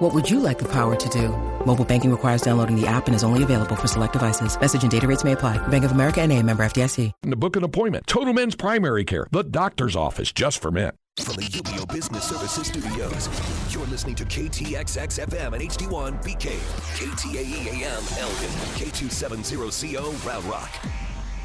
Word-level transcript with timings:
What 0.00 0.14
would 0.14 0.30
you 0.30 0.40
like 0.40 0.58
the 0.58 0.68
power 0.72 0.96
to 0.96 1.08
do? 1.10 1.28
Mobile 1.66 1.84
banking 1.84 2.10
requires 2.10 2.40
downloading 2.40 2.74
the 2.74 2.86
app 2.86 3.06
and 3.06 3.14
is 3.14 3.22
only 3.22 3.42
available 3.42 3.76
for 3.76 3.86
select 3.86 4.14
devices. 4.14 4.58
Message 4.58 4.82
and 4.82 4.90
data 4.90 5.06
rates 5.06 5.24
may 5.24 5.32
apply. 5.32 5.58
Bank 5.68 5.84
of 5.84 5.92
America 5.92 6.22
and 6.22 6.32
a 6.32 6.42
member 6.42 6.62
FDIC. 6.62 7.12
And 7.22 7.32
to 7.32 7.36
book 7.36 7.54
an 7.54 7.64
appointment. 7.64 8.06
Total 8.06 8.32
Men's 8.32 8.54
Primary 8.54 9.04
Care. 9.04 9.26
The 9.30 9.42
doctor's 9.42 9.94
office 9.94 10.32
just 10.32 10.62
for 10.62 10.70
men. 10.70 10.92
From 11.20 11.34
the 11.34 11.42
UBEO 11.42 11.92
Business 11.92 12.24
Services 12.24 12.68
Studios, 12.68 13.28
you're 13.74 13.86
listening 13.88 14.14
to 14.14 14.24
KTXX 14.24 15.26
FM 15.26 15.52
and 15.52 15.62
HD1 15.70 16.24
BK, 16.24 16.56
KTAE 16.96 17.66
AM 17.66 18.02
Elgin, 18.18 18.50
K270CO 18.80 20.26
Round 20.26 20.44
Rock. 20.46 20.70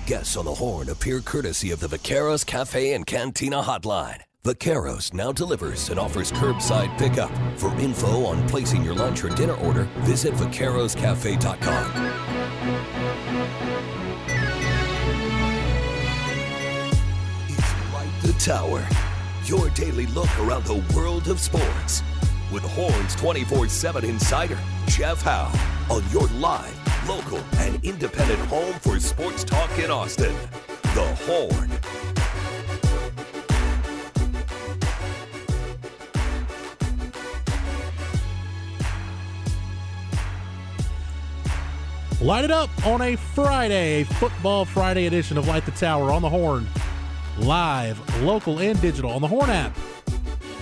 Guests 0.05 0.37
on 0.37 0.45
the 0.45 0.53
horn 0.53 0.87
appear 0.87 1.19
courtesy 1.19 1.71
of 1.71 1.81
the 1.81 1.87
Vaqueros 1.87 2.45
Cafe 2.45 2.93
and 2.93 3.05
Cantina 3.05 3.61
Hotline. 3.61 4.21
Vaqueros 4.45 5.11
now 5.11 5.31
delivers 5.31 5.89
and 5.89 5.99
offers 5.99 6.31
curbside 6.31 6.95
pickup. 6.99 7.31
For 7.57 7.75
info 7.79 8.25
on 8.25 8.47
placing 8.47 8.83
your 8.83 8.93
lunch 8.93 9.23
or 9.23 9.29
dinner 9.29 9.55
order, 9.55 9.85
visit 10.01 10.35
vaqueroscafe.com. 10.35 11.91
The 18.21 18.33
Tower, 18.33 18.87
your 19.45 19.69
daily 19.71 20.05
look 20.07 20.29
around 20.39 20.65
the 20.65 20.83
world 20.95 21.27
of 21.27 21.39
sports. 21.39 22.03
With 22.53 22.61
Horns 22.61 23.15
24 23.15 23.67
7 23.67 24.05
insider, 24.05 24.59
Jeff 24.85 25.23
Howe, 25.23 25.51
on 25.89 26.03
your 26.11 26.27
live, 26.39 27.09
local, 27.09 27.39
and 27.57 27.83
independent 27.83 28.39
home 28.41 28.75
for 28.75 28.99
sports 28.99 29.43
talk 29.43 29.71
in 29.79 29.89
Austin. 29.89 30.35
The 30.93 31.15
Horn. 31.25 32.04
Light 42.25 42.43
it 42.43 42.49
up 42.49 42.71
on 42.87 43.03
a 43.03 43.15
Friday, 43.15 44.01
a 44.01 44.03
football 44.03 44.65
Friday 44.65 45.05
edition 45.05 45.37
of 45.37 45.47
Light 45.47 45.63
the 45.63 45.69
Tower 45.69 46.11
on 46.11 46.23
the 46.23 46.29
Horn. 46.29 46.67
Live, 47.37 48.23
local, 48.23 48.59
and 48.59 48.81
digital 48.81 49.11
on 49.11 49.21
the 49.21 49.27
Horn 49.27 49.51
app 49.51 49.77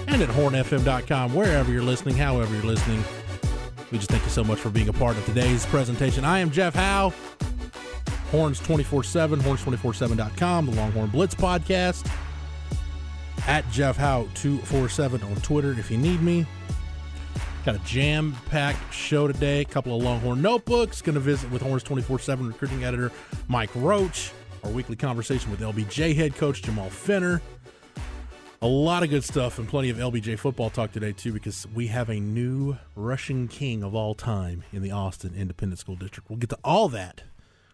and 0.09 0.21
at 0.21 0.27
hornfm.com, 0.27 1.33
wherever 1.33 1.71
you're 1.71 1.81
listening, 1.81 2.17
however 2.17 2.53
you're 2.53 2.65
listening. 2.65 3.01
We 3.93 3.97
just 3.97 4.11
thank 4.11 4.25
you 4.25 4.29
so 4.29 4.43
much 4.43 4.59
for 4.59 4.71
being 4.71 4.89
a 4.89 4.93
part 4.93 5.15
of 5.15 5.23
today's 5.23 5.65
presentation. 5.67 6.25
I 6.25 6.39
am 6.39 6.51
Jeff 6.51 6.75
Howe, 6.75 7.13
Horns 8.29 8.59
24 8.59 9.05
7, 9.05 9.39
horns247.com, 9.39 10.65
the 10.65 10.71
Longhorn 10.73 11.11
Blitz 11.11 11.33
podcast, 11.33 12.05
at 13.47 13.63
Jeff 13.71 13.95
Howe 13.95 14.27
247 14.33 15.23
on 15.23 15.35
Twitter 15.37 15.71
if 15.71 15.89
you 15.89 15.97
need 15.97 16.21
me. 16.21 16.45
Got 17.65 17.75
a 17.75 17.79
jam 17.85 18.35
packed 18.49 18.93
show 18.93 19.25
today. 19.25 19.61
A 19.61 19.65
couple 19.65 19.95
of 19.95 20.03
Longhorn 20.03 20.41
notebooks. 20.41 21.01
Going 21.01 21.13
to 21.13 21.21
visit 21.21 21.49
with 21.49 21.61
Horns 21.61 21.81
24 21.83 22.19
7 22.19 22.45
recruiting 22.45 22.83
editor 22.83 23.09
Mike 23.47 23.69
Roach. 23.75 24.31
Our 24.65 24.69
weekly 24.69 24.97
conversation 24.97 25.49
with 25.49 25.61
LBJ 25.61 26.13
head 26.13 26.35
coach 26.35 26.61
Jamal 26.61 26.89
Fenner. 26.89 27.41
A 28.61 28.67
lot 28.67 29.03
of 29.03 29.09
good 29.09 29.23
stuff 29.23 29.59
and 29.59 29.67
plenty 29.67 29.89
of 29.89 29.95
LBJ 29.95 30.39
football 30.39 30.69
talk 30.69 30.91
today, 30.91 31.13
too, 31.13 31.31
because 31.31 31.65
we 31.73 31.87
have 31.87 32.09
a 32.09 32.19
new 32.19 32.77
rushing 32.97 33.47
king 33.47 33.81
of 33.81 33.95
all 33.95 34.13
time 34.13 34.65
in 34.73 34.81
the 34.81 34.91
Austin 34.91 35.33
Independent 35.33 35.79
School 35.79 35.95
District. 35.95 36.29
We'll 36.29 36.39
get 36.39 36.49
to 36.49 36.59
all 36.65 36.89
that. 36.89 37.23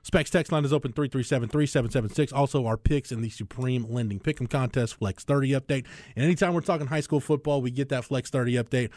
Specs 0.01 0.29
text 0.29 0.51
line 0.51 0.66
is 0.66 0.73
open 0.73 0.94
337 0.94 1.49
3776. 1.49 2.31
Also, 2.31 2.66
our 2.66 2.78
picks 2.78 3.11
in 3.11 3.22
the 3.22 3.29
Supreme 3.29 3.85
Lending 3.89 4.19
Pick'em 4.19 4.49
Contest 4.49 4.95
Flex 4.95 5.23
30 5.23 5.51
update. 5.51 5.85
And 6.16 6.25
anytime 6.25 6.53
we're 6.53 6.61
talking 6.61 6.88
high 6.88 7.01
school 7.01 7.19
football, 7.19 7.61
we 7.61 7.69
get 7.69 7.89
that 7.89 8.05
Flex 8.05 8.29
30 8.29 8.53
update 8.53 8.89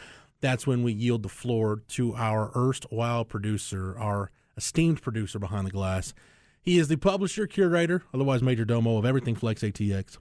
that's 0.43 0.67
when 0.67 0.83
we 0.83 0.91
yield 0.91 1.23
the 1.23 1.29
floor 1.29 1.81
to 1.87 2.13
our 2.15 2.51
erstwhile 2.53 3.23
producer, 3.23 3.97
our 3.97 4.29
esteemed 4.57 5.01
producer 5.01 5.39
behind 5.39 5.65
the 5.65 5.71
glass. 5.71 6.13
He 6.61 6.77
is 6.77 6.89
the 6.89 6.97
publisher, 6.97 7.47
curator, 7.47 8.03
otherwise 8.13 8.43
major 8.43 8.65
domo 8.65 8.97
of 8.97 9.05
everything 9.05 9.35
Flex 9.35 9.61
ATX. 9.61 10.17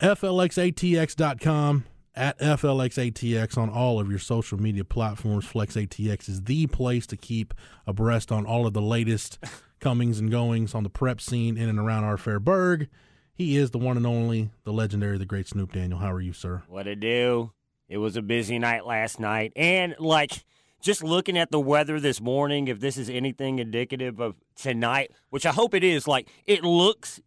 FLXATX.com 0.00 1.84
at 2.16 2.38
FLXATX 2.38 3.58
on 3.58 3.68
all 3.68 4.00
of 4.00 4.08
your 4.08 4.18
social 4.18 4.58
media 4.58 4.82
platforms. 4.82 5.44
Flex 5.44 5.74
ATX 5.74 6.28
is 6.28 6.42
the 6.42 6.66
place 6.66 7.06
to 7.06 7.16
keep 7.16 7.52
abreast 7.86 8.32
on 8.32 8.46
all 8.46 8.66
of 8.66 8.72
the 8.72 8.80
latest 8.80 9.38
comings 9.78 10.18
and 10.18 10.30
goings 10.30 10.74
on 10.74 10.84
the 10.84 10.90
prep 10.90 11.20
scene 11.20 11.58
in 11.58 11.68
and 11.68 11.78
around 11.78 12.04
our 12.04 12.16
fair 12.16 12.40
burg. 12.40 12.88
He 13.34 13.58
is 13.58 13.72
the 13.72 13.78
one 13.78 13.98
and 13.98 14.06
only, 14.06 14.48
the 14.64 14.72
legendary, 14.72 15.18
the 15.18 15.26
great 15.26 15.48
Snoop 15.48 15.72
Daniel. 15.72 15.98
How 15.98 16.12
are 16.12 16.20
you, 16.20 16.32
sir? 16.32 16.62
What 16.66 16.86
it 16.86 17.00
do? 17.00 17.52
It 17.88 17.98
was 17.98 18.16
a 18.16 18.22
busy 18.22 18.58
night 18.58 18.86
last 18.86 19.20
night. 19.20 19.52
And, 19.56 19.94
like, 19.98 20.44
just 20.80 21.02
looking 21.02 21.38
at 21.38 21.50
the 21.50 21.60
weather 21.60 22.00
this 22.00 22.20
morning, 22.20 22.68
if 22.68 22.80
this 22.80 22.96
is 22.96 23.08
anything 23.10 23.58
indicative 23.58 24.20
of 24.20 24.36
tonight, 24.56 25.10
which 25.30 25.46
I 25.46 25.52
hope 25.52 25.74
it 25.74 25.84
is, 25.84 26.06
like, 26.08 26.28
it 26.46 26.62
looks 26.62 27.20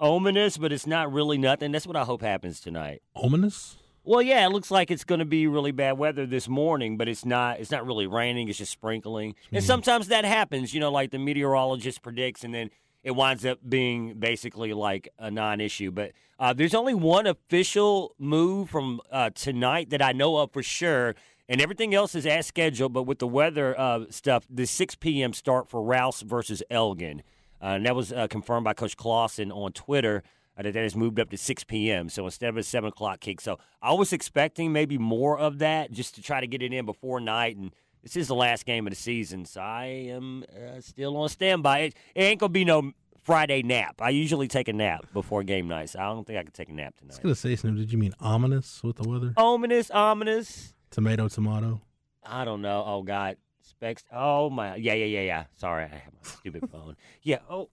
ominous, 0.00 0.58
but 0.58 0.72
it's 0.72 0.86
not 0.86 1.12
really 1.12 1.38
nothing. 1.38 1.72
That's 1.72 1.86
what 1.86 1.96
I 1.96 2.04
hope 2.04 2.22
happens 2.22 2.60
tonight. 2.60 3.02
Ominous? 3.14 3.76
Well, 4.04 4.22
yeah, 4.22 4.46
it 4.46 4.50
looks 4.50 4.70
like 4.70 4.90
it's 4.90 5.04
going 5.04 5.18
to 5.18 5.26
be 5.26 5.46
really 5.46 5.70
bad 5.70 5.98
weather 5.98 6.24
this 6.24 6.48
morning, 6.48 6.96
but 6.96 7.08
it's 7.08 7.26
not. 7.26 7.60
It's 7.60 7.70
not 7.70 7.86
really 7.86 8.06
raining. 8.06 8.48
It's 8.48 8.56
just 8.56 8.72
sprinkling, 8.72 9.34
and 9.50 9.58
mm-hmm. 9.58 9.66
sometimes 9.66 10.08
that 10.08 10.24
happens. 10.24 10.72
You 10.72 10.80
know, 10.80 10.90
like 10.90 11.10
the 11.10 11.18
meteorologist 11.18 12.00
predicts, 12.00 12.42
and 12.42 12.54
then 12.54 12.70
it 13.08 13.16
winds 13.16 13.46
up 13.46 13.58
being 13.66 14.18
basically 14.18 14.74
like 14.74 15.08
a 15.18 15.30
non-issue. 15.30 15.90
But 15.90 16.12
uh, 16.38 16.52
there's 16.52 16.74
only 16.74 16.92
one 16.92 17.26
official 17.26 18.14
move 18.18 18.68
from 18.68 19.00
uh, 19.10 19.30
tonight 19.30 19.88
that 19.90 20.02
I 20.02 20.12
know 20.12 20.36
of 20.36 20.52
for 20.52 20.62
sure, 20.62 21.14
and 21.48 21.58
everything 21.58 21.94
else 21.94 22.14
is 22.14 22.26
as 22.26 22.46
scheduled. 22.46 22.92
But 22.92 23.04
with 23.04 23.18
the 23.18 23.26
weather 23.26 23.74
uh, 23.80 24.04
stuff, 24.10 24.46
the 24.50 24.66
6 24.66 24.94
p.m. 24.96 25.32
start 25.32 25.70
for 25.70 25.82
Rouse 25.82 26.20
versus 26.20 26.62
Elgin, 26.70 27.22
uh, 27.62 27.68
and 27.68 27.86
that 27.86 27.96
was 27.96 28.12
uh, 28.12 28.26
confirmed 28.26 28.64
by 28.64 28.74
Coach 28.74 28.98
Clausen 28.98 29.50
on 29.50 29.72
Twitter. 29.72 30.22
Uh, 30.58 30.62
that 30.64 30.74
that 30.74 30.82
has 30.82 30.96
moved 30.96 31.18
up 31.18 31.30
to 31.30 31.38
6 31.38 31.64
p.m. 31.64 32.08
So 32.10 32.26
instead 32.26 32.50
of 32.50 32.56
a 32.56 32.64
7 32.64 32.88
o'clock 32.88 33.20
kick. 33.20 33.40
So 33.40 33.60
I 33.80 33.92
was 33.92 34.12
expecting 34.12 34.72
maybe 34.72 34.98
more 34.98 35.38
of 35.38 35.60
that 35.60 35.92
just 35.92 36.16
to 36.16 36.22
try 36.22 36.40
to 36.40 36.48
get 36.48 36.62
it 36.62 36.72
in 36.72 36.84
before 36.84 37.20
night. 37.20 37.56
And 37.56 37.70
this 38.14 38.22
is 38.22 38.28
the 38.28 38.34
last 38.34 38.64
game 38.66 38.86
of 38.86 38.90
the 38.90 38.96
season. 38.96 39.44
So 39.44 39.60
I 39.60 39.84
am 40.10 40.44
uh, 40.54 40.80
still 40.80 41.16
on 41.16 41.28
standby. 41.28 41.78
It, 41.80 41.94
it 42.14 42.22
ain't 42.22 42.40
going 42.40 42.50
to 42.50 42.52
be 42.52 42.64
no 42.64 42.92
Friday 43.22 43.62
nap. 43.62 44.00
I 44.00 44.10
usually 44.10 44.48
take 44.48 44.68
a 44.68 44.72
nap 44.72 45.06
before 45.12 45.42
game 45.42 45.68
night. 45.68 45.90
So 45.90 46.00
I 46.00 46.04
don't 46.04 46.26
think 46.26 46.38
I 46.38 46.42
could 46.42 46.54
take 46.54 46.68
a 46.70 46.72
nap 46.72 46.96
tonight. 46.96 47.18
I 47.22 47.26
was 47.26 47.40
to 47.40 47.48
say, 47.48 47.56
Snoop, 47.56 47.76
did 47.76 47.92
you 47.92 47.98
mean 47.98 48.14
ominous 48.20 48.82
with 48.82 48.96
the 48.96 49.08
weather? 49.08 49.34
Ominous, 49.36 49.90
ominous. 49.90 50.74
Tomato, 50.90 51.28
tomato. 51.28 51.82
I 52.24 52.44
don't 52.44 52.62
know. 52.62 52.82
Oh, 52.86 53.02
God. 53.02 53.36
Specs. 53.62 54.04
Oh, 54.12 54.48
my. 54.48 54.76
Yeah, 54.76 54.94
yeah, 54.94 55.04
yeah, 55.04 55.20
yeah. 55.20 55.44
Sorry. 55.56 55.84
I 55.84 55.88
have 55.88 56.12
my 56.12 56.30
stupid 56.30 56.68
phone. 56.72 56.96
Yeah. 57.22 57.38
Oh, 57.50 57.68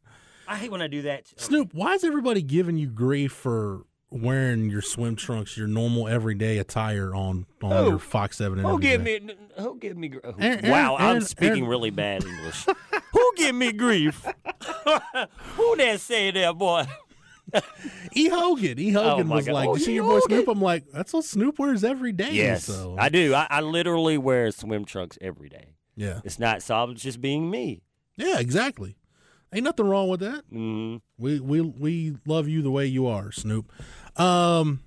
I 0.47 0.57
hate 0.57 0.72
when 0.72 0.81
I 0.81 0.88
do 0.88 1.03
that. 1.03 1.31
Snoop, 1.38 1.73
why 1.73 1.94
is 1.94 2.03
everybody 2.03 2.41
giving 2.41 2.78
you 2.78 2.88
grief 2.88 3.31
for 3.31 3.85
wearing 4.15 4.69
your 4.69 4.81
swim 4.81 5.15
trunks, 5.15 5.57
your 5.57 5.67
normal 5.67 6.07
everyday 6.07 6.57
attire 6.57 7.13
on 7.13 7.45
on 7.61 7.83
Who? 7.83 7.89
your 7.91 7.99
Fox 7.99 8.37
Seven? 8.37 8.59
And 8.59 8.67
Who 8.67 8.79
give 8.79 9.01
me? 9.01 9.19
Who 9.59 9.77
give 9.77 9.97
me? 9.97 10.09
who- 10.09 10.21
Aaron- 10.39 10.69
wow, 10.69 10.95
I'm 10.97 11.21
speaking 11.21 11.57
Aaron- 11.57 11.69
really 11.69 11.89
bad 11.89 12.23
English. 12.23 12.65
who 13.13 13.31
give 13.37 13.53
me 13.55 13.71
grief? 13.71 14.23
who 15.55 15.75
that 15.77 15.99
say 15.99 16.31
that, 16.31 16.57
boy? 16.57 16.85
E 18.13 18.28
Hogan. 18.28 18.79
E 18.79 18.90
Hogan 18.91 19.31
Oh, 19.31 19.35
was 19.35 19.45
God. 19.45 19.53
like, 19.53 19.69
Oh, 19.69 19.75
"You 19.75 19.81
see 19.84 19.93
your 19.93 20.03
boy 20.03 20.16
Hogan. 20.19 20.29
Snoop?" 20.37 20.47
I'm 20.47 20.61
like, 20.61 20.85
"That's 20.91 21.13
what 21.13 21.23
Snoop 21.23 21.59
wears 21.59 21.84
every 21.84 22.11
day." 22.11 22.31
Yes, 22.31 22.66
so 22.66 22.95
I 22.97 23.09
do. 23.09 23.34
I, 23.35 23.45
I 23.49 23.61
literally 23.61 24.17
wear 24.17 24.49
swim 24.51 24.84
trunks 24.84 25.17
every 25.22 25.47
day. 25.49 25.75
yeah, 25.95 26.22
It's 26.25 26.40
not 26.40 26.63
so 26.63 26.75
I'm 26.75 26.95
just 26.95 27.22
being 27.22 27.49
me. 27.49 27.81
yeah, 28.17 28.40
exactly. 28.40 28.97
Ain't 29.55 29.63
nothing 29.63 29.87
wrong 29.87 30.09
with 30.09 30.19
that. 30.19 30.43
Mm. 30.52 31.02
We 31.17 31.40
we 31.40 31.61
we 31.61 32.17
love 32.25 32.47
you 32.47 32.61
the 32.61 32.72
way 32.72 32.85
you 32.85 33.07
are, 33.07 33.31
Snoop. 33.31 33.72
Um, 34.19 34.81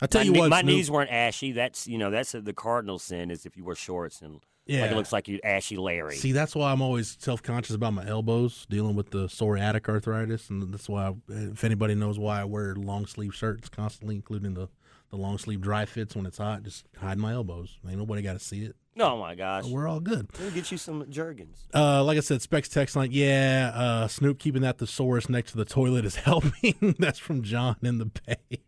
I 0.00 0.06
tell 0.06 0.22
my 0.22 0.24
you 0.24 0.32
what, 0.32 0.50
my 0.50 0.60
Snoop, 0.62 0.74
knees 0.74 0.90
weren't 0.90 1.10
ashy. 1.10 1.52
That's 1.52 1.86
you 1.86 1.98
know 1.98 2.10
that's 2.10 2.32
the 2.32 2.52
cardinal 2.54 2.98
sin 2.98 3.30
is 3.30 3.44
if 3.46 3.56
you 3.56 3.64
wear 3.64 3.74
shorts 3.76 4.22
and 4.22 4.40
Yeah. 4.66 4.82
like 4.82 4.92
it 4.92 4.96
looks 4.96 5.12
like 5.12 5.28
you 5.28 5.40
ashy 5.44 5.76
Larry. 5.76 6.16
See, 6.16 6.32
that's 6.32 6.54
why 6.56 6.72
I'm 6.72 6.80
always 6.80 7.16
self 7.20 7.42
conscious 7.42 7.74
about 7.76 7.92
my 7.92 8.06
elbows, 8.06 8.66
dealing 8.70 8.96
with 8.96 9.10
the 9.10 9.26
psoriatic 9.26 9.88
arthritis, 9.88 10.48
and 10.48 10.72
that's 10.72 10.88
why, 10.88 11.08
I, 11.08 11.14
if 11.28 11.62
anybody 11.62 11.94
knows 11.94 12.18
why 12.18 12.40
I 12.40 12.44
wear 12.44 12.74
long 12.74 13.06
sleeve 13.06 13.34
shirts 13.34 13.68
constantly, 13.68 14.14
including 14.16 14.54
the 14.54 14.68
the 15.10 15.16
long 15.16 15.36
sleeve 15.38 15.60
dry 15.60 15.84
fits 15.84 16.16
when 16.16 16.24
it's 16.26 16.38
hot, 16.38 16.62
just 16.62 16.86
hide 16.98 17.18
my 17.18 17.32
elbows. 17.34 17.78
Ain't 17.86 17.98
nobody 17.98 18.22
got 18.22 18.32
to 18.32 18.38
see 18.40 18.64
it. 18.64 18.74
Oh 18.98 19.18
my 19.18 19.34
gosh. 19.34 19.64
We're 19.64 19.88
all 19.88 20.00
good. 20.00 20.28
We'll 20.38 20.50
get 20.52 20.70
you 20.70 20.78
some 20.78 21.10
Jergens. 21.10 21.66
Uh, 21.74 22.04
like 22.04 22.16
I 22.16 22.20
said, 22.20 22.42
Specs 22.42 22.68
text 22.68 22.94
line. 22.94 23.10
Yeah, 23.12 23.72
uh, 23.74 24.08
Snoop 24.08 24.38
keeping 24.38 24.62
that 24.62 24.78
thesaurus 24.78 25.28
next 25.28 25.52
to 25.52 25.56
the 25.56 25.64
toilet 25.64 26.04
is 26.04 26.16
helping. 26.30 26.94
That's 26.98 27.18
from 27.18 27.42
John 27.42 27.76
in 27.82 27.98
the 27.98 28.06
Bay. 28.06 28.60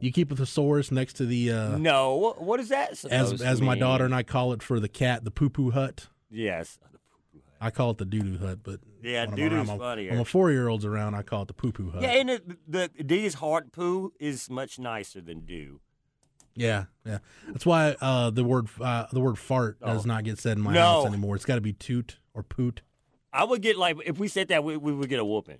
You 0.00 0.10
keep 0.10 0.32
a 0.32 0.36
thesaurus 0.36 0.90
next 0.90 1.14
to 1.14 1.26
the 1.26 1.52
uh, 1.52 1.78
No, 1.78 2.34
what, 2.38 2.58
is 2.58 2.70
that 2.70 2.96
supposed 2.96 3.40
as 3.42 3.58
to 3.58 3.64
my 3.64 3.78
daughter 3.78 4.04
and 4.04 4.14
I 4.14 4.24
call 4.24 4.52
it 4.52 4.62
for 4.62 4.80
the 4.80 4.88
cat, 4.88 5.24
the 5.24 5.30
poo 5.30 5.48
poo 5.50 5.70
hut. 5.70 6.08
Yes. 6.30 6.78
I 7.60 7.70
call 7.70 7.90
it 7.90 7.98
the 7.98 8.04
doo 8.04 8.20
doo 8.20 8.38
hut, 8.38 8.60
but 8.62 8.80
Yeah, 9.02 9.24
when 9.26 9.30
I'm 9.30 9.36
doo-doo's 9.36 9.78
funnier. 9.78 10.10
When 10.10 10.18
my 10.18 10.24
four 10.24 10.50
year 10.50 10.68
olds 10.68 10.84
around, 10.84 11.14
I 11.14 11.22
call 11.22 11.42
it 11.42 11.48
the 11.48 11.54
poo 11.54 11.72
poo 11.72 11.90
hut. 11.90 12.02
Yeah, 12.02 12.10
and 12.10 12.30
it, 12.30 12.70
the 12.70 12.88
D's 12.88 13.34
hard 13.34 13.72
poo 13.72 14.12
is 14.20 14.48
much 14.48 14.78
nicer 14.78 15.20
than 15.20 15.40
do. 15.40 15.80
Yeah, 16.58 16.84
yeah. 17.06 17.18
That's 17.48 17.64
why 17.64 17.96
uh, 18.00 18.30
the 18.30 18.44
word 18.44 18.66
uh, 18.80 19.06
the 19.12 19.20
word 19.20 19.38
fart 19.38 19.80
does 19.80 20.04
Oh. 20.04 20.08
not 20.08 20.24
get 20.24 20.38
said 20.38 20.56
in 20.58 20.62
my 20.62 20.74
No. 20.74 20.80
house 20.82 21.06
anymore. 21.06 21.36
It's 21.36 21.44
got 21.44 21.54
to 21.54 21.60
be 21.60 21.72
toot 21.72 22.18
or 22.34 22.42
poot. 22.42 22.82
I 23.32 23.44
would 23.44 23.62
get 23.62 23.76
like 23.78 23.96
if 24.04 24.18
we 24.18 24.26
said 24.28 24.48
that 24.48 24.64
we, 24.64 24.76
we 24.76 24.92
would 24.92 25.08
get 25.08 25.20
a 25.20 25.24
whooping. 25.24 25.58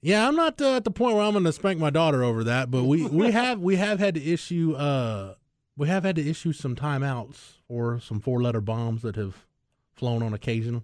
Yeah, 0.00 0.28
I'm 0.28 0.36
not 0.36 0.60
uh, 0.60 0.76
at 0.76 0.84
the 0.84 0.90
point 0.90 1.14
where 1.14 1.24
I'm 1.24 1.32
going 1.32 1.44
to 1.44 1.52
spank 1.52 1.78
my 1.78 1.90
daughter 1.90 2.22
over 2.22 2.44
that, 2.44 2.70
but 2.70 2.84
we, 2.84 3.06
we 3.06 3.30
have 3.40 3.60
we 3.60 3.76
have 3.76 3.98
had 4.00 4.14
to 4.16 4.22
issue 4.22 4.74
uh 4.74 5.34
we 5.76 5.88
have 5.88 6.04
had 6.04 6.16
to 6.16 6.28
issue 6.28 6.52
some 6.52 6.74
timeouts 6.76 7.54
or 7.68 8.00
some 8.00 8.20
four 8.20 8.42
letter 8.42 8.60
bombs 8.60 9.02
that 9.02 9.16
have 9.16 9.46
flown 9.92 10.22
on 10.22 10.34
occasion. 10.34 10.82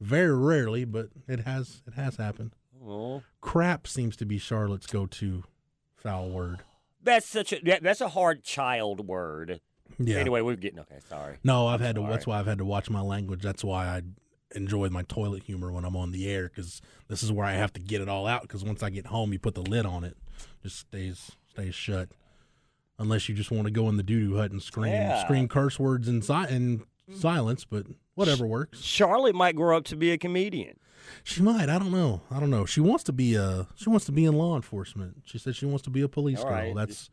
Very 0.00 0.36
rarely, 0.36 0.84
but 0.84 1.08
it 1.28 1.40
has 1.40 1.82
it 1.86 1.94
has 1.94 2.16
happened. 2.16 2.52
Oh, 2.86 3.22
Crap 3.40 3.86
seems 3.86 4.16
to 4.16 4.24
be 4.26 4.38
Charlotte's 4.38 4.86
go 4.86 5.06
to 5.06 5.44
foul 5.96 6.28
word. 6.30 6.60
That's 7.06 7.26
such 7.26 7.52
a 7.52 7.60
that, 7.64 7.82
that's 7.82 8.00
a 8.02 8.08
hard 8.10 8.44
child 8.44 9.06
word. 9.06 9.60
Yeah. 9.98 10.16
Anyway, 10.18 10.42
we're 10.42 10.56
getting 10.56 10.80
okay. 10.80 10.98
Sorry. 11.08 11.38
No, 11.42 11.66
I've 11.66 11.80
had 11.80 11.94
to. 11.96 12.02
That's 12.02 12.26
why 12.26 12.38
I've 12.38 12.46
had 12.46 12.58
to 12.58 12.64
watch 12.64 12.90
my 12.90 13.00
language. 13.00 13.42
That's 13.42 13.64
why 13.64 13.86
I 13.86 14.02
enjoy 14.54 14.88
my 14.90 15.02
toilet 15.02 15.42
humor 15.44 15.72
when 15.72 15.84
I'm 15.84 15.96
on 15.96 16.12
the 16.12 16.28
air 16.30 16.50
because 16.54 16.80
this 17.08 17.22
is 17.22 17.32
where 17.32 17.46
I 17.46 17.52
have 17.52 17.72
to 17.74 17.80
get 17.80 18.00
it 18.02 18.08
all 18.08 18.26
out. 18.26 18.42
Because 18.42 18.62
once 18.64 18.82
I 18.82 18.90
get 18.90 19.06
home, 19.06 19.32
you 19.32 19.38
put 19.38 19.54
the 19.54 19.62
lid 19.62 19.86
on 19.86 20.04
it, 20.04 20.16
just 20.62 20.78
stays 20.80 21.32
stays 21.50 21.74
shut. 21.74 22.10
Unless 22.98 23.28
you 23.28 23.34
just 23.34 23.50
want 23.50 23.66
to 23.66 23.70
go 23.70 23.88
in 23.88 23.96
the 23.96 24.02
doo 24.02 24.20
doo 24.20 24.36
hut 24.36 24.50
and 24.50 24.62
scream 24.62 24.92
Yeah. 24.92 25.22
scream 25.24 25.48
curse 25.48 25.78
words 25.78 26.08
inside 26.08 26.48
si- 26.48 26.54
in 26.56 26.82
silence, 27.14 27.64
but 27.64 27.86
whatever 28.14 28.46
works. 28.46 28.80
Charlotte 28.80 29.34
might 29.34 29.56
grow 29.56 29.76
up 29.76 29.84
to 29.84 29.96
be 29.96 30.10
a 30.12 30.18
comedian. 30.18 30.76
She 31.22 31.40
might. 31.42 31.68
I 31.68 31.78
don't 31.78 31.92
know. 31.92 32.22
I 32.30 32.40
don't 32.40 32.50
know. 32.50 32.64
She 32.66 32.80
wants 32.80 33.04
to 33.04 33.12
be 33.12 33.34
a. 33.36 33.68
She 33.76 33.88
wants 33.88 34.06
to 34.06 34.12
be 34.12 34.24
in 34.24 34.34
law 34.36 34.56
enforcement. 34.56 35.22
She 35.24 35.38
said 35.38 35.54
she 35.54 35.66
wants 35.66 35.82
to 35.84 35.90
be 35.90 36.02
a 36.02 36.08
police 36.08 36.38
All 36.40 36.44
girl. 36.46 36.52
right. 36.54 36.74
That's. 36.74 37.10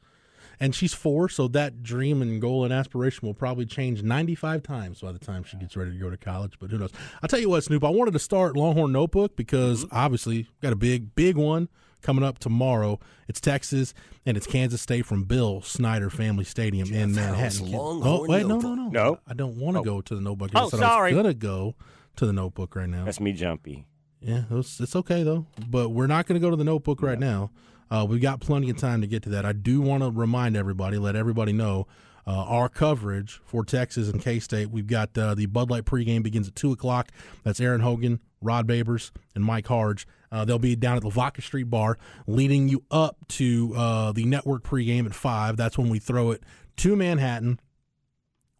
And 0.59 0.73
she's 0.75 0.93
four, 0.93 1.29
so 1.29 1.47
that 1.49 1.81
dream 1.81 2.21
and 2.21 2.39
goal 2.39 2.63
and 2.63 2.71
aspiration 2.71 3.25
will 3.27 3.33
probably 3.33 3.65
change 3.65 4.03
95 4.03 4.61
times 4.61 5.01
by 5.01 5.11
the 5.11 5.17
time 5.19 5.43
she 5.43 5.57
gets 5.57 5.75
ready 5.75 5.91
to 5.91 5.97
go 5.97 6.11
to 6.11 6.15
college. 6.17 6.53
But 6.59 6.69
who 6.69 6.77
knows? 6.77 6.91
I'll 7.21 7.27
tell 7.27 7.39
you 7.39 7.49
what, 7.49 7.63
Snoop, 7.63 7.83
I 7.83 7.89
wanted 7.89 8.11
to 8.11 8.19
start 8.19 8.55
Longhorn 8.55 8.91
Notebook 8.91 9.35
because 9.35 9.83
Mm-hmm. 9.85 9.95
obviously 9.97 10.47
got 10.61 10.71
a 10.71 10.75
big, 10.75 11.15
big 11.15 11.37
one 11.37 11.69
coming 12.03 12.23
up 12.23 12.37
tomorrow. 12.37 12.99
It's 13.27 13.41
Texas 13.41 13.93
and 14.25 14.37
it's 14.37 14.45
Kansas 14.45 14.81
State 14.81 15.05
from 15.05 15.23
Bill 15.23 15.61
Snyder 15.61 16.09
Family 16.09 16.43
Stadium 16.43 16.93
in 16.93 17.15
Jeff 17.15 17.35
Howe's 17.35 17.61
Manhattan. 17.61 17.71
Longhorn 17.71 18.07
oh, 18.07 18.25
wait, 18.27 18.45
no, 18.45 18.59
no, 18.59 18.75
no. 18.75 18.89
No? 18.89 19.19
I 19.27 19.33
don't 19.33 19.57
want 19.57 19.77
to 19.77 19.83
go 19.83 20.01
to 20.01 20.15
the 20.15 20.21
Notebook. 20.21 20.51
Oh, 20.53 20.67
I 20.67 20.69
said 20.69 20.79
sorry. 20.79 21.11
I 21.11 21.15
was 21.15 21.23
going 21.23 21.33
to 21.33 21.39
go 21.39 21.75
to 22.17 22.25
the 22.25 22.33
Notebook 22.33 22.75
right 22.75 22.89
now. 22.89 23.05
That's 23.05 23.19
me, 23.19 23.33
Jumpy. 23.33 23.87
Yeah, 24.23 24.43
it's, 24.51 24.79
it's 24.79 24.95
okay 24.95 25.23
though. 25.23 25.45
But 25.67 25.89
we're 25.89 26.07
not 26.07 26.27
going 26.27 26.39
to 26.39 26.45
go 26.45 26.49
to 26.49 26.55
the 26.55 26.63
notebook 26.63 27.01
right 27.01 27.19
now. 27.19 27.51
Uh, 27.91 28.05
we've 28.07 28.21
got 28.21 28.39
plenty 28.39 28.69
of 28.69 28.77
time 28.77 29.01
to 29.01 29.07
get 29.07 29.21
to 29.23 29.29
that. 29.29 29.45
I 29.45 29.51
do 29.51 29.81
want 29.81 30.01
to 30.01 30.09
remind 30.09 30.55
everybody, 30.55 30.97
let 30.97 31.15
everybody 31.15 31.51
know 31.51 31.87
uh, 32.25 32.31
our 32.31 32.69
coverage 32.69 33.41
for 33.45 33.65
Texas 33.65 34.09
and 34.09 34.21
K 34.21 34.39
State. 34.39 34.71
We've 34.71 34.87
got 34.87 35.15
uh, 35.17 35.35
the 35.35 35.45
Bud 35.45 35.69
Light 35.69 35.85
pregame 35.85 36.23
begins 36.23 36.47
at 36.47 36.55
2 36.55 36.71
o'clock. 36.71 37.11
That's 37.43 37.59
Aaron 37.59 37.81
Hogan, 37.81 38.21
Rod 38.41 38.67
Babers, 38.67 39.11
and 39.35 39.43
Mike 39.43 39.67
Harge. 39.67 40.07
Uh, 40.33 40.43
they'll 40.43 40.57
be 40.57 40.75
down 40.75 40.97
at 40.97 41.03
the 41.03 41.09
Vaca 41.09 41.43
Street 41.43 41.69
Bar, 41.69 41.99
leading 42.25 42.67
you 42.67 42.83
up 42.89 43.17
to 43.29 43.73
uh, 43.77 44.11
the 44.11 44.25
network 44.25 44.63
pregame 44.63 45.05
at 45.05 45.13
5. 45.13 45.55
That's 45.55 45.77
when 45.77 45.89
we 45.89 45.99
throw 45.99 46.31
it 46.31 46.41
to 46.77 46.95
Manhattan 46.95 47.59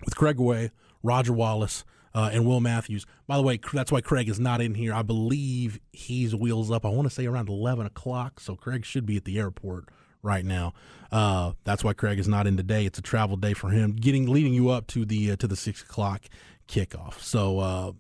with 0.06 0.16
Craig 0.16 0.40
Way, 0.40 0.70
Roger 1.02 1.34
Wallace, 1.34 1.84
uh, 2.14 2.30
and 2.32 2.46
Will 2.46 2.60
Matthews. 2.60 3.08
By 3.26 3.38
the 3.38 3.44
way, 3.44 3.60
that's 3.74 3.92
why 3.92 4.02
Craig 4.02 4.30
is 4.30 4.40
not 4.40 4.62
in 4.62 4.76
here. 4.76 4.94
I 4.94 5.02
believe 5.02 5.80
he's 5.92 6.36
wheels 6.36 6.70
up. 6.70 6.86
I 6.86 6.90
want 6.90 7.08
to 7.08 7.14
say 7.14 7.26
around 7.26 7.50
eleven 7.50 7.88
o'clock, 7.88 8.40
so 8.40 8.56
Craig 8.56 8.86
should 8.86 9.08
be 9.08 9.18
at 9.18 9.26
the 9.26 9.40
airport 9.40 9.86
right 10.22 10.46
now. 10.46 10.74
Uh, 11.12 11.54
that's 11.64 11.84
why 11.84 11.94
Craig 11.94 12.20
is 12.20 12.28
not 12.28 12.46
in 12.46 12.56
today. 12.56 12.86
It's 12.86 13.00
a 13.00 13.02
travel 13.02 13.36
day 13.36 13.54
for 13.54 13.70
him, 13.70 13.94
getting 13.94 14.32
leading 14.32 14.54
you 14.54 14.70
up 14.70 14.86
to 14.88 15.06
the 15.06 15.32
uh, 15.32 15.36
to 15.38 15.48
the 15.48 15.56
six 15.56 15.82
o'clock 15.82 16.22
kickoff. 16.68 17.20
So. 17.20 17.96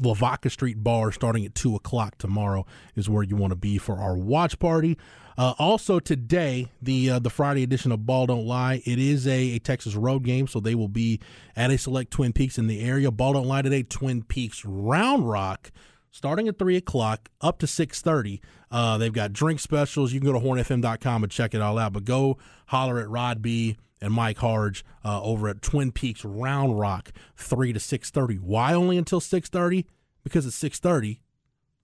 Lavaca 0.00 0.50
Street 0.50 0.82
Bar 0.82 1.12
starting 1.12 1.44
at 1.44 1.54
2 1.54 1.76
o'clock 1.76 2.18
tomorrow 2.18 2.66
is 2.94 3.08
where 3.08 3.22
you 3.22 3.36
want 3.36 3.52
to 3.52 3.56
be 3.56 3.78
for 3.78 3.98
our 3.98 4.16
watch 4.16 4.58
party. 4.58 4.98
Uh, 5.36 5.54
also 5.58 5.98
today, 5.98 6.68
the 6.80 7.10
uh, 7.10 7.18
the 7.18 7.30
Friday 7.30 7.62
edition 7.62 7.90
of 7.90 8.06
Ball 8.06 8.26
Don't 8.26 8.46
Lie, 8.46 8.82
it 8.84 8.98
is 8.98 9.26
a, 9.26 9.56
a 9.56 9.58
Texas 9.58 9.96
road 9.96 10.22
game, 10.24 10.46
so 10.46 10.60
they 10.60 10.76
will 10.76 10.88
be 10.88 11.20
at 11.56 11.70
a 11.70 11.78
select 11.78 12.12
Twin 12.12 12.32
Peaks 12.32 12.56
in 12.56 12.68
the 12.68 12.80
area. 12.80 13.10
Ball 13.10 13.32
Don't 13.32 13.46
Lie 13.46 13.62
today, 13.62 13.82
Twin 13.82 14.22
Peaks 14.22 14.64
Round 14.64 15.28
Rock, 15.28 15.72
starting 16.12 16.46
at 16.46 16.58
3 16.58 16.76
o'clock 16.76 17.30
up 17.40 17.58
to 17.58 17.66
6.30. 17.66 18.40
Uh, 18.70 18.96
they've 18.98 19.12
got 19.12 19.32
drink 19.32 19.58
specials. 19.58 20.12
You 20.12 20.20
can 20.20 20.30
go 20.30 20.38
to 20.38 20.44
hornfm.com 20.44 21.24
and 21.24 21.32
check 21.32 21.54
it 21.54 21.60
all 21.60 21.78
out, 21.78 21.92
but 21.92 22.04
go 22.04 22.38
holler 22.66 23.00
at 23.00 23.08
Rod 23.08 23.42
B 23.42 23.76
and 24.00 24.12
Mike 24.12 24.38
Harge 24.38 24.84
uh, 25.04 25.22
over 25.22 25.48
at 25.48 25.62
Twin 25.62 25.92
Peaks 25.92 26.24
Round 26.24 26.78
Rock, 26.78 27.12
three 27.36 27.72
to 27.72 27.80
six 27.80 28.10
thirty. 28.10 28.36
Why 28.36 28.74
only 28.74 28.96
until 28.98 29.20
six 29.20 29.48
thirty? 29.48 29.86
Because 30.22 30.46
at 30.46 30.52
six 30.52 30.78
thirty, 30.78 31.20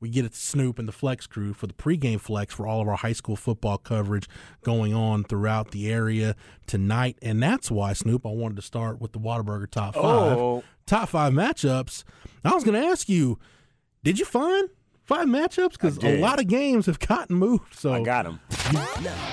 we 0.01 0.09
get 0.09 0.25
it 0.25 0.33
to 0.33 0.39
Snoop 0.39 0.79
and 0.79 0.89
the 0.89 0.93
Flex 0.93 1.27
crew 1.27 1.53
for 1.53 1.67
the 1.67 1.75
pregame 1.75 2.21
flex 2.21 2.55
for 2.55 2.67
all 2.67 2.81
of 2.81 2.89
our 2.89 2.97
high 2.97 3.13
school 3.13 3.37
football 3.37 3.77
coverage 3.79 4.29
going 4.63 4.95
on 4.95 5.25
throughout 5.25 5.71
the 5.73 5.93
area 5.93 6.35
tonight, 6.67 7.19
and 7.21 7.43
that's 7.43 7.71
why 7.71 7.93
Snoop. 7.93 8.25
I 8.27 8.31
wanted 8.31 8.57
to 8.57 8.63
start 8.63 9.01
with 9.01 9.13
the 9.13 9.19
Whataburger 9.21 9.71
top 9.71 9.95
five, 9.95 10.03
Oh. 10.39 10.65
top 10.87 11.11
five 11.11 11.33
matchups. 11.35 12.05
I 12.45 12.55
was 12.55 12.65
going 12.65 12.81
to 12.81 12.89
ask 12.89 13.09
you, 13.11 13.39
did 14.03 14.19
you 14.19 14.25
find? 14.25 14.71
Five 15.11 15.27
matchups 15.27 15.73
because 15.73 15.99
a 16.05 16.19
lot 16.21 16.39
of 16.39 16.47
games 16.47 16.87
have 16.87 17.01
gotten 17.01 17.35
moved. 17.35 17.75
So 17.75 17.93
I 17.93 18.01
got 18.01 18.27
him. 18.27 18.39
Now 18.73 18.87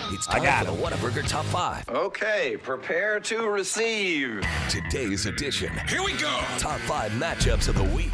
it's 0.09 0.25
time 0.25 0.41
got 0.44 0.65
for 0.65 0.71
the 0.71 0.77
Whataburger 0.81 1.27
Top 1.27 1.45
5. 1.45 1.89
Okay, 1.89 2.57
prepare 2.63 3.19
to 3.19 3.47
receive. 3.47 4.44
Today's 4.69 5.27
edition. 5.27 5.71
Here 5.88 6.01
we 6.03 6.13
go. 6.13 6.35
Top 6.57 6.79
5 6.79 7.12
matchups 7.12 7.68
of 7.68 7.75
the 7.75 7.83
week. 7.95 8.09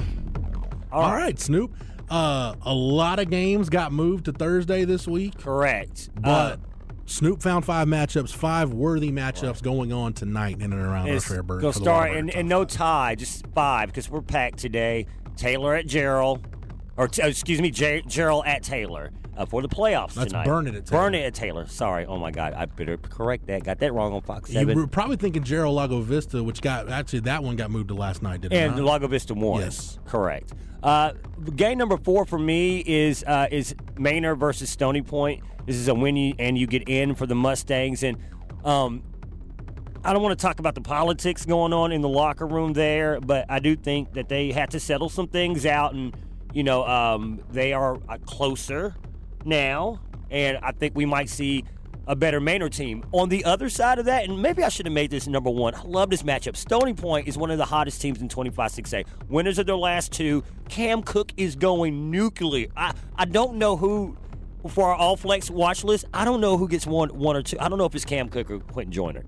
All 0.92 1.13
right, 1.13 1.39
Snoop. 1.39 1.74
Uh, 2.10 2.54
a 2.63 2.74
lot 2.74 3.19
of 3.19 3.30
games 3.30 3.69
got 3.69 3.94
moved 3.94 4.25
to 4.25 4.33
Thursday 4.33 4.83
this 4.83 5.07
week, 5.07 5.38
Correct. 5.38 6.09
but 6.19 6.30
Uh, 6.30 6.57
Snoop 7.06 7.42
found 7.42 7.64
five 7.64 7.87
matchups, 7.87 8.33
five 8.33 8.73
worthy 8.73 9.09
matchups 9.09 9.64
going 9.64 9.94
on 9.94 10.11
tonight 10.11 10.57
in 10.57 10.73
and 10.73 10.81
around 10.81 11.07
our 11.07 11.16
it's 11.16 11.26
Fairburn. 11.30 11.61
gonna 11.61 11.71
for 11.71 11.80
the 11.80 11.83
start 11.85 12.09
Whataburger 12.11 12.19
and, 12.19 12.30
Top 12.30 12.40
and 12.40 12.49
no 12.49 12.59
Five. 12.64 12.68
tie, 12.71 13.16
just 13.16 13.47
five 13.56 13.87
because 13.87 14.09
we're 14.09 14.21
packed 14.21 14.57
today. 14.59 15.06
Taylor 15.37 15.73
at 15.76 15.87
Jarrell, 15.87 16.44
or 16.97 17.07
t- 17.07 17.21
excuse 17.23 17.62
me, 17.62 17.71
Ger- 17.71 18.02
Jarrell 18.02 18.45
at 18.45 18.64
Taylor 18.64 19.12
uh, 19.35 19.45
for 19.45 19.62
the 19.62 19.68
playoffs 19.69 20.14
That's 20.14 20.31
tonight. 20.31 20.45
Burnet 20.45 20.76
at 20.76 20.85
Taylor. 20.85 21.02
Burnet 21.04 21.26
at 21.26 21.33
Taylor. 21.33 21.66
Sorry. 21.68 22.06
Oh 22.06 22.18
my 22.18 22.31
God, 22.31 22.54
I 22.54 22.66
better 22.66 22.97
correct 22.97 23.47
that. 23.47 23.64
Got 23.64 23.80
that 23.80 23.94
wrong 23.94 24.14
on 24.14 24.21
Fox 24.21 24.50
You 24.50 24.59
Seven. 24.59 24.78
were 24.78 24.88
probably 24.88 25.16
thinking 25.18 25.44
Jarrell 25.44 25.73
Lago 25.73 26.02
Vista, 26.02 26.44
which 26.44 26.62
got 26.62 26.90
actually 26.90 27.21
that 27.21 27.44
one 27.44 27.56
got 27.56 27.71
moved 27.71 27.88
to 27.90 27.95
last 27.95 28.21
night, 28.21 28.42
didn't 28.42 28.54
it 28.57 28.78
and? 28.78 28.85
Lago 28.85 29.07
Vista 29.07 29.33
won. 29.33 29.62
Yes. 29.62 30.00
correct. 30.06 30.54
Uh, 30.83 31.14
game 31.56 31.78
number 31.78 31.95
four 31.97 32.26
for 32.26 32.38
me 32.38 32.80
is 32.85 33.23
uh, 33.26 33.47
is 33.50 33.73
Manor 33.97 34.35
versus 34.35 34.69
Stony 34.69 35.02
Point. 35.02 35.42
This 35.66 35.78
is 35.78 35.88
a 35.88 35.94
win 35.94 36.18
you, 36.18 36.33
and 36.40 36.57
you 36.57 36.68
get 36.68 36.90
in 36.90 37.16
for 37.16 37.26
the 37.26 37.35
Mustangs. 37.35 38.04
And 38.04 38.18
um, 38.66 39.02
I 40.04 40.12
don't 40.12 40.21
want 40.21 40.38
to 40.38 40.42
talk 40.45 40.59
about 40.59 40.76
the 40.76 40.81
politics 40.81 41.45
going 41.45 41.71
on 41.71 41.94
in 41.94 42.02
the 42.02 42.09
locker 42.09 42.45
room 42.45 42.73
there, 42.73 43.21
but 43.21 43.45
I 43.50 43.59
do 43.59 43.78
think 43.78 44.14
that 44.16 44.28
they 44.28 44.52
had 44.52 44.71
to 44.71 44.80
settle 44.81 45.07
some 45.07 45.28
things 45.30 45.66
out, 45.66 45.94
and 45.94 46.14
you 46.54 46.64
know 46.64 46.86
um, 46.86 47.42
they 47.52 47.74
are 47.74 48.00
uh, 48.07 48.18
closer 48.26 48.95
now, 49.45 50.00
and 50.30 50.57
I 50.62 50.72
think 50.72 50.95
we 50.95 51.06
might 51.06 51.30
see 51.30 51.66
a 52.07 52.16
better 52.16 52.40
Manor 52.40 52.69
team. 52.69 53.04
On 53.12 53.30
the 53.30 53.45
other 53.45 53.69
side 53.69 54.00
of 54.00 54.06
that, 54.06 54.26
and 54.28 54.42
maybe 54.42 54.64
I 54.64 54.69
should 54.69 54.86
have 54.86 54.94
made 54.94 55.10
this 55.10 55.28
number 55.28 55.50
one. 55.50 55.74
I 55.74 55.83
love 55.83 56.10
this 56.10 56.24
matchup. 56.24 56.56
Stony 56.56 56.94
Point 56.94 57.28
is 57.28 57.38
one 57.38 57.50
of 57.50 57.57
the 57.57 57.66
hottest 57.66 58.02
teams 58.02 58.22
in 58.22 58.28
25-6A. 58.28 59.06
Winners 59.30 59.57
of 59.57 59.66
their 59.66 59.78
last 59.78 60.12
two. 60.12 60.44
Cam 60.69 61.02
Cook 61.02 61.31
is 61.38 61.56
going 61.56 62.12
nuclear. 62.12 62.68
I, 62.76 62.94
I 63.16 63.26
don't 63.26 63.56
know 63.56 63.78
who 63.78 64.18
for 64.69 64.90
our 64.90 64.95
all 64.95 65.18
flex 65.18 65.50
watch 65.50 65.83
list. 65.83 66.06
I 66.14 66.26
don't 66.26 66.42
know 66.42 66.57
who 66.57 66.68
gets 66.68 66.88
one 66.88 67.10
one 67.10 67.36
or 67.36 67.42
two. 67.42 67.57
I 67.60 67.69
don't 67.69 67.78
know 67.78 67.86
if 67.86 67.95
it's 67.95 68.06
Cam 68.06 68.30
Cook 68.30 68.50
or 68.50 68.60
Quentin 68.60 68.92
Joyner. 68.92 69.24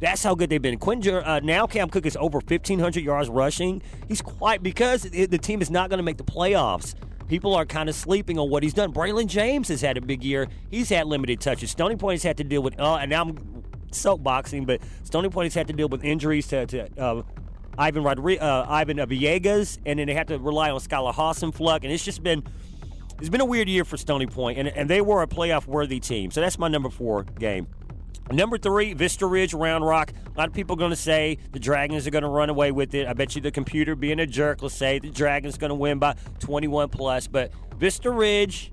That's 0.00 0.22
how 0.22 0.34
good 0.34 0.50
they've 0.50 0.62
been. 0.62 0.78
Quentin, 0.78 1.14
uh, 1.14 1.40
now 1.42 1.66
Cam 1.66 1.88
Cook 1.88 2.06
is 2.06 2.16
over 2.16 2.38
1,500 2.38 3.02
yards 3.02 3.28
rushing. 3.28 3.82
He's 4.06 4.22
quite 4.22 4.62
because 4.62 5.02
the 5.02 5.38
team 5.38 5.60
is 5.60 5.70
not 5.70 5.90
going 5.90 5.98
to 5.98 6.04
make 6.04 6.18
the 6.18 6.24
playoffs. 6.24 6.94
People 7.28 7.54
are 7.54 7.66
kind 7.66 7.88
of 7.88 7.94
sleeping 7.94 8.38
on 8.38 8.48
what 8.48 8.62
he's 8.62 8.72
done. 8.72 8.92
Braylon 8.92 9.26
James 9.26 9.68
has 9.68 9.82
had 9.82 9.96
a 9.98 10.00
big 10.00 10.24
year. 10.24 10.48
He's 10.70 10.88
had 10.88 11.06
limited 11.06 11.40
touches. 11.40 11.70
Stony 11.70 11.96
Point 11.96 12.14
has 12.14 12.22
had 12.22 12.38
to 12.38 12.44
deal 12.44 12.62
with, 12.62 12.78
uh, 12.80 12.96
and 12.96 13.10
now 13.10 13.22
I'm 13.22 13.36
soapboxing, 13.90 14.66
but 14.66 14.80
Stony 15.02 15.28
Point 15.28 15.46
has 15.46 15.54
had 15.54 15.66
to 15.66 15.74
deal 15.74 15.88
with 15.88 16.04
injuries 16.04 16.46
to, 16.48 16.64
to 16.66 16.88
uh, 16.98 17.22
Ivan 17.76 18.02
Rodri- 18.02 18.40
uh, 18.40 18.64
Ivan 18.68 18.96
Villegas, 18.96 19.78
and 19.84 19.98
then 19.98 20.06
they 20.06 20.14
had 20.14 20.28
to 20.28 20.38
rely 20.38 20.70
on 20.70 20.80
Skylar 20.80 21.12
Hassenfluck, 21.12 21.84
and 21.84 21.92
it's 21.92 22.04
just 22.04 22.22
been 22.22 22.42
it's 23.20 23.28
been 23.28 23.40
a 23.40 23.44
weird 23.44 23.68
year 23.68 23.84
for 23.84 23.96
Stony 23.96 24.26
Point, 24.26 24.58
and, 24.58 24.68
and 24.68 24.88
they 24.88 25.00
were 25.00 25.22
a 25.22 25.26
playoff 25.26 25.66
worthy 25.66 25.98
team. 25.98 26.30
So 26.30 26.40
that's 26.40 26.58
my 26.58 26.68
number 26.68 26.88
four 26.88 27.24
game. 27.24 27.66
Number 28.30 28.58
three, 28.58 28.92
Vista 28.92 29.24
Ridge 29.24 29.54
Round 29.54 29.86
Rock. 29.86 30.12
A 30.34 30.38
lot 30.38 30.48
of 30.48 30.54
people 30.54 30.76
are 30.76 30.78
going 30.78 30.90
to 30.90 30.96
say 30.96 31.38
the 31.52 31.58
Dragons 31.58 32.06
are 32.06 32.10
going 32.10 32.22
to 32.22 32.28
run 32.28 32.50
away 32.50 32.72
with 32.72 32.94
it. 32.94 33.06
I 33.06 33.14
bet 33.14 33.34
you 33.34 33.40
the 33.40 33.50
computer, 33.50 33.96
being 33.96 34.20
a 34.20 34.26
jerk, 34.26 34.60
will 34.60 34.68
say 34.68 34.98
the 34.98 35.08
Dragons 35.08 35.56
going 35.56 35.70
to 35.70 35.74
win 35.74 35.98
by 35.98 36.14
21 36.40 36.90
plus. 36.90 37.26
But 37.26 37.52
Vista 37.78 38.10
Ridge, 38.10 38.70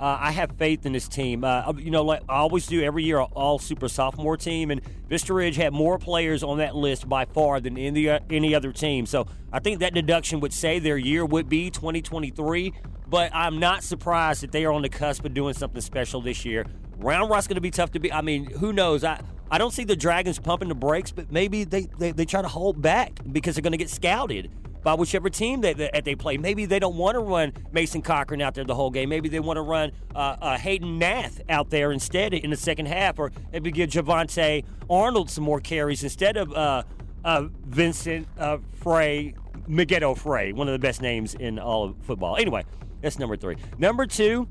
uh, 0.00 0.16
I 0.18 0.30
have 0.30 0.52
faith 0.52 0.86
in 0.86 0.92
this 0.92 1.06
team. 1.06 1.44
Uh, 1.44 1.70
you 1.76 1.90
know, 1.90 2.02
like 2.02 2.22
I 2.30 2.36
always 2.36 2.66
do 2.66 2.82
every 2.82 3.04
year, 3.04 3.20
all 3.20 3.58
super 3.58 3.88
sophomore 3.88 4.38
team, 4.38 4.70
and 4.70 4.80
Vista 5.06 5.34
Ridge 5.34 5.56
had 5.56 5.74
more 5.74 5.98
players 5.98 6.42
on 6.42 6.56
that 6.58 6.74
list 6.74 7.06
by 7.06 7.26
far 7.26 7.60
than 7.60 7.76
any 7.76 8.08
any 8.30 8.54
other 8.54 8.72
team. 8.72 9.04
So 9.04 9.26
I 9.52 9.58
think 9.58 9.80
that 9.80 9.92
deduction 9.92 10.40
would 10.40 10.54
say 10.54 10.78
their 10.78 10.96
year 10.96 11.26
would 11.26 11.48
be 11.50 11.70
2023. 11.70 12.72
But 13.06 13.34
I'm 13.34 13.58
not 13.58 13.82
surprised 13.82 14.42
that 14.42 14.52
they 14.52 14.64
are 14.66 14.72
on 14.72 14.82
the 14.82 14.88
cusp 14.88 15.24
of 15.24 15.32
doing 15.34 15.54
something 15.54 15.80
special 15.80 16.20
this 16.20 16.44
year. 16.44 16.66
Round 16.98 17.30
Rock's 17.30 17.46
going 17.46 17.56
to 17.56 17.60
be 17.60 17.70
tough 17.70 17.92
to 17.92 18.00
beat. 18.00 18.12
I 18.12 18.22
mean, 18.22 18.46
who 18.46 18.72
knows? 18.72 19.04
I, 19.04 19.20
I 19.50 19.58
don't 19.58 19.72
see 19.72 19.84
the 19.84 19.96
Dragons 19.96 20.38
pumping 20.38 20.68
the 20.68 20.74
brakes, 20.74 21.10
but 21.10 21.32
maybe 21.32 21.64
they, 21.64 21.82
they, 21.98 22.12
they 22.12 22.24
try 22.24 22.42
to 22.42 22.48
hold 22.48 22.82
back 22.82 23.20
because 23.32 23.54
they're 23.54 23.62
going 23.62 23.72
to 23.72 23.78
get 23.78 23.88
scouted 23.88 24.50
by 24.82 24.94
whichever 24.94 25.30
team 25.30 25.60
that 25.62 25.76
they, 25.76 26.00
they, 26.04 26.14
play. 26.14 26.36
Maybe 26.36 26.66
they 26.66 26.78
don't 26.78 26.96
want 26.96 27.14
to 27.14 27.20
run 27.20 27.52
Mason 27.72 28.02
Cochran 28.02 28.40
out 28.40 28.54
there 28.54 28.64
the 28.64 28.74
whole 28.74 28.90
game. 28.90 29.08
Maybe 29.08 29.28
they 29.28 29.40
want 29.40 29.56
to 29.56 29.62
run 29.62 29.92
uh, 30.14 30.36
uh, 30.40 30.58
Hayden 30.58 30.98
Nath 30.98 31.40
out 31.48 31.70
there 31.70 31.92
instead 31.92 32.34
in 32.34 32.50
the 32.50 32.56
second 32.56 32.86
half, 32.86 33.18
or 33.18 33.32
maybe 33.52 33.70
give 33.70 33.90
Javante 33.90 34.64
Arnold 34.88 35.30
some 35.30 35.44
more 35.44 35.60
carries 35.60 36.02
instead 36.02 36.36
of 36.36 36.52
uh, 36.52 36.82
uh 37.24 37.48
Vincent 37.66 38.28
uh, 38.38 38.58
Frey, 38.74 39.34
Megiddo 39.66 40.14
Frey, 40.14 40.52
one 40.52 40.68
of 40.68 40.72
the 40.72 40.78
best 40.78 41.02
names 41.02 41.34
in 41.34 41.58
all 41.58 41.84
of 41.84 41.96
football. 42.02 42.36
Anyway, 42.36 42.64
that's 43.02 43.18
number 43.18 43.36
three. 43.36 43.56
Number 43.78 44.06
two, 44.06 44.48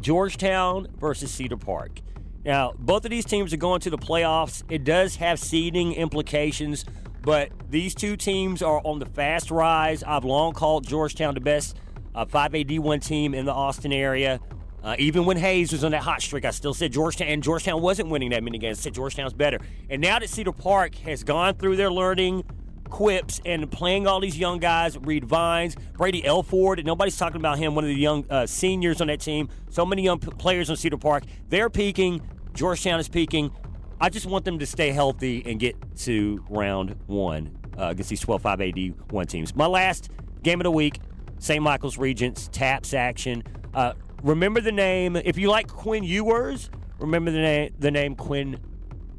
Georgetown 0.00 0.88
versus 0.98 1.30
Cedar 1.30 1.56
Park. 1.56 2.00
Now, 2.44 2.72
both 2.78 3.04
of 3.04 3.10
these 3.10 3.24
teams 3.24 3.52
are 3.52 3.58
going 3.58 3.80
to 3.80 3.90
the 3.90 3.98
playoffs. 3.98 4.62
It 4.70 4.84
does 4.84 5.16
have 5.16 5.38
seeding 5.38 5.92
implications, 5.92 6.84
but 7.22 7.50
these 7.68 7.94
two 7.94 8.16
teams 8.16 8.62
are 8.62 8.80
on 8.84 8.98
the 8.98 9.06
fast 9.06 9.50
rise. 9.50 10.02
I've 10.02 10.24
long 10.24 10.52
called 10.52 10.86
Georgetown 10.86 11.34
the 11.34 11.40
best 11.40 11.76
uh, 12.14 12.24
5A 12.24 12.66
D1 12.66 13.04
team 13.04 13.34
in 13.34 13.44
the 13.44 13.52
Austin 13.52 13.92
area. 13.92 14.40
Uh, 14.82 14.96
even 14.98 15.26
when 15.26 15.36
Hays 15.36 15.72
was 15.72 15.84
on 15.84 15.92
that 15.92 16.02
hot 16.02 16.22
streak, 16.22 16.46
I 16.46 16.50
still 16.50 16.72
said 16.72 16.92
Georgetown, 16.92 17.28
and 17.28 17.42
Georgetown 17.42 17.82
wasn't 17.82 18.08
winning 18.08 18.30
that 18.30 18.42
many 18.42 18.56
games. 18.56 18.78
I 18.78 18.82
said 18.82 18.94
Georgetown's 18.94 19.34
better. 19.34 19.58
And 19.90 20.00
now 20.00 20.18
that 20.18 20.30
Cedar 20.30 20.52
Park 20.52 20.94
has 20.96 21.22
gone 21.22 21.54
through 21.56 21.76
their 21.76 21.92
learning 21.92 22.44
quips 22.90 23.40
and 23.44 23.70
playing 23.70 24.06
all 24.06 24.20
these 24.20 24.38
young 24.38 24.58
guys, 24.58 24.98
Reed 24.98 25.24
Vines, 25.24 25.76
Brady 25.94 26.24
Elford, 26.24 26.84
nobody's 26.84 27.16
talking 27.16 27.40
about 27.40 27.58
him, 27.58 27.74
one 27.74 27.84
of 27.84 27.88
the 27.88 27.94
young 27.94 28.24
uh, 28.28 28.46
seniors 28.46 29.00
on 29.00 29.06
that 29.06 29.20
team. 29.20 29.48
So 29.70 29.86
many 29.86 30.02
young 30.02 30.18
players 30.18 30.68
on 30.68 30.76
Cedar 30.76 30.98
Park. 30.98 31.24
They're 31.48 31.70
peaking. 31.70 32.20
Georgetown 32.52 33.00
is 33.00 33.08
peaking. 33.08 33.52
I 34.00 34.08
just 34.08 34.26
want 34.26 34.44
them 34.44 34.58
to 34.58 34.66
stay 34.66 34.90
healthy 34.90 35.42
and 35.46 35.60
get 35.60 35.76
to 35.98 36.44
round 36.48 36.96
one 37.06 37.56
uh, 37.78 37.88
against 37.88 38.10
these 38.10 38.20
12 38.20 38.42
5 38.42 38.60
AD 38.60 39.12
one 39.12 39.26
teams. 39.26 39.54
My 39.54 39.66
last 39.66 40.10
game 40.42 40.60
of 40.60 40.64
the 40.64 40.70
week 40.70 41.00
St. 41.40 41.62
Michael's 41.62 41.96
Regents, 41.96 42.48
TAPPS 42.48 42.94
action. 42.94 43.42
Uh, 43.72 43.94
remember 44.22 44.60
the 44.60 44.72
name. 44.72 45.16
If 45.16 45.38
you 45.38 45.48
like 45.48 45.68
Quinn 45.68 46.04
Ewers, 46.04 46.70
remember 46.98 47.30
the 47.30 47.38
name, 47.38 47.74
the 47.78 47.90
name 47.90 48.14
Quinn 48.14 48.58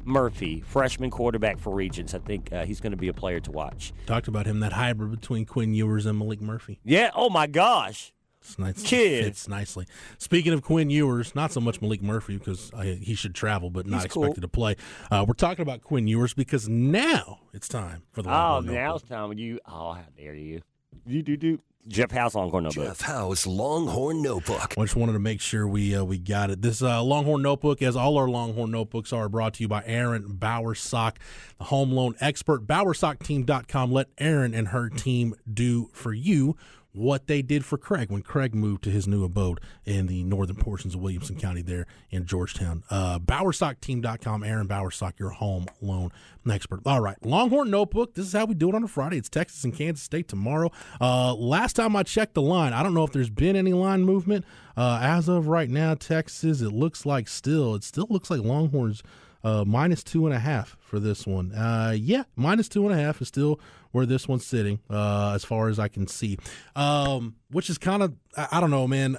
Murphy, 0.04 0.62
freshman 0.66 1.10
quarterback 1.10 1.58
for 1.58 1.74
Regents. 1.74 2.14
I 2.14 2.18
think 2.18 2.52
uh, 2.52 2.64
he's 2.64 2.80
going 2.80 2.92
to 2.92 2.96
be 2.96 3.08
a 3.08 3.12
player 3.12 3.40
to 3.40 3.50
watch. 3.50 3.92
Talked 4.06 4.28
about 4.28 4.46
him, 4.46 4.60
that 4.60 4.72
hybrid 4.72 5.10
between 5.10 5.46
Quinn 5.46 5.74
Ewers 5.74 6.06
and 6.06 6.20
Maalik 6.20 6.40
Murphy. 6.40 6.80
Yeah. 6.84 7.10
Oh, 7.14 7.30
my 7.30 7.46
gosh. 7.46 8.12
It's 8.40 8.58
nice. 8.58 8.82
Kid. 8.82 9.24
Fits 9.24 9.48
nicely. 9.48 9.86
Speaking 10.18 10.52
of 10.52 10.62
Quinn 10.62 10.90
Ewers, 10.90 11.34
not 11.34 11.52
so 11.52 11.60
much 11.60 11.80
Maalik 11.80 12.02
Murphy 12.02 12.38
because 12.38 12.72
I, 12.74 12.86
he 12.86 13.14
should 13.14 13.34
travel, 13.36 13.70
but 13.70 13.86
not 13.86 14.04
expected 14.04 14.40
to 14.40 14.48
play. 14.48 14.74
Uh, 15.10 15.24
we're 15.26 15.34
talking 15.34 15.62
about 15.62 15.82
Quinn 15.82 16.08
Ewers 16.08 16.34
because 16.34 16.68
now 16.68 17.38
it's 17.52 17.68
time 17.68 18.02
for 18.10 18.22
the. 18.22 18.30
Oh, 18.30 18.60
now 18.60 18.96
it's 18.96 19.04
time. 19.04 19.28
When 19.28 19.38
you. 19.38 19.60
Oh, 19.64 19.92
how 19.92 20.04
dare 20.16 20.34
you? 20.34 20.62
You 21.06 21.22
do 21.22 21.36
do. 21.36 21.60
Jeff 21.88 22.12
Howe's 22.12 22.34
Longhorn 22.34 22.64
Notebook. 22.64 22.86
Jeff 22.86 23.00
Howe's 23.00 23.46
Longhorn 23.46 24.22
Notebook. 24.22 24.74
I 24.78 24.82
just 24.82 24.94
wanted 24.94 25.14
to 25.14 25.18
make 25.18 25.40
sure 25.40 25.66
we 25.66 25.96
uh, 25.96 26.04
we 26.04 26.18
got 26.18 26.50
it. 26.50 26.62
This 26.62 26.80
uh, 26.80 27.02
Longhorn 27.02 27.42
Notebook, 27.42 27.82
as 27.82 27.96
all 27.96 28.16
our 28.18 28.28
Longhorn 28.28 28.70
Notebooks 28.70 29.12
are, 29.12 29.28
brought 29.28 29.54
to 29.54 29.62
you 29.62 29.68
by 29.68 29.82
Erin 29.84 30.36
Bowersock, 30.38 31.16
the 31.58 31.64
home 31.64 31.90
loan 31.90 32.14
expert. 32.20 32.66
BowersockTeam.com. 32.66 33.90
Let 33.90 34.08
Erin 34.18 34.54
and 34.54 34.68
her 34.68 34.88
team 34.88 35.34
do 35.52 35.90
for 35.92 36.12
you 36.12 36.56
what 36.92 37.26
they 37.26 37.42
did 37.42 37.64
for 37.64 37.78
Craig 37.78 38.10
when 38.10 38.22
Craig 38.22 38.54
moved 38.54 38.84
to 38.84 38.90
his 38.90 39.06
new 39.06 39.24
abode 39.24 39.60
in 39.84 40.06
the 40.06 40.24
northern 40.24 40.56
portions 40.56 40.94
of 40.94 41.00
Williamson 41.00 41.36
County 41.36 41.62
there 41.62 41.86
in 42.10 42.26
Georgetown. 42.26 42.84
Uh, 42.90 43.18
BowersockTeam.com, 43.18 44.44
Erin 44.44 44.68
Bowersock, 44.68 45.18
your 45.18 45.30
home 45.30 45.66
loan 45.80 46.10
expert. 46.48 46.80
All 46.84 47.00
right, 47.00 47.16
Longhorn 47.24 47.70
Notebook. 47.70 48.14
This 48.14 48.26
is 48.26 48.32
how 48.32 48.44
we 48.44 48.54
do 48.54 48.68
it 48.68 48.74
on 48.74 48.84
a 48.84 48.88
Friday. 48.88 49.16
It's 49.16 49.28
Texas 49.28 49.64
and 49.64 49.74
Kansas 49.74 50.04
State 50.04 50.28
tomorrow. 50.28 50.70
Uh, 51.00 51.34
last 51.34 51.76
time 51.76 51.96
I 51.96 52.02
checked 52.02 52.34
the 52.34 52.42
line, 52.42 52.72
I 52.72 52.82
don't 52.82 52.94
know 52.94 53.04
if 53.04 53.12
there's 53.12 53.30
been 53.30 53.56
any 53.56 53.72
line 53.72 54.04
movement. 54.04 54.44
Uh, 54.76 54.98
as 55.02 55.28
of 55.28 55.48
right 55.48 55.70
now, 55.70 55.94
Texas, 55.94 56.60
it 56.60 56.72
looks 56.72 57.06
like 57.06 57.28
still, 57.28 57.74
it 57.74 57.84
still 57.84 58.06
looks 58.10 58.30
like 58.30 58.40
Longhorns– 58.40 59.02
uh, 59.44 59.64
minus 59.66 60.02
two 60.02 60.26
and 60.26 60.34
a 60.34 60.38
half 60.38 60.76
for 60.80 61.00
this 61.00 61.26
one. 61.26 61.52
Uh, 61.52 61.94
yeah, 61.96 62.24
minus 62.36 62.68
two 62.68 62.86
and 62.88 62.98
a 62.98 63.02
half 63.02 63.20
is 63.20 63.28
still 63.28 63.60
where 63.90 64.06
this 64.06 64.26
one's 64.26 64.46
sitting, 64.46 64.80
uh, 64.88 65.32
as 65.34 65.44
far 65.44 65.68
as 65.68 65.78
I 65.78 65.88
can 65.88 66.06
see. 66.06 66.38
Um, 66.74 67.36
which 67.50 67.68
is 67.68 67.78
kind 67.78 68.02
of, 68.02 68.14
I 68.36 68.60
don't 68.60 68.70
know, 68.70 68.88
man. 68.88 69.18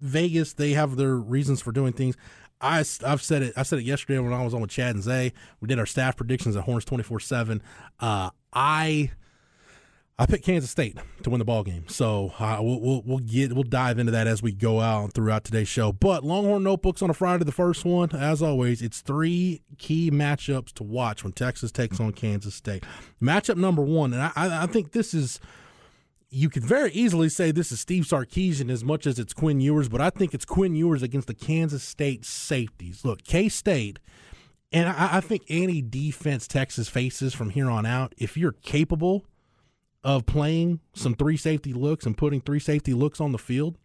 Vegas, 0.00 0.52
they 0.54 0.72
have 0.72 0.96
their 0.96 1.16
reasons 1.16 1.60
for 1.60 1.72
doing 1.72 1.92
things. 1.92 2.16
I, 2.60 2.80
I've 2.80 3.22
said 3.22 3.42
it. 3.42 3.54
I 3.56 3.62
said 3.62 3.78
it 3.78 3.84
yesterday 3.84 4.18
when 4.18 4.34
I 4.34 4.44
was 4.44 4.52
on 4.52 4.60
with 4.60 4.70
Chad 4.70 4.94
and 4.94 5.02
Zay. 5.02 5.32
We 5.60 5.68
did 5.68 5.78
our 5.78 5.86
staff 5.86 6.16
predictions 6.16 6.56
at 6.56 6.64
Horns 6.64 6.84
twenty 6.84 7.02
four 7.02 7.18
seven. 7.18 7.62
Uh, 7.98 8.30
I 8.52 9.12
I 10.20 10.26
picked 10.26 10.44
Kansas 10.44 10.70
State 10.70 10.98
to 11.22 11.30
win 11.30 11.38
the 11.38 11.46
ball 11.46 11.62
game, 11.64 11.88
so 11.88 12.34
uh, 12.38 12.58
we'll, 12.60 12.78
we'll, 12.78 13.02
we'll 13.06 13.18
get 13.20 13.54
we'll 13.54 13.62
dive 13.62 13.98
into 13.98 14.12
that 14.12 14.26
as 14.26 14.42
we 14.42 14.52
go 14.52 14.78
out 14.78 15.14
throughout 15.14 15.44
today's 15.44 15.66
show. 15.66 15.94
But 15.94 16.24
Longhorn 16.24 16.62
notebooks 16.62 17.00
on 17.00 17.08
a 17.08 17.14
Friday, 17.14 17.44
the 17.44 17.52
first 17.52 17.86
one, 17.86 18.10
as 18.12 18.42
always, 18.42 18.82
it's 18.82 19.00
three 19.00 19.62
key 19.78 20.10
matchups 20.10 20.74
to 20.74 20.82
watch 20.82 21.24
when 21.24 21.32
Texas 21.32 21.72
takes 21.72 22.00
on 22.00 22.12
Kansas 22.12 22.54
State. 22.54 22.84
Matchup 23.22 23.56
number 23.56 23.80
one, 23.80 24.12
and 24.12 24.20
I, 24.20 24.32
I 24.36 24.66
think 24.66 24.92
this 24.92 25.14
is 25.14 25.40
you 26.28 26.50
could 26.50 26.64
very 26.64 26.92
easily 26.92 27.30
say 27.30 27.50
this 27.50 27.72
is 27.72 27.80
Steve 27.80 28.04
Sarkisian 28.04 28.70
as 28.70 28.84
much 28.84 29.06
as 29.06 29.18
it's 29.18 29.32
Quinn 29.32 29.58
Ewers, 29.58 29.88
but 29.88 30.02
I 30.02 30.10
think 30.10 30.34
it's 30.34 30.44
Quinn 30.44 30.74
Ewers 30.76 31.02
against 31.02 31.28
the 31.28 31.34
Kansas 31.34 31.82
State 31.82 32.26
safeties. 32.26 33.06
Look, 33.06 33.24
K 33.24 33.48
State. 33.48 33.98
And 34.70 34.88
I, 34.88 35.16
I 35.16 35.20
think 35.20 35.44
any 35.48 35.80
defense 35.80 36.46
Texas 36.46 36.90
faces 36.90 37.34
from 37.34 37.50
here 37.50 37.70
on 37.70 37.86
out, 37.86 38.14
if 38.18 38.36
you're 38.36 38.52
capable 38.52 39.24
of 40.02 40.26
playing 40.26 40.80
some 40.94 41.14
three 41.14 41.36
safety 41.36 41.72
looks 41.72 42.06
and 42.06 42.16
putting 42.16 42.40
three 42.40 42.60
safety 42.60 42.94
looks 42.94 43.20
on 43.20 43.32
the 43.32 43.38
field, 43.38 43.76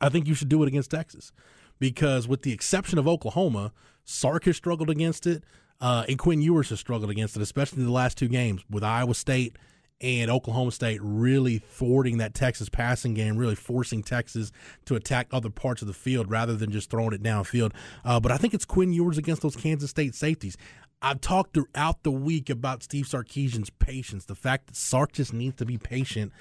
I 0.00 0.08
think 0.08 0.26
you 0.26 0.34
should 0.34 0.48
do 0.48 0.62
it 0.62 0.68
against 0.68 0.90
Texas 0.90 1.32
because, 1.78 2.26
with 2.26 2.42
the 2.42 2.52
exception 2.52 2.98
of 2.98 3.06
Oklahoma, 3.06 3.72
Sark 4.04 4.44
has 4.44 4.56
struggled 4.56 4.90
against 4.90 5.26
it, 5.26 5.44
uh, 5.80 6.04
and 6.08 6.18
Quinn 6.18 6.40
Ewers 6.40 6.70
has 6.70 6.80
struggled 6.80 7.10
against 7.10 7.36
it, 7.36 7.42
especially 7.42 7.80
in 7.80 7.86
the 7.86 7.92
last 7.92 8.18
two 8.18 8.28
games 8.28 8.62
with 8.68 8.82
Iowa 8.82 9.14
State 9.14 9.56
and 10.00 10.30
Oklahoma 10.30 10.72
State 10.72 10.98
really 11.02 11.58
thwarting 11.58 12.18
that 12.18 12.34
Texas 12.34 12.68
passing 12.68 13.14
game, 13.14 13.36
really 13.36 13.54
forcing 13.54 14.02
Texas 14.02 14.50
to 14.86 14.94
attack 14.94 15.28
other 15.30 15.50
parts 15.50 15.82
of 15.82 15.88
the 15.88 15.94
field 15.94 16.30
rather 16.30 16.56
than 16.56 16.70
just 16.70 16.90
throwing 16.90 17.12
it 17.12 17.22
downfield. 17.22 17.72
Uh, 18.04 18.18
but 18.18 18.32
I 18.32 18.38
think 18.38 18.54
it's 18.54 18.64
Quinn 18.64 18.92
Ewers 18.92 19.18
against 19.18 19.42
those 19.42 19.56
Kansas 19.56 19.90
State 19.90 20.14
safeties. 20.14 20.56
I've 21.02 21.20
talked 21.20 21.54
throughout 21.54 22.02
the 22.02 22.10
week 22.10 22.50
about 22.50 22.82
Steve 22.82 23.06
Sarkisian's 23.06 23.70
patience, 23.70 24.26
the 24.26 24.34
fact 24.34 24.66
that 24.66 24.76
Sark 24.76 25.12
just 25.12 25.32
needs 25.32 25.56
to 25.56 25.64
be 25.64 25.78
patient, 25.78 26.32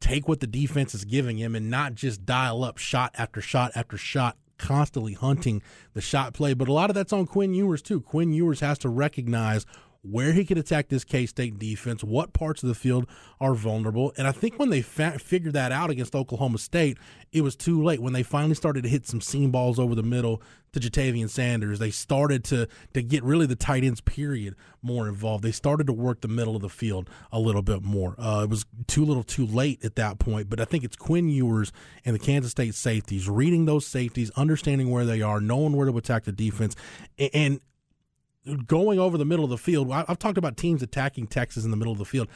take 0.00 0.26
what 0.26 0.40
the 0.40 0.46
defense 0.46 0.94
is 0.94 1.04
giving 1.04 1.36
him, 1.36 1.54
and 1.54 1.70
not 1.70 1.94
just 1.94 2.24
dial 2.24 2.64
up 2.64 2.78
shot 2.78 3.14
after 3.18 3.40
shot 3.40 3.72
after 3.74 3.98
shot, 3.98 4.38
constantly 4.56 5.12
hunting 5.12 5.62
the 5.92 6.00
shot 6.00 6.32
play. 6.32 6.54
But 6.54 6.68
a 6.68 6.72
lot 6.72 6.88
of 6.88 6.94
that's 6.94 7.12
on 7.12 7.26
Quinn 7.26 7.52
Ewers, 7.52 7.82
too. 7.82 8.00
Quinn 8.00 8.32
Ewers 8.32 8.60
has 8.60 8.78
to 8.78 8.88
recognize 8.88 9.66
where 10.04 10.32
he 10.32 10.44
could 10.44 10.58
attack 10.58 10.88
this 10.88 11.04
K 11.04 11.26
State 11.26 11.58
defense, 11.58 12.04
what 12.04 12.32
parts 12.32 12.62
of 12.62 12.68
the 12.68 12.74
field 12.74 13.06
are 13.40 13.54
vulnerable. 13.54 14.12
And 14.16 14.26
I 14.26 14.32
think 14.32 14.58
when 14.58 14.70
they 14.70 14.82
fa- 14.82 15.18
figured 15.18 15.54
that 15.54 15.72
out 15.72 15.90
against 15.90 16.14
Oklahoma 16.14 16.58
State, 16.58 16.98
it 17.32 17.40
was 17.40 17.56
too 17.56 17.82
late. 17.82 18.00
When 18.00 18.12
they 18.12 18.22
finally 18.22 18.54
started 18.54 18.82
to 18.84 18.88
hit 18.88 19.06
some 19.06 19.20
seam 19.20 19.50
balls 19.50 19.78
over 19.78 19.94
the 19.94 20.02
middle 20.02 20.42
to 20.72 20.80
Ja'Tavion 20.80 21.30
Sanders, 21.30 21.78
they 21.78 21.90
started 21.90 22.44
to 22.44 22.68
to 22.92 23.02
get 23.02 23.24
really 23.24 23.46
the 23.46 23.56
tight 23.56 23.84
ends 23.84 24.00
period 24.00 24.56
more 24.82 25.08
involved. 25.08 25.42
They 25.42 25.52
started 25.52 25.86
to 25.86 25.92
work 25.92 26.20
the 26.20 26.28
middle 26.28 26.54
of 26.54 26.62
the 26.62 26.68
field 26.68 27.08
a 27.32 27.40
little 27.40 27.62
bit 27.62 27.82
more. 27.82 28.14
Uh, 28.18 28.42
it 28.44 28.50
was 28.50 28.66
too 28.86 29.04
little, 29.04 29.22
too 29.22 29.46
late 29.46 29.84
at 29.84 29.96
that 29.96 30.18
point. 30.18 30.50
But 30.50 30.60
I 30.60 30.64
think 30.64 30.84
it's 30.84 30.96
Quinn 30.96 31.28
Ewers 31.28 31.72
and 32.04 32.14
the 32.14 32.20
Kansas 32.20 32.50
State 32.50 32.74
safeties 32.74 33.28
reading 33.28 33.64
those 33.64 33.86
safeties, 33.86 34.30
understanding 34.36 34.90
where 34.90 35.06
they 35.06 35.22
are, 35.22 35.40
knowing 35.40 35.74
where 35.74 35.86
to 35.86 35.96
attack 35.96 36.24
the 36.24 36.32
defense, 36.32 36.76
and 37.32 37.60
going 38.66 38.98
over 38.98 39.18
the 39.18 39.24
middle 39.24 39.44
of 39.44 39.50
the 39.50 39.58
field. 39.58 39.90
I've 39.90 40.18
talked 40.18 40.38
about 40.38 40.56
teams 40.56 40.82
attacking 40.82 41.28
Texas 41.28 41.64
in 41.64 41.70
the 41.70 41.76
middle 41.76 41.92
of 41.92 41.98
the 41.98 42.04
field. 42.04 42.28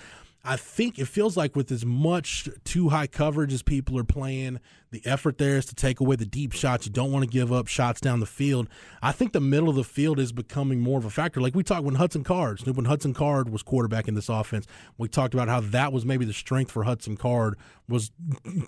I 0.45 0.57
think 0.57 0.99
it 0.99 1.07
feels 1.07 1.37
like 1.37 1.57
with 1.57 1.71
as 1.73 1.85
much 1.85 2.49
too 2.65 2.89
high 2.89 3.09
coverage 3.09 3.53
as 3.53 3.63
people 3.63 3.99
are 3.99 4.05
playing, 4.05 4.61
the 4.91 5.03
effort 5.05 5.37
there 5.37 5.57
is 5.57 5.67
to 5.67 5.75
take 5.75 6.01
away 6.01 6.17
the 6.17 6.25
deep 6.25 6.53
shots. 6.53 6.87
You 6.87 6.93
don't 6.93 7.13
want 7.13 7.25
to 7.25 7.31
give 7.31 7.53
up 7.53 7.67
shots 7.67 8.01
down 8.01 8.21
the 8.21 8.27
field. 8.27 8.69
I 9.03 9.13
think 9.13 9.33
the 9.33 9.41
middle 9.41 9.69
of 9.69 9.75
the 9.75 9.85
field 9.85 10.19
is 10.19 10.33
becoming 10.33 10.81
more 10.81 10.99
of 10.99 11.05
a 11.05 11.11
factor. 11.11 11.41
Like 11.41 11.55
we 11.55 11.65
talked 11.65 11.85
when 11.85 11.97
Hudson 11.97 12.25
Card, 12.25 12.61
when 12.67 12.87
Hudson 12.87 13.13
Card 13.13 13.51
was 13.51 13.63
quarterback 13.63 14.09
in 14.09 14.15
this 14.15 14.29
offense, 14.29 14.67
we 14.97 15.09
talked 15.09 15.35
about 15.35 15.49
how 15.49 15.61
that 15.61 15.93
was 15.93 16.07
maybe 16.07 16.25
the 16.25 16.33
strength 16.33 16.71
for 16.71 16.85
Hudson 16.85 17.17
Card 17.17 17.59
was 17.89 18.11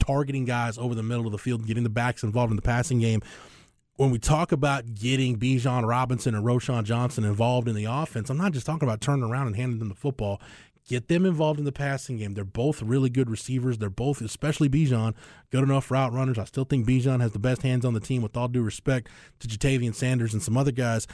targeting 0.00 0.44
guys 0.44 0.76
over 0.76 0.94
the 0.94 1.02
middle 1.02 1.24
of 1.24 1.32
the 1.32 1.38
field, 1.38 1.66
getting 1.66 1.84
the 1.84 1.88
backs 1.88 2.22
involved 2.22 2.50
in 2.50 2.56
the 2.56 2.62
passing 2.62 2.98
game 2.98 3.22
when 4.00 4.10
we 4.10 4.18
talk 4.18 4.50
about 4.50 4.94
getting 4.94 5.38
Bijan 5.38 5.86
Robinson 5.86 6.34
and 6.34 6.42
Roschon 6.42 6.84
Johnson 6.84 7.22
involved 7.22 7.68
in 7.68 7.74
the 7.74 7.84
offense, 7.84 8.30
I'm 8.30 8.38
not 8.38 8.52
just 8.52 8.64
talking 8.64 8.88
about 8.88 9.02
turning 9.02 9.24
around 9.24 9.48
and 9.48 9.56
handing 9.56 9.78
them 9.78 9.90
the 9.90 9.94
football. 9.94 10.40
Get 10.88 11.08
them 11.08 11.26
involved 11.26 11.58
in 11.58 11.66
the 11.66 11.70
passing 11.70 12.16
game. 12.16 12.32
They're 12.32 12.42
both 12.46 12.80
really 12.80 13.10
good 13.10 13.28
receivers. 13.28 13.76
They're 13.76 13.90
both, 13.90 14.22
especially 14.22 14.70
Bijan, 14.70 15.12
good 15.50 15.64
enough 15.64 15.90
route 15.90 16.14
runners. 16.14 16.38
I 16.38 16.44
still 16.44 16.64
think 16.64 16.86
Bijan 16.86 17.20
has 17.20 17.32
the 17.32 17.38
best 17.38 17.60
hands 17.60 17.84
on 17.84 17.92
the 17.92 18.00
team, 18.00 18.22
with 18.22 18.38
all 18.38 18.48
due 18.48 18.62
respect 18.62 19.10
to 19.40 19.46
Ja'Tavion 19.46 19.94
Sanders 19.94 20.32
and 20.32 20.42
some 20.42 20.56
other 20.56 20.72
guys. 20.72 21.06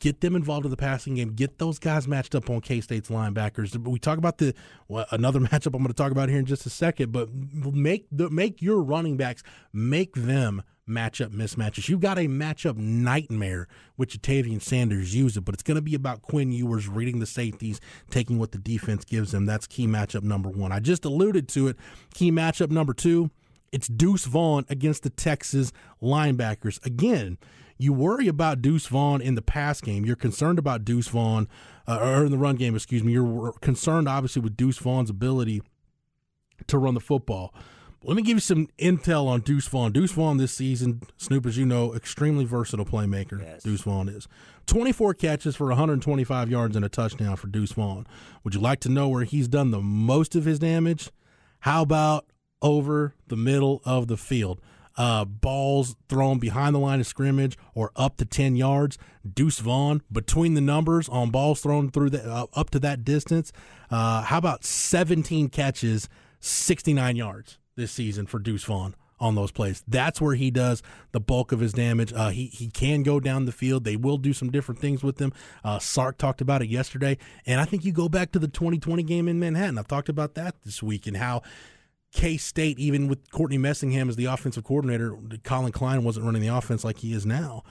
Get 0.00 0.20
them 0.20 0.34
involved 0.34 0.64
in 0.64 0.72
the 0.72 0.76
passing 0.76 1.14
game. 1.14 1.34
Get 1.34 1.58
those 1.58 1.78
guys 1.78 2.08
matched 2.08 2.34
up 2.34 2.50
on 2.50 2.60
K 2.60 2.80
State's 2.80 3.08
linebackers. 3.08 3.76
We 3.86 4.00
talk 4.00 4.18
about 4.18 4.38
the 4.38 4.52
well, 4.88 5.06
another 5.12 5.38
matchup 5.40 5.76
I'm 5.76 5.82
going 5.82 5.86
to 5.86 5.94
talk 5.94 6.10
about 6.10 6.28
here 6.28 6.40
in 6.40 6.46
just 6.46 6.66
a 6.66 6.70
second, 6.70 7.12
but 7.12 7.28
make 7.32 8.08
the 8.10 8.30
make 8.30 8.60
your 8.60 8.82
running 8.82 9.16
backs 9.16 9.44
make 9.72 10.14
them 10.14 10.64
matchup 10.88 11.28
mismatches. 11.28 11.88
You've 11.88 12.00
got 12.00 12.18
a 12.18 12.26
matchup 12.26 12.76
nightmare 12.76 13.68
with 13.96 14.10
Ja'Tavion 14.10 14.60
Sanders. 14.60 15.14
It, 15.14 15.44
but 15.44 15.54
it's 15.54 15.62
going 15.62 15.76
to 15.76 15.82
be 15.82 15.94
about 15.94 16.22
Quinn 16.22 16.52
Ewers 16.52 16.88
reading 16.88 17.20
the 17.20 17.26
safeties, 17.26 17.80
taking 18.10 18.38
what 18.38 18.52
the 18.52 18.58
defense 18.58 19.04
gives 19.04 19.32
him. 19.32 19.46
That's 19.46 19.66
key 19.66 19.86
matchup 19.86 20.22
number 20.22 20.48
one. 20.48 20.72
I 20.72 20.80
just 20.80 21.04
alluded 21.04 21.48
to 21.50 21.68
it. 21.68 21.76
Key 22.14 22.32
matchup 22.32 22.70
number 22.70 22.94
two. 22.94 23.30
It's 23.70 23.88
Deuce 23.88 24.26
Vaughn 24.26 24.66
against 24.68 25.02
the 25.02 25.10
Texas 25.10 25.72
linebackers. 26.02 26.84
Again, 26.84 27.38
you 27.78 27.92
worry 27.92 28.28
about 28.28 28.60
Deuce 28.60 28.86
Vaughn 28.86 29.22
in 29.22 29.34
the 29.34 29.42
pass 29.42 29.80
game. 29.80 30.04
You're 30.04 30.14
concerned 30.14 30.58
about 30.58 30.84
Deuce 30.84 31.08
Vaughn, 31.08 31.48
uh, 31.86 31.98
or 32.00 32.26
in 32.26 32.30
the 32.30 32.38
run 32.38 32.56
game, 32.56 32.76
excuse 32.76 33.02
me. 33.02 33.12
You're 33.12 33.52
concerned, 33.60 34.08
obviously, 34.08 34.42
with 34.42 34.56
Deuce 34.56 34.78
Vaughn's 34.78 35.10
ability 35.10 35.62
to 36.66 36.78
run 36.78 36.94
the 36.94 37.00
football. 37.00 37.54
Let 38.04 38.16
me 38.16 38.22
give 38.22 38.36
you 38.36 38.40
some 38.40 38.66
intel 38.78 39.28
on 39.28 39.40
Deuce 39.42 39.68
Vaughn. 39.68 39.92
Deuce 39.92 40.10
Vaughn 40.10 40.36
this 40.36 40.52
season, 40.52 41.02
Snoop, 41.18 41.46
as 41.46 41.56
you 41.56 41.64
know, 41.64 41.94
extremely 41.94 42.44
versatile 42.44 42.84
playmaker. 42.84 43.40
Yes. 43.40 43.62
Deuce 43.62 43.82
Vaughn 43.82 44.08
is. 44.08 44.26
24 44.66 45.14
catches 45.14 45.54
for 45.54 45.68
125 45.68 46.50
yards 46.50 46.74
and 46.74 46.84
a 46.84 46.88
touchdown 46.88 47.36
for 47.36 47.46
Deuce 47.46 47.72
Vaughn. 47.72 48.06
Would 48.42 48.54
you 48.54 48.60
like 48.60 48.80
to 48.80 48.88
know 48.88 49.08
where 49.08 49.22
he's 49.22 49.46
done 49.46 49.70
the 49.70 49.80
most 49.80 50.34
of 50.34 50.44
his 50.44 50.58
damage? 50.58 51.10
How 51.60 51.82
about 51.82 52.26
over 52.60 53.14
the 53.28 53.36
middle 53.36 53.80
of 53.84 54.08
the 54.08 54.16
field? 54.16 54.60
Uh, 54.96 55.24
balls 55.24 55.94
thrown 56.08 56.38
behind 56.38 56.74
the 56.74 56.80
line 56.80 57.00
of 57.00 57.06
scrimmage 57.06 57.56
or 57.72 57.92
up 57.94 58.16
to 58.16 58.24
10 58.24 58.56
yards. 58.56 58.98
Deuce 59.32 59.60
Vaughn, 59.60 60.02
between 60.10 60.54
the 60.54 60.60
numbers 60.60 61.08
on 61.08 61.30
balls 61.30 61.60
thrown 61.60 61.90
through 61.90 62.10
the, 62.10 62.28
uh, 62.28 62.46
up 62.54 62.70
to 62.70 62.80
that 62.80 63.04
distance, 63.04 63.52
uh, 63.90 64.22
how 64.22 64.38
about 64.38 64.64
17 64.64 65.48
catches, 65.48 66.08
69 66.40 67.14
yards? 67.14 67.58
This 67.74 67.92
season 67.92 68.26
for 68.26 68.38
Deuce 68.38 68.64
Vaughn 68.64 68.94
on 69.22 69.36
those 69.36 69.52
plays. 69.52 69.84
That's 69.86 70.20
where 70.20 70.34
he 70.34 70.50
does 70.50 70.82
the 71.12 71.20
bulk 71.20 71.52
of 71.52 71.60
his 71.60 71.72
damage. 71.72 72.12
Uh, 72.12 72.30
he 72.30 72.46
he 72.46 72.68
can 72.68 73.02
go 73.02 73.20
down 73.20 73.46
the 73.46 73.52
field. 73.52 73.84
They 73.84 73.96
will 73.96 74.18
do 74.18 74.32
some 74.32 74.50
different 74.50 74.80
things 74.80 75.02
with 75.02 75.20
him. 75.20 75.32
Uh, 75.64 75.78
Sark 75.78 76.18
talked 76.18 76.40
about 76.40 76.60
it 76.60 76.68
yesterday, 76.68 77.16
and 77.46 77.60
I 77.60 77.64
think 77.64 77.84
you 77.84 77.92
go 77.92 78.08
back 78.08 78.32
to 78.32 78.38
the 78.38 78.48
2020 78.48 79.02
game 79.04 79.28
in 79.28 79.38
Manhattan. 79.38 79.78
I've 79.78 79.88
talked 79.88 80.08
about 80.08 80.34
that 80.34 80.62
this 80.64 80.82
week 80.82 81.06
and 81.06 81.16
how. 81.16 81.42
K 82.14 82.36
State, 82.36 82.78
even 82.78 83.08
with 83.08 83.30
Courtney 83.30 83.56
Messingham 83.56 84.10
as 84.10 84.16
the 84.16 84.26
offensive 84.26 84.64
coordinator, 84.64 85.16
Collin 85.44 85.72
Klein 85.72 86.04
wasn't 86.04 86.26
running 86.26 86.42
the 86.42 86.48
offense 86.48 86.84
like 86.84 86.98
he 86.98 87.14
is 87.14 87.24
now 87.24 87.62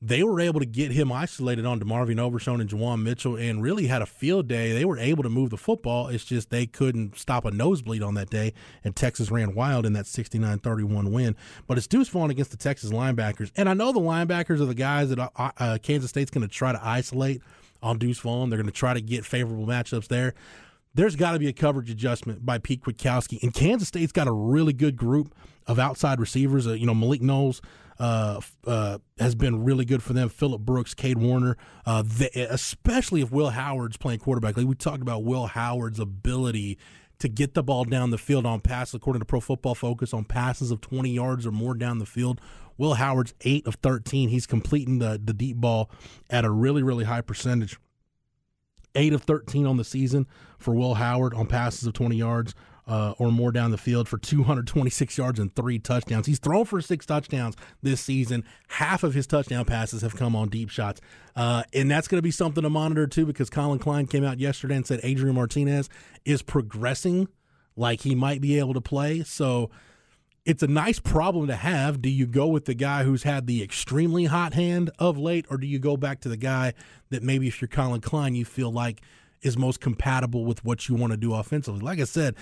they 0.00 0.22
were 0.22 0.40
able 0.40 0.60
to 0.60 0.66
get 0.66 0.92
him 0.92 1.10
isolated 1.10 1.66
on 1.66 1.80
DeMarvion 1.80 2.20
Overshown 2.20 2.60
and 2.60 2.70
Juwan 2.70 3.02
Mitchell 3.02 3.34
and 3.34 3.60
really 3.60 3.88
had 3.88 4.00
a 4.00 4.06
field 4.06 4.46
day. 4.46 4.72
They 4.72 4.84
were 4.84 4.98
able 4.98 5.24
to 5.24 5.28
move 5.28 5.50
the 5.50 5.56
football. 5.56 6.06
It's 6.06 6.24
just 6.24 6.50
they 6.50 6.66
couldn't 6.66 7.18
stop 7.18 7.44
a 7.44 7.50
nosebleed 7.50 8.02
on 8.02 8.14
that 8.14 8.30
day, 8.30 8.52
and 8.84 8.94
Texas 8.94 9.30
ran 9.32 9.56
wild 9.56 9.84
in 9.84 9.94
that 9.94 10.06
69 10.06 10.60
31 10.60 11.12
win. 11.12 11.36
But 11.66 11.78
it's 11.78 11.88
Deuce 11.88 12.08
Vaughn 12.08 12.30
against 12.30 12.52
the 12.52 12.56
Texas 12.56 12.90
linebackers. 12.90 13.50
And 13.56 13.68
I 13.68 13.74
know 13.74 13.90
the 13.90 13.98
linebackers 13.98 14.60
are 14.60 14.66
the 14.66 14.74
guys 14.74 15.10
that 15.10 15.18
uh, 15.18 15.28
uh 15.36 15.78
Kansas 15.82 16.10
State's 16.10 16.30
going 16.30 16.46
to 16.46 16.52
try 16.52 16.70
to 16.70 16.86
isolate 16.86 17.42
on 17.82 17.98
Deuce 17.98 18.20
Vaughn. 18.20 18.50
They're 18.50 18.58
going 18.58 18.66
to 18.66 18.72
try 18.72 18.94
to 18.94 19.00
get 19.00 19.24
favorable 19.24 19.66
matchups 19.66 20.06
there. 20.06 20.34
There's 20.94 21.16
got 21.16 21.32
to 21.32 21.38
be 21.38 21.48
a 21.48 21.52
coverage 21.52 21.90
adjustment 21.90 22.46
by 22.46 22.58
Pete 22.58 22.82
Kwiatkowski. 22.82 23.42
And 23.42 23.52
Kansas 23.52 23.88
State's 23.88 24.12
got 24.12 24.26
a 24.26 24.32
really 24.32 24.72
good 24.72 24.96
group 24.96 25.34
of 25.66 25.78
outside 25.78 26.18
receivers. 26.20 26.66
Uh, 26.66 26.72
you 26.72 26.86
know, 26.86 26.94
Malik 26.94 27.20
Knowles 27.20 27.60
uh, 27.98 28.40
uh, 28.66 28.98
has 29.18 29.34
been 29.34 29.64
really 29.64 29.84
good 29.84 30.02
for 30.02 30.12
them. 30.12 30.28
Phillip 30.28 30.60
Brooks, 30.62 30.94
Cade 30.94 31.18
Warner, 31.18 31.56
uh, 31.84 32.02
they, 32.06 32.30
especially 32.34 33.20
if 33.20 33.30
Will 33.30 33.50
Howard's 33.50 33.96
playing 33.96 34.20
quarterback. 34.20 34.56
Like 34.56 34.66
we 34.66 34.74
talked 34.74 35.02
about 35.02 35.24
Will 35.24 35.46
Howard's 35.46 35.98
ability 35.98 36.78
to 37.18 37.28
get 37.28 37.54
the 37.54 37.62
ball 37.62 37.84
down 37.84 38.10
the 38.10 38.18
field 38.18 38.46
on 38.46 38.60
passes, 38.60 38.94
according 38.94 39.20
to 39.20 39.26
Pro 39.26 39.40
Football 39.40 39.74
Focus, 39.74 40.14
on 40.14 40.24
passes 40.24 40.70
of 40.70 40.80
20 40.80 41.10
yards 41.10 41.46
or 41.46 41.50
more 41.50 41.74
down 41.74 41.98
the 41.98 42.06
field. 42.06 42.40
Will 42.76 42.94
Howard's 42.94 43.34
8 43.40 43.66
of 43.66 43.74
13. 43.76 44.28
He's 44.28 44.46
completing 44.46 45.00
the, 45.00 45.20
the 45.22 45.32
deep 45.32 45.56
ball 45.56 45.90
at 46.30 46.44
a 46.44 46.50
really, 46.50 46.82
really 46.82 47.04
high 47.04 47.22
percentage. 47.22 47.76
8 48.94 49.12
of 49.12 49.22
13 49.22 49.66
on 49.66 49.76
the 49.76 49.84
season 49.84 50.26
for 50.58 50.74
Will 50.74 50.94
Howard 50.94 51.34
on 51.34 51.46
passes 51.46 51.86
of 51.86 51.92
20 51.92 52.16
yards 52.16 52.54
uh, 52.88 53.12
or 53.18 53.30
more 53.30 53.52
down 53.52 53.70
the 53.70 53.78
field 53.78 54.08
for 54.08 54.16
226 54.16 55.18
yards 55.18 55.38
and 55.38 55.54
three 55.54 55.78
touchdowns. 55.78 56.26
He's 56.26 56.38
thrown 56.38 56.64
for 56.64 56.80
six 56.80 57.04
touchdowns 57.04 57.54
this 57.82 58.00
season. 58.00 58.44
Half 58.68 59.04
of 59.04 59.12
his 59.12 59.26
touchdown 59.26 59.66
passes 59.66 60.00
have 60.00 60.16
come 60.16 60.34
on 60.34 60.48
deep 60.48 60.70
shots. 60.70 61.00
Uh, 61.36 61.62
and 61.74 61.90
that's 61.90 62.08
going 62.08 62.18
to 62.18 62.22
be 62.22 62.30
something 62.30 62.62
to 62.62 62.70
monitor 62.70 63.06
too 63.06 63.26
because 63.26 63.50
Collin 63.50 63.78
Klein 63.78 64.06
came 64.06 64.24
out 64.24 64.40
yesterday 64.40 64.74
and 64.74 64.86
said 64.86 65.00
Adrian 65.02 65.36
Martinez 65.36 65.90
is 66.24 66.40
progressing 66.40 67.28
like 67.76 68.00
he 68.00 68.14
might 68.14 68.40
be 68.40 68.58
able 68.58 68.74
to 68.74 68.80
play. 68.80 69.22
So 69.22 69.70
it's 70.46 70.62
a 70.62 70.66
nice 70.66 70.98
problem 70.98 71.46
to 71.48 71.56
have. 71.56 72.00
Do 72.00 72.08
you 72.08 72.26
go 72.26 72.46
with 72.46 72.64
the 72.64 72.74
guy 72.74 73.04
who's 73.04 73.22
had 73.22 73.46
the 73.46 73.62
extremely 73.62 74.24
hot 74.24 74.54
hand 74.54 74.90
of 74.98 75.18
late, 75.18 75.44
or 75.50 75.58
do 75.58 75.66
you 75.66 75.78
go 75.78 75.98
back 75.98 76.20
to 76.22 76.28
the 76.30 76.38
guy 76.38 76.72
that 77.10 77.22
maybe 77.22 77.48
if 77.48 77.60
you're 77.60 77.68
Collin 77.68 78.00
Klein, 78.00 78.34
you 78.34 78.46
feel 78.46 78.72
like 78.72 79.02
is 79.42 79.56
most 79.56 79.80
compatible 79.80 80.44
with 80.44 80.64
what 80.64 80.88
you 80.88 80.94
want 80.94 81.12
to 81.12 81.18
do 81.18 81.34
offensively? 81.34 81.80
Like 81.80 82.00
I 82.00 82.04
said, 82.04 82.34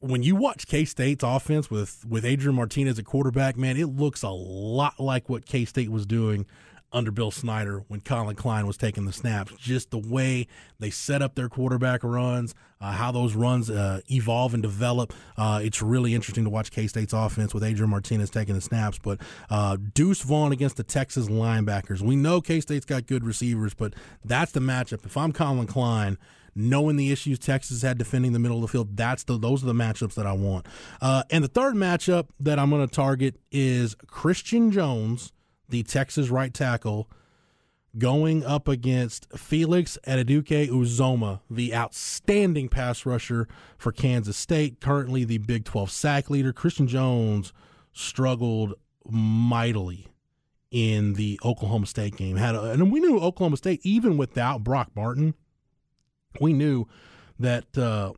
when 0.00 0.22
you 0.22 0.34
watch 0.34 0.66
K 0.66 0.84
State's 0.84 1.22
offense 1.22 1.70
with 1.70 2.04
with 2.08 2.24
Adrian 2.24 2.56
Martinez 2.56 2.98
at 2.98 3.04
quarterback, 3.04 3.56
man, 3.56 3.76
it 3.76 3.86
looks 3.86 4.22
a 4.22 4.30
lot 4.30 4.98
like 4.98 5.28
what 5.28 5.46
K 5.46 5.64
State 5.64 5.90
was 5.90 6.06
doing 6.06 6.46
under 6.92 7.12
Bill 7.12 7.30
Snyder 7.30 7.84
when 7.86 8.00
Collin 8.00 8.34
Klein 8.34 8.66
was 8.66 8.76
taking 8.76 9.04
the 9.04 9.12
snaps. 9.12 9.52
Just 9.58 9.90
the 9.90 9.98
way 9.98 10.48
they 10.80 10.90
set 10.90 11.22
up 11.22 11.36
their 11.36 11.48
quarterback 11.48 12.02
runs, 12.02 12.52
uh, 12.80 12.90
how 12.92 13.12
those 13.12 13.34
runs 13.34 13.70
uh, 13.70 14.00
evolve 14.10 14.54
and 14.54 14.62
develop. 14.62 15.12
Uh, 15.36 15.60
it's 15.62 15.80
really 15.80 16.14
interesting 16.14 16.44
to 16.44 16.50
watch 16.50 16.70
K 16.70 16.86
State's 16.86 17.12
offense 17.12 17.52
with 17.52 17.62
Adrian 17.62 17.90
Martinez 17.90 18.30
taking 18.30 18.54
the 18.54 18.60
snaps. 18.60 18.98
But 18.98 19.20
uh, 19.50 19.76
Deuce 19.92 20.22
Vaughn 20.22 20.50
against 20.50 20.78
the 20.78 20.82
Texas 20.82 21.28
linebackers. 21.28 22.00
We 22.00 22.16
know 22.16 22.40
K 22.40 22.60
State's 22.60 22.86
got 22.86 23.06
good 23.06 23.24
receivers, 23.24 23.74
but 23.74 23.94
that's 24.24 24.52
the 24.52 24.60
matchup. 24.60 25.04
If 25.04 25.16
I'm 25.16 25.32
Collin 25.32 25.66
Klein, 25.66 26.16
knowing 26.54 26.96
the 26.96 27.12
issues 27.12 27.38
Texas 27.38 27.82
had 27.82 27.98
defending 27.98 28.32
the 28.32 28.38
middle 28.38 28.58
of 28.58 28.62
the 28.62 28.68
field, 28.68 28.96
that's 28.96 29.24
the 29.24 29.38
those 29.38 29.62
are 29.62 29.66
the 29.66 29.72
matchups 29.72 30.14
that 30.14 30.26
I 30.26 30.32
want. 30.32 30.66
Uh, 31.00 31.22
and 31.30 31.44
the 31.44 31.48
third 31.48 31.74
matchup 31.74 32.28
that 32.40 32.58
I'm 32.58 32.70
going 32.70 32.86
to 32.86 32.94
target 32.94 33.36
is 33.50 33.96
Christian 34.06 34.70
Jones, 34.70 35.32
the 35.68 35.82
Texas 35.82 36.28
right 36.28 36.52
tackle, 36.52 37.08
going 37.98 38.44
up 38.44 38.68
against 38.68 39.26
Felix 39.36 39.98
Anudike-Uzomah, 40.06 41.40
the 41.50 41.74
outstanding 41.74 42.68
pass 42.68 43.04
rusher 43.04 43.48
for 43.78 43.92
Kansas 43.92 44.36
State, 44.36 44.80
currently 44.80 45.24
the 45.24 45.38
Big 45.38 45.64
12 45.64 45.90
sack 45.90 46.30
leader. 46.30 46.52
Christian 46.52 46.86
Jones 46.86 47.52
struggled 47.92 48.74
mightily 49.08 50.06
in 50.70 51.14
the 51.14 51.40
Oklahoma 51.44 51.86
State 51.86 52.16
game. 52.16 52.36
Had 52.36 52.54
a, 52.54 52.62
and 52.70 52.92
we 52.92 53.00
knew 53.00 53.18
Oklahoma 53.18 53.56
State 53.56 53.80
even 53.82 54.16
without 54.16 54.62
Brock 54.62 54.90
Martin 54.94 55.34
we 56.40 56.52
knew 56.52 56.86
that 57.38 57.76
uh, 57.76 58.12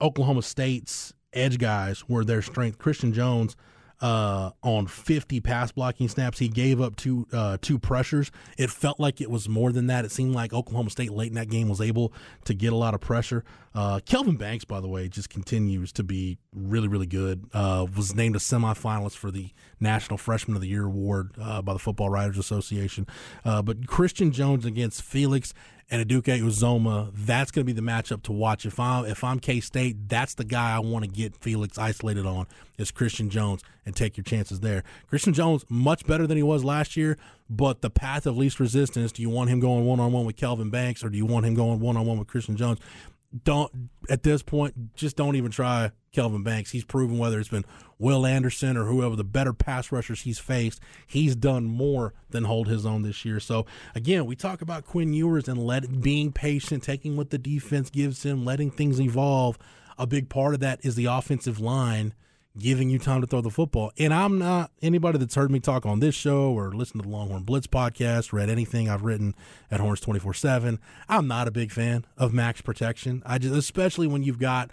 Oklahoma 0.00 0.42
State's 0.42 1.14
edge 1.32 1.58
guys 1.58 2.08
were 2.08 2.24
their 2.24 2.42
strength. 2.42 2.78
Christian 2.78 3.12
Jones 3.12 3.56
uh, 4.00 4.50
on 4.62 4.86
50 4.86 5.40
pass 5.40 5.72
blocking 5.72 6.08
snaps. 6.08 6.38
He 6.38 6.48
gave 6.48 6.80
up 6.80 6.96
two 6.96 7.26
uh, 7.32 7.56
two 7.60 7.78
pressures. 7.78 8.30
It 8.58 8.70
felt 8.70 9.00
like 9.00 9.20
it 9.20 9.30
was 9.30 9.48
more 9.48 9.72
than 9.72 9.86
that. 9.86 10.04
It 10.04 10.12
seemed 10.12 10.34
like 10.34 10.52
Oklahoma 10.52 10.90
State 10.90 11.12
late 11.12 11.28
in 11.28 11.34
that 11.34 11.48
game 11.48 11.68
was 11.68 11.80
able 11.80 12.12
to 12.44 12.54
get 12.54 12.72
a 12.72 12.76
lot 12.76 12.94
of 12.94 13.00
pressure. 13.00 13.44
Uh, 13.74 14.00
Kelvin 14.04 14.36
Banks, 14.36 14.64
by 14.64 14.80
the 14.80 14.88
way, 14.88 15.08
just 15.08 15.30
continues 15.30 15.92
to 15.92 16.02
be 16.02 16.38
really, 16.54 16.88
really 16.88 17.06
good. 17.06 17.46
Uh, 17.52 17.86
was 17.94 18.14
named 18.14 18.36
a 18.36 18.38
semifinalist 18.38 19.16
for 19.16 19.30
the 19.30 19.50
National 19.80 20.18
Freshman 20.18 20.56
of 20.56 20.62
the 20.62 20.68
Year 20.68 20.84
award 20.84 21.32
uh, 21.40 21.60
by 21.62 21.72
the 21.72 21.78
Football 21.78 22.10
Writers 22.10 22.38
Association. 22.38 23.06
But 23.44 23.86
Christian 23.86 24.30
Jones 24.30 24.64
against 24.64 25.02
Felix 25.02 25.52
Anudike-Uzomah, 25.90 27.12
that's 27.14 27.52
going 27.52 27.64
to 27.64 27.72
be 27.72 27.78
the 27.78 27.86
matchup 27.86 28.22
to 28.24 28.32
watch. 28.32 28.66
If 28.66 28.80
I'm 28.80 29.04
if 29.04 29.22
I'm 29.22 29.38
K 29.38 29.60
State, 29.60 30.08
that's 30.08 30.34
the 30.34 30.44
guy 30.44 30.74
I 30.74 30.80
want 30.80 31.04
to 31.04 31.10
get 31.10 31.36
Felix 31.36 31.78
isolated 31.78 32.26
on 32.26 32.46
is 32.76 32.90
Christian 32.90 33.30
Jones 33.30 33.62
and 33.84 33.94
take 33.94 34.16
your 34.16 34.24
chances 34.24 34.60
there. 34.60 34.82
Christian 35.08 35.32
Jones 35.32 35.64
much 35.68 36.04
better 36.04 36.26
than 36.26 36.36
he 36.36 36.42
was 36.42 36.64
last 36.64 36.96
year, 36.96 37.16
but 37.48 37.82
the 37.82 37.90
path 37.90 38.26
of 38.26 38.36
least 38.36 38.58
resistance. 38.58 39.12
Do 39.12 39.22
you 39.22 39.30
want 39.30 39.48
him 39.48 39.60
going 39.60 39.84
one 39.84 40.00
on 40.00 40.12
one 40.12 40.26
with 40.26 40.36
Kelvin 40.36 40.70
Banks, 40.70 41.04
or 41.04 41.08
do 41.08 41.16
you 41.16 41.26
want 41.26 41.46
him 41.46 41.54
going 41.54 41.78
one 41.78 41.96
on 41.96 42.04
one 42.04 42.18
with 42.18 42.26
Christian 42.26 42.56
Jones? 42.56 42.80
Don't 43.44 43.90
at 44.08 44.22
this 44.22 44.42
point, 44.42 44.94
just 44.94 45.16
don't 45.16 45.36
even 45.36 45.50
try 45.50 45.90
Kelvin 46.12 46.42
Banks. 46.42 46.70
He's 46.70 46.84
proven 46.84 47.18
whether 47.18 47.38
it's 47.38 47.48
been 47.48 47.64
Will 47.98 48.24
Anderson 48.24 48.76
or 48.76 48.84
whoever 48.84 49.16
the 49.16 49.24
better 49.24 49.52
pass 49.52 49.92
rushers 49.92 50.22
he's 50.22 50.38
faced, 50.38 50.80
he's 51.06 51.36
done 51.36 51.64
more 51.64 52.14
than 52.30 52.44
hold 52.44 52.68
his 52.68 52.86
own 52.86 53.02
this 53.02 53.24
year. 53.24 53.40
So 53.40 53.66
again, 53.94 54.26
we 54.26 54.36
talk 54.36 54.62
about 54.62 54.84
Quinn 54.84 55.12
Ewers 55.12 55.48
and 55.48 55.58
let 55.58 56.00
being 56.00 56.32
patient, 56.32 56.82
taking 56.82 57.16
what 57.16 57.30
the 57.30 57.38
defense 57.38 57.90
gives 57.90 58.22
him, 58.22 58.44
letting 58.44 58.70
things 58.70 59.00
evolve. 59.00 59.58
A 59.98 60.06
big 60.06 60.28
part 60.28 60.54
of 60.54 60.60
that 60.60 60.84
is 60.84 60.94
the 60.94 61.06
offensive 61.06 61.58
line 61.58 62.14
giving 62.58 62.88
you 62.88 62.98
time 62.98 63.20
to 63.20 63.26
throw 63.26 63.40
the 63.40 63.50
football. 63.50 63.92
And 63.98 64.12
I'm 64.12 64.38
not 64.38 64.70
anybody 64.80 65.18
that's 65.18 65.34
heard 65.34 65.50
me 65.50 65.60
talk 65.60 65.84
on 65.84 66.00
this 66.00 66.14
show 66.14 66.52
or 66.52 66.72
listened 66.72 67.02
to 67.02 67.08
the 67.08 67.14
Longhorn 67.14 67.42
Blitz 67.42 67.66
podcast, 67.66 68.32
read 68.32 68.48
anything 68.48 68.88
I've 68.88 69.02
written 69.02 69.34
at 69.70 69.80
Horns 69.80 70.00
24 70.00 70.34
7. 70.34 70.78
I'm 71.08 71.26
not 71.26 71.48
a 71.48 71.50
big 71.50 71.70
fan 71.70 72.04
of 72.16 72.32
max 72.32 72.60
protection. 72.60 73.22
I 73.26 73.38
just, 73.38 73.54
especially 73.54 74.06
when 74.06 74.22
you've 74.22 74.38
got 74.38 74.70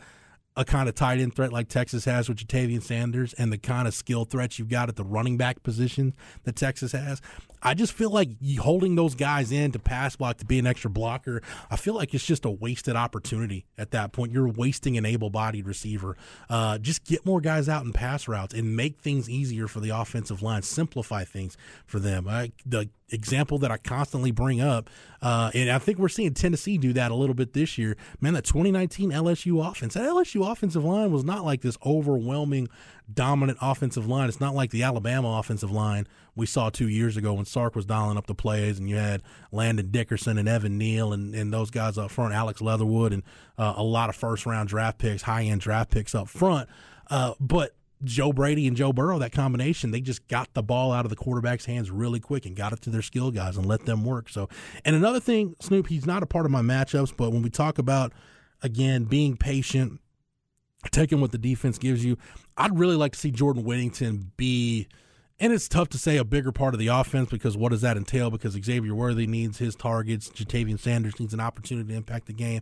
a 0.56 0.66
kind 0.66 0.88
of 0.88 0.96
tight 0.96 1.20
end 1.20 1.36
threat 1.36 1.52
like 1.52 1.68
Texas 1.68 2.06
has 2.06 2.30
with 2.30 2.38
Ja'Tavion 2.38 2.82
Sanders 2.82 3.34
and 3.34 3.52
the 3.52 3.58
kind 3.58 3.88
of 3.88 3.94
skill 3.94 4.26
threats 4.26 4.60
you've 4.60 4.70
got 4.70 4.89
at 4.89 4.96
the 4.96 5.04
running 5.04 5.38
back 5.38 5.63
position 5.63 6.13
that 6.44 6.56
Texas 6.56 6.92
has. 6.92 7.22
I 7.63 7.74
just 7.74 7.94
feel 7.94 8.10
like 8.10 8.30
holding 8.60 8.96
those 8.96 9.16
guys 9.16 9.52
in 9.52 9.72
to 9.72 9.80
pass 9.80 10.18
block 10.18 10.38
to 10.38 10.46
be 10.46 10.60
an 10.60 10.68
extra 10.68 10.89
blocker. 10.89 11.42
I 11.72 11.78
feel 11.78 11.94
like 11.94 12.13
it's 12.13 12.26
just 12.26 12.44
a 12.44 12.52
wasted 12.52 12.98
opportunity 12.98 13.66
at 13.78 13.92
that 13.92 14.12
point. 14.12 14.34
You're 14.34 14.50
wasting 14.50 14.98
an 14.98 15.06
able-bodied 15.06 15.66
receiver. 15.66 16.18
Uh, 16.50 16.78
just 16.78 17.06
get 17.06 17.26
more 17.26 17.39
guys 17.39 17.70
out 17.70 17.86
in 17.86 17.94
pass 17.94 18.28
routes 18.28 18.54
and 18.54 18.76
make 18.76 19.00
things 19.00 19.30
easier 19.30 19.70
for 19.70 19.80
the 19.80 19.89
offensive 19.92 20.42
line. 20.42 20.62
Simplify 20.62 21.24
things 21.24 21.58
for 21.86 22.00
them. 22.00 22.28
I, 22.28 22.52
the 22.66 22.89
example 23.10 23.58
that 23.60 23.72
I 23.72 23.78
constantly 23.78 24.32
bring 24.32 24.60
up, 24.60 24.89
uh, 25.22 25.52
and 25.54 25.70
I 25.70 25.80
think 25.80 26.00
we're 26.00 26.10
seeing 26.10 26.34
Tennessee 26.34 26.78
do 26.78 26.92
that 26.94 27.12
a 27.12 27.16
little 27.16 27.36
bit 27.36 27.54
this 27.54 27.78
year. 27.78 27.96
Man, 28.20 28.34
that 28.34 28.44
2019 28.44 29.12
LSU 29.12 29.66
offense, 29.66 29.94
that 29.94 30.04
LSU 30.04 30.42
offensive 30.43 30.84
line 30.84 31.12
was 31.12 31.23
not 31.23 31.43
like 31.43 31.62
this 31.62 31.77
overwhelming 31.86 32.69
dominant 33.12 33.58
offensive 33.62 34.08
line. 34.08 34.29
It's 34.29 34.39
not 34.39 34.56
like 34.56 34.71
the 34.71 34.84
Alabama 34.84 35.39
offensive 35.39 35.71
line 35.71 36.08
we 36.36 36.45
saw 36.45 36.69
two 36.69 36.88
years 36.88 37.17
ago 37.17 37.34
when 37.34 37.45
Sark 37.45 37.75
was 37.75 37.86
dialing 37.86 38.17
up 38.17 38.27
the 38.27 38.36
plays, 38.36 38.79
and 38.79 38.89
you 38.89 38.95
had 38.95 39.21
Landon 39.51 39.91
Dickerson 39.91 40.38
and 40.38 40.47
Evan 40.47 40.77
Neal 40.77 41.13
and, 41.13 41.36
and 41.36 41.53
those 41.53 41.69
guys 41.69 41.97
up 41.97 42.12
front, 42.12 42.34
Alex 42.34 42.62
Leatherwood, 42.62 43.13
and 43.13 43.23
uh, 43.58 43.73
a 43.77 43.84
lot 43.84 44.10
of 44.10 44.15
first 44.15 44.45
round 44.45 44.69
draft 44.69 44.97
picks, 44.97 45.23
high 45.23 45.43
end 45.43 45.62
draft 45.62 45.91
picks 45.91 46.15
up 46.15 46.27
front. 46.27 46.69
Uh, 47.10 47.34
but 47.39 47.75
Joe 48.03 48.34
Brady 48.34 48.67
and 48.67 48.75
Joe 48.75 48.91
Burrow, 48.91 49.19
that 49.19 49.32
combination, 49.32 49.91
they 49.91 50.01
just 50.01 50.27
got 50.27 50.53
the 50.53 50.63
ball 50.63 50.91
out 50.91 51.06
of 51.06 51.10
the 51.10 51.15
quarterback's 51.15 51.65
hands 51.65 51.89
really 51.89 52.19
quick 52.19 52.45
and 52.45 52.56
got 52.56 52.73
it 52.73 52.82
to 52.82 52.89
their 52.89 53.01
skill 53.01 53.32
guys 53.32 53.56
and 53.58 53.65
let 53.65 53.86
them 53.86 54.03
work. 54.03 54.29
So, 54.29 54.49
and 54.84 54.95
another 54.95 55.19
thing, 55.19 55.56
Snoop, 55.60 55.88
he's 55.88 56.06
not 56.06 56.23
a 56.23 56.25
part 56.25 56.45
of 56.45 56.51
my 56.51 56.62
matchups, 56.62 57.15
but 57.15 57.32
when 57.32 57.41
we 57.41 57.49
talk 57.49 57.77
about 57.77 58.13
again 58.62 59.03
being 59.03 59.38
patient 59.38 59.99
taking 60.89 61.22
what 61.22 61.32
the 61.32 61.38
defense 61.38 61.78
gives 61.78 62.04
you. 62.04 62.17
I'd 62.58 62.78
really 62.78 62.96
like 62.96 63.13
to 63.13 63.19
see 63.19 63.32
Jordan 63.32 63.63
Whittington 63.63 64.32
be, 64.38 64.88
and 65.39 65.52
it's 65.54 65.67
tough 65.67 65.89
to 65.89 65.98
say 65.98 66.17
a 66.17 66.24
bigger 66.24 66.52
part 66.52 66.74
of 66.74 66.80
the 66.80 66.88
offense 66.88 67.30
because 67.30 67.58
what 67.58 67.72
does 67.72 67.82
that 67.82 67.98
entail? 67.98 68.30
Because 68.30 68.54
Xavier 68.54 68.96
Worthy 68.96 69.28
needs 69.28 69.58
his 69.58 69.76
targets, 69.76 70.30
Ja'Tavion 70.30 70.80
Sanders 70.80 71.19
needs 71.19 71.34
an 71.34 71.39
opportunity 71.39 71.89
to 71.89 71.96
impact 71.96 72.28
the 72.28 72.34
game. 72.34 72.62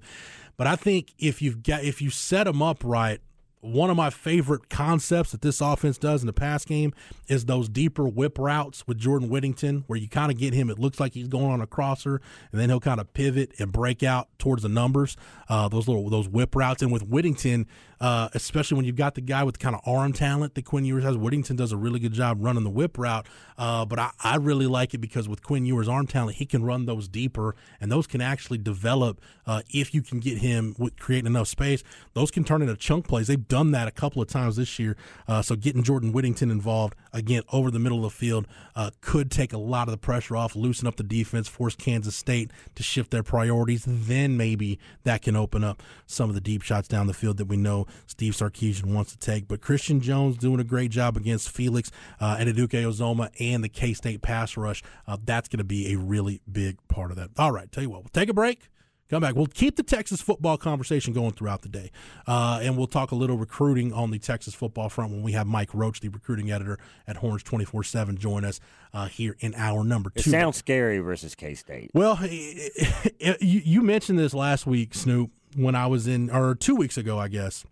But 0.57 0.67
I 0.67 0.75
think 0.75 1.13
if 1.17 1.41
you've 1.41 1.63
got 1.63 1.83
if 1.83 2.01
you 2.01 2.09
set 2.09 2.45
them 2.45 2.61
up 2.61 2.83
right, 2.83 3.19
one 3.61 3.91
of 3.91 3.95
my 3.95 4.09
favorite 4.09 4.69
concepts 4.69 5.31
that 5.31 5.41
this 5.41 5.61
offense 5.61 5.97
does 5.97 6.21
in 6.21 6.27
the 6.27 6.33
pass 6.33 6.65
game 6.65 6.93
is 7.27 7.45
those 7.45 7.69
deeper 7.69 8.07
whip 8.07 8.37
routes 8.39 8.85
with 8.87 8.97
Jordan 8.97 9.29
Whittington, 9.29 9.83
where 9.87 9.99
you 9.99 10.09
kind 10.09 10.31
of 10.31 10.37
get 10.37 10.53
him. 10.53 10.69
It 10.69 10.79
looks 10.79 10.99
like 10.99 11.13
he's 11.13 11.27
going 11.27 11.51
on 11.51 11.61
a 11.61 11.67
crosser, 11.67 12.19
and 12.51 12.59
then 12.59 12.69
he'll 12.69 12.79
kind 12.79 12.99
of 12.99 13.13
pivot 13.13 13.53
and 13.59 13.71
break 13.71 14.01
out 14.01 14.29
towards 14.39 14.63
the 14.63 14.69
numbers. 14.69 15.15
Uh, 15.47 15.67
those 15.67 15.87
little 15.87 16.09
those 16.09 16.27
whip 16.27 16.55
routes, 16.55 16.81
and 16.81 16.91
with 16.91 17.03
Whittington, 17.03 17.67
uh, 18.01 18.29
especially 18.33 18.75
when 18.75 18.85
you've 18.85 18.95
got 18.95 19.13
the 19.13 19.21
guy 19.21 19.43
with 19.43 19.59
the 19.59 19.63
kind 19.63 19.75
of 19.75 19.81
arm 19.85 20.11
talent 20.11 20.55
that 20.55 20.65
Quinn 20.65 20.83
Ewers 20.85 21.03
has. 21.03 21.15
Whittington 21.15 21.55
does 21.55 21.71
a 21.71 21.77
really 21.77 21.99
good 21.99 22.13
job 22.13 22.39
running 22.41 22.63
the 22.63 22.69
whip 22.69 22.97
route, 22.97 23.27
uh, 23.59 23.85
but 23.85 23.99
I, 23.99 24.09
I, 24.23 24.37
really 24.37 24.65
like 24.65 24.95
it 24.95 24.97
because 24.97 25.29
with 25.29 25.43
Quinn 25.43 25.67
Ewers' 25.67 25.87
arm 25.87 26.07
talent, 26.07 26.37
he 26.37 26.47
can 26.47 26.63
run 26.63 26.87
those 26.87 27.07
deeper, 27.07 27.55
and 27.79 27.91
those 27.91 28.07
can 28.07 28.19
actually 28.19 28.57
develop 28.57 29.21
uh, 29.45 29.61
if 29.69 29.93
you 29.93 30.01
can 30.01 30.19
get 30.19 30.39
him 30.39 30.75
with 30.79 30.97
creating 30.97 31.27
enough 31.27 31.47
space. 31.47 31.83
Those 32.13 32.31
can 32.31 32.43
turn 32.43 32.63
into 32.63 32.75
chunk 32.75 33.07
plays. 33.07 33.27
They've 33.27 33.47
done 33.47 33.69
that 33.71 33.87
a 33.87 33.91
couple 33.91 34.19
of 34.19 34.27
times 34.27 34.55
this 34.55 34.79
year. 34.79 34.97
Uh, 35.27 35.43
so 35.43 35.55
getting 35.55 35.83
Jordan 35.83 36.11
Whittington 36.11 36.49
involved 36.49 36.95
again 37.13 37.43
over 37.53 37.69
the 37.69 37.77
middle 37.77 38.03
of 38.03 38.11
the 38.11 38.17
field 38.17 38.47
uh, 38.75 38.89
could 39.01 39.29
take 39.29 39.53
a 39.53 39.59
lot 39.59 39.87
of 39.87 39.91
the 39.91 39.99
pressure 39.99 40.35
off, 40.35 40.55
loosen 40.55 40.87
up 40.87 40.95
the 40.95 41.03
defense, 41.03 41.47
force 41.47 41.75
Kansas 41.75 42.15
State 42.15 42.49
to 42.73 42.81
shift 42.81 43.11
their 43.11 43.21
priorities. 43.21 43.83
Then 43.85 44.37
maybe 44.37 44.79
that 45.03 45.21
can 45.21 45.35
open 45.35 45.63
up 45.63 45.83
some 46.07 46.29
of 46.29 46.35
the 46.35 46.41
deep 46.41 46.63
shots 46.63 46.87
down 46.87 47.05
the 47.05 47.13
field 47.13 47.37
that 47.37 47.45
we 47.45 47.57
know 47.57 47.85
Steve 48.07 48.33
Sarkisian 48.33 48.85
wants 48.85 49.11
to 49.11 49.17
take. 49.17 49.47
But 49.47 49.61
Christian 49.61 50.01
Jones 50.01 50.37
doing 50.37 50.59
a 50.59 50.63
great 50.63 50.91
job 50.91 51.17
against 51.17 51.49
Felix 51.49 51.91
uh, 52.19 52.37
Anudike-Uzomah 52.37 53.29
and 53.39 53.63
the 53.63 53.69
K 53.69 53.93
State 53.93 54.21
pass 54.21 54.57
rush. 54.57 54.83
Uh, 55.07 55.17
that's 55.23 55.47
going 55.47 55.59
to 55.59 55.63
be 55.63 55.93
a 55.93 55.97
really 55.97 56.41
big 56.51 56.77
part 56.87 57.11
of 57.11 57.17
that. 57.17 57.29
All 57.37 57.51
right, 57.51 57.71
tell 57.71 57.83
you 57.83 57.89
what, 57.89 58.01
we'll 58.01 58.09
take 58.09 58.29
a 58.29 58.33
break. 58.33 58.69
Come 59.11 59.19
back. 59.19 59.35
We'll 59.35 59.47
keep 59.47 59.75
the 59.75 59.83
Texas 59.83 60.21
football 60.21 60.57
conversation 60.57 61.11
going 61.11 61.31
throughout 61.31 61.63
the 61.63 61.67
day. 61.67 61.91
Uh, 62.25 62.61
and 62.63 62.77
we'll 62.77 62.87
talk 62.87 63.11
a 63.11 63.15
little 63.15 63.35
recruiting 63.35 63.91
on 63.91 64.09
the 64.09 64.19
Texas 64.19 64.53
football 64.53 64.87
front 64.87 65.11
when 65.11 65.21
we 65.21 65.33
have 65.33 65.45
Mike 65.45 65.73
Roach, 65.73 65.99
the 65.99 66.07
recruiting 66.07 66.49
editor 66.49 66.79
at 67.05 67.17
Horns 67.17 67.43
24 67.43 67.83
7, 67.83 68.15
join 68.15 68.45
us 68.45 68.61
uh, 68.93 69.07
here 69.07 69.35
in 69.41 69.53
hour 69.55 69.83
number 69.83 70.11
two. 70.11 70.21
It 70.21 70.31
sounds 70.31 70.55
scary 70.55 70.99
versus 70.99 71.35
K 71.35 71.55
State. 71.55 71.91
Well, 71.93 72.19
it, 72.21 73.11
it, 73.19 73.41
you, 73.41 73.61
you 73.65 73.81
mentioned 73.81 74.17
this 74.17 74.33
last 74.33 74.65
week, 74.65 74.93
Snoop, 74.93 75.29
when 75.57 75.75
I 75.75 75.87
was 75.87 76.07
in, 76.07 76.29
or 76.29 76.55
two 76.55 76.77
weeks 76.77 76.97
ago, 76.97 77.19
I 77.19 77.27
guess 77.27 77.65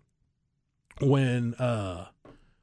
when 1.02 1.54
uh, 1.54 2.06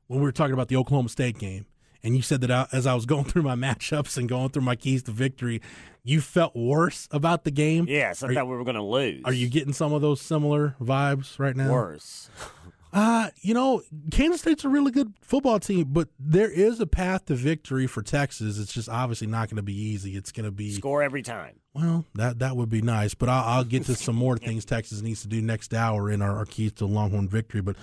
when 0.07 0.19
we 0.19 0.25
were 0.25 0.31
talking 0.31 0.53
about 0.53 0.67
the 0.67 0.75
Oklahoma 0.75 1.09
State 1.09 1.37
game, 1.37 1.65
and 2.03 2.15
you 2.15 2.21
said 2.21 2.41
that 2.41 2.51
I, 2.51 2.67
as 2.71 2.87
I 2.87 2.93
was 2.93 3.05
going 3.13 3.25
through 3.25 3.43
my 3.43 3.55
matchups 3.55 4.17
and 4.17 4.27
going 4.29 4.49
through 4.49 4.63
my 4.63 4.75
keys 4.75 5.03
to 5.03 5.11
victory, 5.11 5.61
you 6.03 6.21
felt 6.21 6.55
worse 6.55 7.07
about 7.11 7.43
the 7.43 7.51
game. 7.51 7.85
Yes, 7.87 8.23
I 8.23 8.27
are 8.27 8.33
thought 8.33 8.47
we 8.47 8.55
were 8.55 8.63
going 8.63 8.75
to 8.75 8.83
lose. 8.83 9.21
Are 9.25 9.33
you 9.33 9.49
getting 9.49 9.73
some 9.73 9.93
of 9.93 10.01
those 10.01 10.21
similar 10.21 10.75
vibes 10.81 11.37
right 11.39 11.55
now? 11.55 11.71
Worse. 11.71 12.29
Uh, 12.97 13.29
you 13.41 13.53
know, 13.53 13.83
Kansas 14.09 14.41
State's 14.41 14.65
a 14.65 14.69
really 14.69 14.89
good 14.89 15.13
football 15.21 15.59
team, 15.59 15.89
but 15.91 16.09
there 16.17 16.49
is 16.49 16.79
a 16.79 16.87
path 16.87 17.25
to 17.25 17.35
victory 17.35 17.85
for 17.85 18.01
Texas. 18.01 18.57
It's 18.57 18.73
just 18.73 18.89
obviously 18.89 19.27
not 19.27 19.49
going 19.49 19.57
to 19.57 19.61
be 19.61 19.79
easy. 19.79 20.17
It's 20.17 20.31
going 20.31 20.45
to 20.45 20.51
be 20.51 20.73
score 20.73 21.03
every 21.03 21.21
time. 21.21 21.59
Well, 21.75 22.05
that 22.15 22.39
that 22.39 22.57
would 22.57 22.69
be 22.69 22.81
nice, 22.81 23.13
but 23.13 23.29
I'll, 23.29 23.43
I'll 23.43 23.63
get 23.63 23.85
to 23.85 23.93
some 23.95 24.15
more 24.15 24.35
things 24.35 24.65
Texas 24.65 25.03
needs 25.03 25.21
to 25.21 25.27
do 25.27 25.43
next 25.43 25.75
hour 25.75 26.09
in 26.09 26.23
our, 26.23 26.37
our 26.37 26.45
keys 26.45 26.73
to 26.73 26.87
Longhorn 26.87 27.29
victory. 27.29 27.61
But 27.61 27.75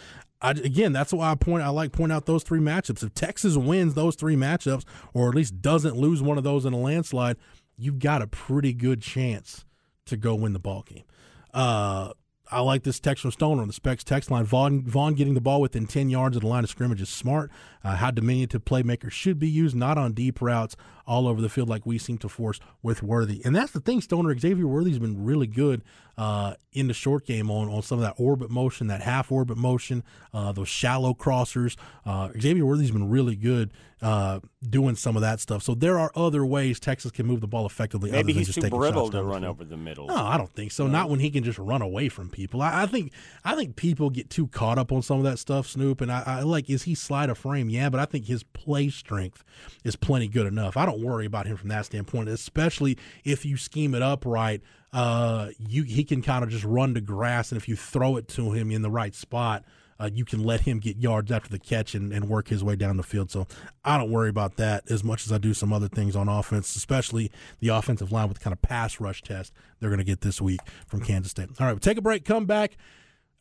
I, 0.43 0.51
again, 0.51 0.93
that's 0.93 1.13
why 1.13 1.31
I 1.31 1.37
point. 1.37 1.63
I 1.63 1.69
like 1.69 1.93
point 1.93 2.11
out 2.11 2.27
those 2.27 2.43
three 2.43 2.59
matchups. 2.59 3.05
If 3.05 3.15
Texas 3.15 3.57
wins 3.57 3.95
those 3.95 4.17
three 4.17 4.35
matchups, 4.35 4.83
or 5.13 5.29
at 5.29 5.37
least 5.37 5.63
doesn't 5.63 5.97
lose 5.97 6.23
one 6.23 6.39
of 6.39 6.45
those 6.45 6.65
in 6.65 6.73
a 6.73 6.79
landslide, 6.81 7.37
you've 7.77 8.01
got 8.01 8.21
a 8.21 8.27
pretty 8.27 8.73
good 8.73 9.01
chance 9.01 9.65
to 10.07 10.17
go 10.17 10.35
win 10.35 10.55
the 10.55 10.59
ball 10.59 10.83
game. 10.83 11.05
Uh, 11.53 12.15
I 12.51 12.61
like 12.61 12.83
this 12.83 13.01
text 13.01 13.23
from 13.23 13.31
Stoner 13.31 13.63
on 13.63 13.69
the 13.69 13.73
Specs 13.73 14.05
text 14.05 14.31
line. 14.31 14.45
Vaughn, 14.45 14.83
Vaughn 14.83 15.15
getting 15.15 15.35
the 15.35 15.41
ball 15.41 15.61
within 15.63 15.87
10 15.87 16.11
yards 16.11 16.37
of 16.37 16.43
the 16.43 16.49
line 16.49 16.63
of 16.63 16.71
scrimmage 16.71 17.01
is 17.01 17.09
smart. 17.09 17.51
Uh, 17.83 17.97
how 17.97 18.11
diminutive 18.11 18.65
playmakers 18.65 19.13
should 19.13 19.39
be 19.39 19.49
used, 19.49 19.75
not 19.75 19.97
on 19.97 20.13
deep 20.13 20.43
routes, 20.43 20.77
all 21.07 21.29
over 21.29 21.41
the 21.41 21.49
field 21.49 21.69
like 21.69 21.85
we 21.85 21.99
seem 21.99 22.19
to 22.19 22.29
force 22.29 22.61
with 22.83 23.03
Worthy. 23.03 23.43
And 23.45 23.55
that's 23.55 23.73
the 23.73 23.81
thing, 23.81 24.01
Stoner. 24.01 24.37
Xavier 24.39 24.67
Worthy's 24.67 24.99
been 24.99 25.25
really 25.25 25.47
good 25.47 25.83
uh, 26.17 26.55
in 26.73 26.89
the 26.89 26.95
short 26.95 27.27
game 27.27 27.51
on, 27.51 27.69
on 27.69 27.83
some 27.83 27.99
of 27.99 28.03
that 28.03 28.15
orbit 28.19 28.51
motion, 28.51 28.87
that 28.87 29.03
half 29.03 29.33
orbit 29.33 29.57
motion, 29.57 30.03
uh, 30.33 30.53
those 30.53 30.69
shallow 30.69 31.15
crossers. 31.15 31.77
Uh, 32.05 32.31
Xavier 32.41 32.65
Worthy's 32.65 32.91
been 32.91 33.09
really 33.09 33.37
good 33.37 33.73
uh, 34.05 34.41
doing 34.69 34.97
some 34.97 35.17
of 35.17 35.23
that 35.23 35.41
stuff. 35.41 35.63
So 35.63 35.75
there 35.75 35.99
are 35.99 36.13
other 36.15 36.45
ways 36.45 36.79
Texas 36.79 37.11
can 37.11 37.27
move 37.27 37.41
the 37.41 37.47
ball 37.47 37.65
effectively. 37.65 38.11
Maybe 38.11 38.33
other 38.33 38.39
he's 38.39 38.49
than 38.49 38.63
just 38.63 38.73
too 38.73 38.77
brittle 38.77 39.11
to 39.11 39.23
run 39.25 39.45
over 39.45 39.65
the 39.65 39.79
middle. 39.79 40.09
No, 40.09 40.17
I 40.17 40.37
don't 40.37 40.53
think 40.53 40.73
so. 40.73 40.87
Not 40.87 41.09
when 41.09 41.21
he 41.21 41.31
can 41.31 41.43
just 41.43 41.59
run 41.59 41.81
away 41.81 42.11
from 42.11 42.29
people. 42.29 42.61
I, 42.61 42.83
I 42.83 42.87
think 42.87 43.13
I 43.45 43.57
think 43.57 43.77
people 43.77 44.11
get 44.11 44.29
too 44.29 44.49
caught 44.49 44.79
up 44.79 44.93
on 44.93 45.01
some 45.01 45.19
of 45.19 45.25
that 45.25 45.39
stuff, 45.39 45.67
Snoop. 45.67 46.03
And 46.03 46.13
I, 46.13 46.23
I 46.27 46.41
like 46.43 46.69
is 46.69 46.83
he 46.83 46.95
slide 46.95 47.31
a 47.31 47.35
frame? 47.35 47.71
Yeah, 47.71 47.89
but 47.89 47.99
I 47.99 48.05
think 48.05 48.27
his 48.27 48.43
play 48.43 48.91
strength 48.91 49.43
is 49.85 49.97
plenty 49.97 50.29
good 50.29 50.47
enough. 50.47 50.77
I 50.77 50.85
don't 50.85 50.94
worry 51.01 51.27
about 51.27 51.47
him 51.47 51.57
from 51.57 51.69
that 51.69 51.87
standpoint, 51.87 52.29
especially 52.29 52.99
if 53.25 53.45
you 53.45 53.57
scheme 53.57 53.95
it 53.95 54.03
up 54.03 54.25
right. 54.27 54.61
Uh, 54.93 55.49
you 55.59 55.83
he 55.83 56.05
can 56.05 56.23
kind 56.23 56.45
of 56.45 56.51
just 56.51 56.65
run 56.65 56.95
to 56.95 57.01
grass, 57.01 57.51
and 57.51 57.61
if 57.61 57.69
you 57.69 57.77
throw 57.77 58.17
it 58.17 58.29
to 58.29 58.53
him 58.53 58.71
in 58.71 58.83
the 58.83 58.91
right 58.91 59.15
spot. 59.15 59.65
Uh, 59.99 60.11
you 60.13 60.25
can 60.25 60.43
let 60.43 60.63
him 60.63 60.81
get 60.81 60.97
yards 60.97 61.31
after 61.31 61.49
the 61.49 61.59
catch 61.59 61.95
and, 61.95 62.13
and 62.13 62.29
work 62.29 62.49
his 62.49 62.65
way 62.65 62.75
down 62.75 62.97
the 62.97 63.03
field. 63.05 63.31
So 63.31 63.47
I 63.85 63.97
don't 63.97 64.11
worry 64.11 64.29
about 64.29 64.57
that 64.57 64.91
as 64.91 65.05
much 65.05 65.25
as 65.25 65.31
I 65.31 65.39
do 65.39 65.55
some 65.55 65.73
other 65.73 65.87
things 65.87 66.17
on 66.17 66.29
offense, 66.29 66.75
especially 66.75 67.31
the 67.61 67.69
offensive 67.69 68.11
line 68.11 68.27
with 68.27 68.39
the 68.39 68.43
kind 68.43 68.53
of 68.53 68.61
pass 68.61 68.99
rush 68.99 69.23
test 69.23 69.53
they're 69.79 69.91
going 69.91 69.99
to 69.99 70.05
get 70.05 70.21
this 70.21 70.41
week 70.41 70.61
from 70.89 71.01
Kansas 71.01 71.31
State. 71.31 71.49
All 71.61 71.67
right, 71.69 71.81
take 71.81 71.97
a 71.97 72.03
break, 72.03 72.25
come 72.25 72.45
back. 72.45 72.77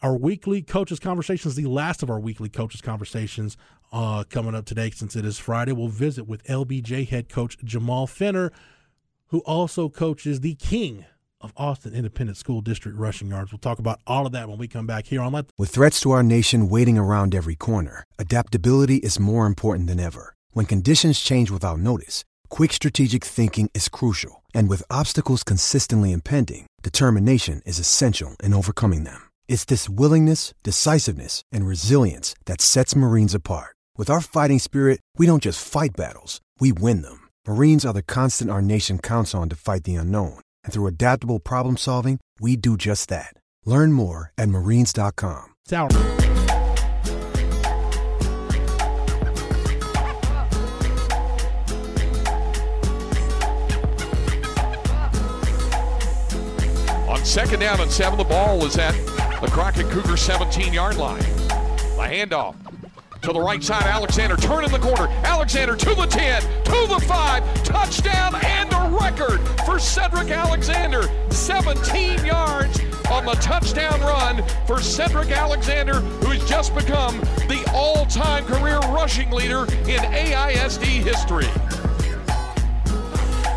Our 0.03 0.15
weekly 0.15 0.61
coaches 0.61 0.99
conversations, 0.99 1.55
the 1.55 1.65
last 1.65 2.03
of 2.03 2.09
our 2.09 2.19
weekly 2.19 2.49
coaches 2.49 2.81
conversations 2.81 3.57
uh, 3.93 4.23
coming 4.29 4.55
up 4.55 4.65
today 4.65 4.89
since 4.89 5.15
it 5.15 5.23
is 5.23 5.37
Friday. 5.37 5.71
We'll 5.71 5.87
visit 5.87 6.27
with 6.27 6.43
LBJ 6.45 7.07
head 7.07 7.29
coach 7.29 7.57
Jamal 7.63 8.07
Fenner, 8.07 8.51
who 9.27 9.39
also 9.41 9.87
coaches 9.87 10.41
the 10.41 10.55
king 10.55 11.05
of 11.39 11.53
Austin 11.55 11.93
Independent 11.93 12.37
School 12.37 12.61
District 12.61 12.97
rushing 12.97 13.27
yards. 13.27 13.51
We'll 13.51 13.59
talk 13.59 13.79
about 13.79 13.99
all 14.07 14.25
of 14.25 14.31
that 14.31 14.49
when 14.49 14.57
we 14.57 14.67
come 14.67 14.87
back 14.87 15.05
here 15.05 15.21
on 15.21 15.33
Let 15.33 15.45
With 15.57 15.69
threats 15.69 15.99
to 16.01 16.11
our 16.11 16.23
nation 16.23 16.69
waiting 16.69 16.97
around 16.97 17.35
every 17.35 17.55
corner, 17.55 18.03
adaptability 18.17 18.97
is 18.97 19.19
more 19.19 19.45
important 19.45 19.87
than 19.87 19.99
ever. 19.99 20.33
When 20.51 20.65
conditions 20.65 21.19
change 21.19 21.51
without 21.51 21.79
notice, 21.79 22.23
quick 22.49 22.73
strategic 22.73 23.23
thinking 23.23 23.69
is 23.73 23.89
crucial. 23.89 24.41
And 24.53 24.69
with 24.69 24.83
obstacles 24.89 25.43
consistently 25.43 26.11
impending, 26.11 26.67
determination 26.81 27.61
is 27.65 27.77
essential 27.77 28.35
in 28.43 28.53
overcoming 28.53 29.03
them. 29.03 29.29
It's 29.47 29.65
this 29.65 29.89
willingness, 29.89 30.53
decisiveness, 30.63 31.43
and 31.51 31.67
resilience 31.67 32.35
that 32.45 32.61
sets 32.61 32.95
Marines 32.95 33.35
apart. 33.35 33.75
With 33.95 34.09
our 34.09 34.21
fighting 34.21 34.57
spirit, 34.57 34.99
we 35.19 35.27
don't 35.27 35.43
just 35.43 35.63
fight 35.63 35.95
battles, 35.95 36.41
we 36.59 36.71
win 36.73 37.03
them. 37.03 37.29
Marines 37.47 37.85
are 37.85 37.93
the 37.93 38.01
constant 38.01 38.49
our 38.49 38.59
nation 38.61 38.97
counts 38.97 39.35
on 39.35 39.49
to 39.49 39.55
fight 39.55 39.83
the 39.83 39.93
unknown. 39.93 40.39
And 40.63 40.73
through 40.73 40.87
adaptable 40.87 41.39
problem 41.39 41.77
solving, 41.77 42.19
we 42.41 42.55
do 42.55 42.75
just 42.75 43.07
that. 43.09 43.35
Learn 43.65 43.93
more 43.93 44.31
at 44.35 44.49
marines.com. 44.49 45.45
Sour. 45.67 45.89
On 57.07 57.23
second 57.23 57.59
down 57.59 57.79
and 57.79 57.91
seven, 57.91 58.17
the 58.17 58.23
ball 58.23 58.65
is 58.65 58.75
at 58.79 58.93
the 59.39 59.49
Crockett 59.51 59.87
Cougar 59.91 60.17
17 60.17 60.73
yard 60.73 60.97
line. 60.97 61.21
The 61.21 62.09
handoff 62.09 62.55
to 63.23 63.31
the 63.31 63.39
right 63.39 63.63
side. 63.63 63.83
Alexander 63.83 64.35
turning 64.35 64.69
the 64.69 64.79
corner. 64.79 65.07
Alexander 65.23 65.75
to 65.75 65.95
the 65.95 66.05
10, 66.05 66.41
to 66.41 66.87
the 66.87 66.99
5. 67.07 67.63
Touchdown 67.63 68.35
and 68.35 68.71
a 68.73 68.97
record 68.99 69.39
for 69.65 69.79
Cedric 69.79 70.29
Alexander. 70.29 71.03
17 71.29 72.25
yards 72.25 72.79
on 73.09 73.25
the 73.25 73.33
touchdown 73.35 73.99
run 74.01 74.43
for 74.67 74.81
Cedric 74.81 75.31
Alexander, 75.31 76.01
who's 76.01 76.43
just 76.49 76.75
become 76.75 77.19
the 77.47 77.63
all 77.73 78.05
time 78.07 78.43
career 78.45 78.79
rushing 78.91 79.31
leader 79.31 79.63
in 79.63 80.01
AISD 80.11 80.83
history. 80.83 81.47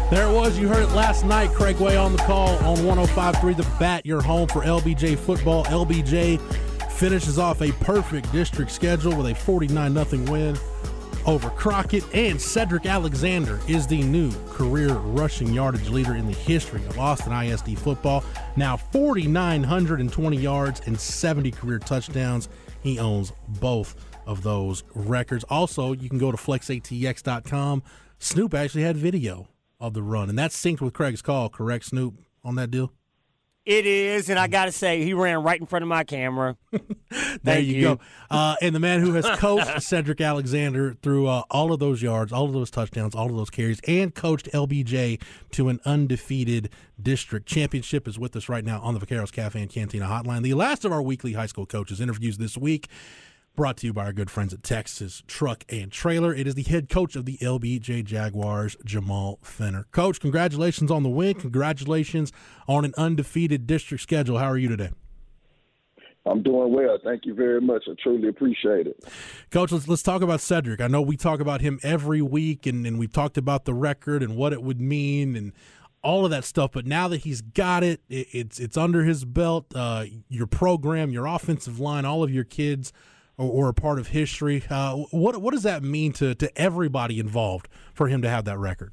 There 0.09 0.29
it 0.29 0.33
was. 0.33 0.57
You 0.57 0.69
heard 0.69 0.85
it 0.85 0.95
last 0.95 1.25
night. 1.25 1.51
Craig 1.51 1.81
Way 1.81 1.97
on 1.97 2.13
the 2.13 2.23
call 2.23 2.51
on 2.65 2.77
105.3 2.79 3.57
The 3.57 3.67
Bat, 3.81 4.07
your 4.07 4.23
home 4.23 4.47
for 4.47 4.63
LBJ 4.63 5.19
football. 5.19 5.65
LBJ 5.65 6.41
finishes 6.97 7.39
off 7.39 7.61
a 7.61 7.73
perfect 7.73 8.33
district 8.33 8.71
schedule 8.71 9.17
with 9.17 9.27
a 9.27 9.35
49 9.35 10.05
0 10.05 10.31
win 10.31 10.57
over 11.27 11.51
Crockett. 11.51 12.05
And 12.15 12.41
Cedric 12.41 12.87
Alexander 12.87 13.61
is 13.69 13.87
the 13.87 14.03
new 14.03 14.33
career 14.49 14.95
rushing 14.95 15.53
yardage 15.53 15.89
leader 15.89 16.17
in 16.17 16.27
the 16.27 16.33
history 16.33 16.85
of 16.87 16.99
Austin 16.99 17.33
ISD 17.33 17.79
football. 17.79 18.25
Now 18.57 18.77
4,920 18.77 20.37
yards 20.37 20.81
and 20.87 20.99
70 20.99 21.51
career 21.51 21.79
touchdowns. 21.79 22.49
He 22.81 22.99
owns 22.99 23.33
both 23.61 23.95
of 24.27 24.43
those 24.43 24.83
records. 24.95 25.45
Also, 25.45 25.93
you 25.93 26.09
can 26.09 26.19
go 26.19 26.31
to 26.31 26.37
flexatx.com. 26.37 27.83
Snoop 28.19 28.55
actually 28.55 28.83
had 28.83 28.97
video 28.97 29.49
of 29.79 29.93
the 29.93 30.03
run, 30.03 30.31
and 30.31 30.39
that's 30.39 30.57
synced 30.57 30.81
with 30.81 30.95
Craig's 30.95 31.21
call, 31.21 31.51
correct, 31.51 31.85
Snoop, 31.85 32.15
on 32.43 32.55
that 32.55 32.71
deal? 32.71 32.93
It 33.67 33.85
is, 33.85 34.31
and 34.31 34.39
I 34.39 34.47
got 34.47 34.67
to 34.67 34.73
say, 34.73 35.03
he 35.03 35.13
ran 35.13 35.43
right 35.43 35.61
in 35.61 35.67
front 35.67 35.83
of 35.83 35.89
my 35.89 36.05
camera. 36.05 36.57
There 37.43 37.59
you, 37.61 37.75
you. 37.75 37.83
go. 37.83 38.01
Uh, 38.31 38.57
and 38.61 38.75
the 38.75 38.81
man 38.81 39.01
who 39.01 39.13
has 39.15 39.25
coached 39.39 39.81
Cedric 39.83 40.21
Alexander 40.21 40.95
through 41.03 41.29
uh, 41.29 41.43
all 41.51 41.73
of 41.73 41.79
those 41.79 42.03
yards, 42.03 42.33
all 42.33 42.47
of 42.47 42.53
those 42.53 42.71
touchdowns, 42.71 43.15
all 43.15 43.31
of 43.31 43.37
those 43.37 43.51
carries, 43.51 43.81
and 43.87 44.15
coached 44.15 44.51
LBJ 44.53 45.23
to 45.53 45.69
an 45.69 45.81
undefeated 45.85 46.69
district 47.01 47.47
championship 47.47 48.09
is 48.09 48.19
with 48.19 48.35
us 48.37 48.49
right 48.49 48.65
now 48.65 48.81
on 48.81 48.95
the 48.95 49.01
Vaqueros 49.01 49.31
Cafe 49.33 49.61
and 49.61 49.71
Cantina 49.71 50.07
Hotline. 50.07 50.43
The 50.43 50.55
last 50.55 50.85
of 50.85 50.93
our 50.93 51.03
weekly 51.03 51.35
high 51.35 51.47
school 51.47 51.67
coaches 51.67 52.01
interviews 52.01 52.39
this 52.39 52.57
week. 52.59 52.89
Brought 53.57 53.79
to 53.79 53.87
you 53.87 53.95
by 53.95 54.05
our 54.05 54.13
good 54.13 54.31
friends 54.31 54.53
at 54.53 54.63
Texas 54.63 55.23
Truck 55.27 55.65
and 55.71 55.91
Trailer. 55.91 56.35
It 56.35 56.47
is 56.47 56.55
the 56.57 56.63
head 56.63 56.91
coach 56.91 57.17
of 57.17 57.25
the 57.25 57.39
LBJ 57.39 58.05
Jaguars, 58.05 58.77
Jamal 58.85 59.39
Fenner. 59.41 59.87
Coach, 59.93 60.21
congratulations 60.21 60.91
on 60.91 61.03
the 61.03 61.09
win. 61.09 61.33
Congratulations 61.37 62.33
on 62.69 62.85
an 62.85 62.93
undefeated 62.99 63.67
district 63.67 64.03
schedule. 64.03 64.37
How 64.37 64.51
are 64.51 64.59
you 64.59 64.69
today? 64.69 64.91
I'm 66.27 66.43
doing 66.43 66.71
well. 66.71 66.99
Thank 67.03 67.25
you 67.25 67.33
very 67.33 67.63
much. 67.63 67.85
I 67.89 67.93
truly 68.03 68.29
appreciate 68.29 68.89
it. 68.89 69.03
Coach, 69.51 69.73
let's 69.73 69.89
let's 69.89 70.03
talk 70.03 70.21
about 70.21 70.43
Cedric. 70.43 70.83
I 70.83 70.89
know 70.89 71.01
we 71.01 71.17
talk 71.17 71.41
about 71.41 71.63
him 71.63 71.81
every 71.83 72.21
week, 72.21 72.67
and, 72.67 72.87
and 72.87 72.99
we've 72.99 73.13
talked 73.13 73.39
about 73.39 73.65
the 73.65 73.73
record 73.73 74.23
and 74.23 74.37
what 74.37 74.53
it 74.53 74.63
would 74.63 74.83
mean 74.83 75.35
and 75.35 75.55
all 76.03 76.27
of 76.27 76.31
that 76.31 76.45
stuff. 76.45 76.73
But 76.73 76.85
now 76.85 77.09
that 77.09 77.23
he's 77.23 77.41
got 77.41 77.83
it, 77.83 78.03
it 78.11 78.27
it's 78.33 78.61
it's 78.61 78.77
under 78.77 79.05
his 79.05 79.25
belt. 79.25 79.75
Uh, 79.75 80.05
your 80.29 80.47
program, 80.47 81.11
your 81.11 81.25
offensive 81.25 81.81
line, 81.81 82.05
all 82.05 82.23
of 82.23 82.31
your 82.31 82.45
kids 82.45 82.93
are, 83.39 83.65
are 83.65 83.69
a 83.69 83.75
part 83.75 83.99
of 83.99 84.09
history. 84.09 84.65
Uh, 84.69 84.97
what 85.11 85.41
what 85.41 85.53
does 85.53 85.63
that 85.63 85.83
mean 85.83 86.13
to 86.15 86.35
to 86.35 86.59
everybody 86.59 87.19
involved 87.19 87.69
for 87.95 88.09
him 88.09 88.23
to 88.23 88.29
have 88.29 88.45
that 88.45 88.59
record? 88.59 88.93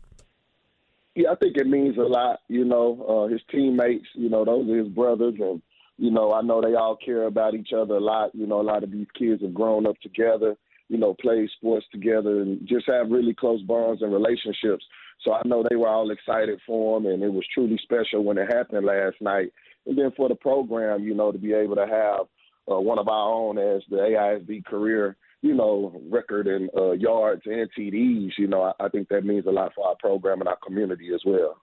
Yeah, 1.16 1.32
I 1.32 1.36
think 1.36 1.58
it 1.58 1.68
means 1.68 1.98
a 1.98 2.02
lot. 2.02 2.40
You 2.48 2.66
know, 2.66 3.06
uh, 3.08 3.32
his 3.32 3.42
teammates. 3.52 4.08
You 4.16 4.30
know, 4.30 4.46
those 4.46 4.70
are 4.70 4.78
his 4.78 4.88
brothers, 4.88 5.36
and 5.40 5.62
you 5.98 6.12
know, 6.12 6.34
I 6.34 6.42
know 6.42 6.62
they 6.62 6.76
all 6.76 6.98
care 6.98 7.24
about 7.24 7.54
each 7.54 7.72
other 7.76 7.96
a 7.96 8.00
lot. 8.00 8.34
You 8.34 8.48
know, 8.48 8.62
a 8.62 8.64
lot 8.64 8.84
of 8.84 8.92
these 8.92 9.08
kids 9.18 9.42
have 9.42 9.54
grown 9.54 9.86
up 9.86 10.00
together. 10.02 10.56
You 10.90 10.98
know, 10.98 11.16
played 11.20 11.50
sports 11.58 11.86
together, 11.92 12.42
and 12.42 12.68
just 12.68 12.88
have 12.88 13.12
really 13.12 13.34
close 13.34 13.62
bonds 13.62 14.02
and 14.02 14.12
relationships. 14.12 14.84
So 15.24 15.34
I 15.34 15.42
know 15.46 15.64
they 15.64 15.76
were 15.76 15.88
all 15.88 16.12
excited 16.12 16.60
for 16.66 16.98
him, 16.98 17.06
and 17.06 17.24
it 17.24 17.32
was 17.32 17.46
truly 17.54 17.80
special 17.82 18.24
when 18.24 18.38
it 18.38 18.54
happened 18.54 18.86
last 18.86 19.16
night. 19.22 19.54
And 19.86 19.98
then 19.98 20.12
for 20.18 20.28
the 20.30 20.36
program, 20.36 21.04
you 21.04 21.14
know, 21.14 21.32
to 21.32 21.38
be 21.38 21.54
able 21.54 21.76
to 21.76 21.88
have 21.88 22.28
uh, 22.72 22.80
one 22.80 23.00
of 23.00 23.08
our 23.08 23.34
own 23.34 23.58
as 23.58 23.82
the 23.90 23.98
AISD 23.98 24.66
career, 24.66 25.18
you 25.42 25.54
know, 25.54 26.02
record 26.10 26.48
in 26.48 26.70
uh, 26.78 26.92
yards 26.92 27.42
and 27.46 27.70
TDs, 27.78 28.32
you 28.38 28.48
know, 28.48 28.64
I, 28.64 28.86
I 28.86 28.90
think 28.90 29.10
that 29.10 29.26
means 29.26 29.46
a 29.46 29.52
lot 29.52 29.74
for 29.76 29.88
our 29.88 29.96
program 30.00 30.40
and 30.40 30.48
our 30.48 30.58
community 30.66 31.10
as 31.14 31.22
well. 31.26 31.58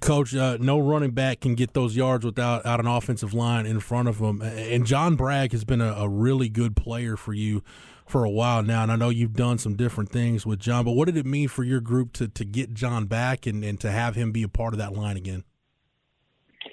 Coach, 0.00 0.36
uh, 0.36 0.56
no 0.60 0.78
running 0.78 1.10
back 1.10 1.40
can 1.40 1.56
get 1.56 1.74
those 1.74 1.96
yards 1.96 2.24
without 2.24 2.64
out 2.64 2.78
an 2.78 2.86
offensive 2.86 3.34
line 3.34 3.66
in 3.66 3.80
front 3.80 4.08
of 4.08 4.18
them. 4.18 4.40
And 4.40 4.86
John 4.86 5.16
Bragg 5.16 5.50
has 5.50 5.64
been 5.64 5.80
a, 5.80 5.92
a, 5.92 6.08
really 6.08 6.48
good 6.48 6.76
player 6.76 7.16
for 7.16 7.32
you 7.32 7.64
for 8.06 8.24
a 8.24 8.30
while 8.30 8.62
now. 8.62 8.84
And 8.84 8.92
I 8.92 8.96
know 8.96 9.08
you've 9.08 9.32
done 9.32 9.58
some 9.58 9.74
different 9.74 10.10
things 10.10 10.46
with 10.46 10.60
John, 10.60 10.84
but 10.84 10.92
what 10.92 11.06
did 11.06 11.16
it 11.16 11.26
mean 11.26 11.48
for 11.48 11.64
your 11.64 11.80
group 11.80 12.12
to, 12.14 12.28
to 12.28 12.44
get 12.44 12.72
John 12.72 13.06
back 13.06 13.46
and, 13.46 13.64
and 13.64 13.80
to 13.80 13.90
have 13.90 14.14
him 14.14 14.30
be 14.30 14.44
a 14.44 14.48
part 14.48 14.74
of 14.74 14.78
that 14.78 14.92
line 14.92 15.16
again? 15.16 15.42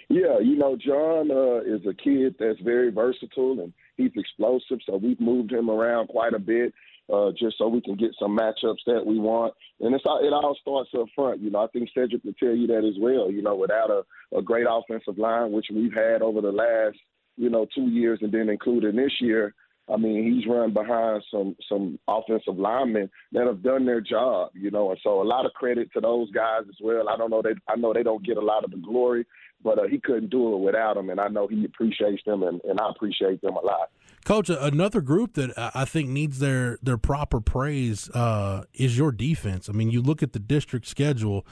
Yeah, 0.10 0.40
you 0.40 0.56
know, 0.56 0.78
John 0.78 1.32
uh, 1.32 1.60
is 1.66 1.86
a 1.86 1.94
kid 1.94 2.36
that's 2.40 2.60
very 2.62 2.92
versatile 2.92 3.60
and 3.60 3.74
he's 3.98 4.12
explosive. 4.16 4.80
So 4.86 4.98
we've 4.98 5.20
moved 5.20 5.52
him 5.52 5.70
around 5.70 6.08
quite 6.08 6.34
a 6.34 6.40
bit 6.40 6.74
uh, 7.12 7.32
just 7.38 7.58
so 7.58 7.68
we 7.68 7.82
can 7.82 7.96
get 7.96 8.16
some 8.20 8.38
matchups 8.38 8.84
that 8.86 9.06
we 9.06 9.20
want. 9.20 9.54
And 9.80 9.94
it's 9.94 10.04
it 10.06 10.34
all 10.34 10.58
starts 10.62 10.90
up 10.98 11.08
front. 11.16 11.42
You 11.42 11.50
know, 11.50 11.64
I 11.64 11.68
think 11.68 11.90
Cedric 11.94 12.24
will 12.24 12.34
tell 12.34 12.56
you 12.56 12.68
that 12.68 12.86
as 12.86 12.96
well. 13.00 13.32
You 13.32 13.42
know, 13.42 13.56
without 13.56 13.90
a, 13.90 14.04
a 14.36 14.42
great 14.42 14.66
offensive 14.70 15.18
line, 15.18 15.52
which 15.52 15.68
we've 15.74 15.94
had 15.94 16.22
over 16.22 16.42
the 16.42 16.52
last, 16.52 16.98
you 17.36 17.50
know, 17.50 17.68
two 17.76 17.88
years 17.88 18.20
and 18.22 18.32
then 18.32 18.50
including 18.50 18.96
this 18.96 19.14
year, 19.20 19.54
I 19.90 19.96
mean, 19.96 20.34
he's 20.34 20.48
run 20.48 20.74
behind 20.74 21.24
some 21.32 21.56
some 21.70 21.98
offensive 22.08 22.58
linemen 22.58 23.10
that 23.32 23.48
have 23.48 23.64
done 23.64 23.86
their 23.86 24.02
job, 24.02 24.52
you 24.54 24.70
know, 24.70 24.92
and 24.92 25.00
so 25.02 25.22
a 25.22 25.24
lot 25.24 25.46
of 25.46 25.54
credit 25.54 25.92
to 25.94 26.02
those 26.02 26.30
guys 26.32 26.64
as 26.68 26.76
well. 26.82 27.08
I 27.08 27.18
don't 27.18 27.30
know 27.30 27.42
they 27.42 27.56
I 27.70 27.76
know 27.78 27.94
they 27.94 28.04
don't 28.04 28.26
get 28.26 28.38
a 28.38 28.42
lot 28.42 28.66
of 28.66 28.72
the 28.72 28.78
glory, 28.78 29.26
but 29.64 29.80
uh, 29.80 29.88
he 29.90 30.00
couldn't 30.00 30.30
do 30.30 30.54
it 30.54 30.60
without 30.60 30.96
them, 30.96 31.10
and 31.10 31.20
I 31.20 31.30
know 31.30 31.48
he 31.48 31.64
appreciates 31.64 32.24
them, 32.26 32.44
and, 32.44 32.60
and 32.66 32.80
I 32.82 32.90
appreciate 32.90 33.42
them 33.42 33.56
a 33.56 33.62
lot. 33.62 33.90
Coach, 34.26 34.50
another 34.50 35.00
group 35.00 35.36
that 35.36 35.54
I 35.58 35.86
think 35.86 36.10
needs 36.10 36.40
their 36.40 36.78
their 36.82 36.98
proper 36.98 37.40
praise 37.40 38.10
uh, 38.10 38.66
is 38.74 38.98
your 38.98 39.14
defense. 39.14 39.70
I 39.70 39.72
mean, 39.72 39.90
you 39.90 40.02
look 40.02 40.22
at 40.22 40.34
the 40.34 40.40
district 40.40 40.86
schedule. 40.88 41.46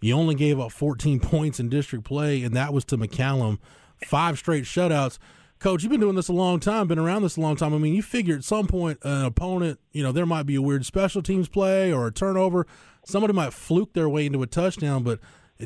You 0.00 0.14
only 0.14 0.34
gave 0.34 0.60
up 0.60 0.70
14 0.70 1.20
points 1.20 1.58
in 1.58 1.70
district 1.70 2.04
play, 2.04 2.42
and 2.42 2.54
that 2.54 2.74
was 2.74 2.84
to 2.86 2.98
McCallum. 2.98 3.58
Five 4.04 4.38
straight 4.38 4.64
shutouts. 4.64 5.18
Coach, 5.58 5.82
you've 5.82 5.90
been 5.90 6.00
doing 6.00 6.14
this 6.14 6.28
a 6.28 6.32
long 6.32 6.60
time, 6.60 6.86
been 6.86 7.00
around 7.00 7.22
this 7.22 7.36
a 7.36 7.40
long 7.40 7.56
time. 7.56 7.74
I 7.74 7.78
mean, 7.78 7.92
you 7.92 8.02
figure 8.02 8.36
at 8.36 8.44
some 8.44 8.68
point 8.68 8.98
an 9.02 9.24
opponent, 9.24 9.80
you 9.92 10.04
know, 10.04 10.12
there 10.12 10.26
might 10.26 10.44
be 10.44 10.54
a 10.54 10.62
weird 10.62 10.86
special 10.86 11.20
teams 11.20 11.48
play 11.48 11.92
or 11.92 12.06
a 12.06 12.12
turnover. 12.12 12.66
Somebody 13.04 13.32
might 13.32 13.52
fluke 13.52 13.92
their 13.92 14.08
way 14.08 14.26
into 14.26 14.42
a 14.42 14.46
touchdown, 14.46 15.02
but 15.02 15.18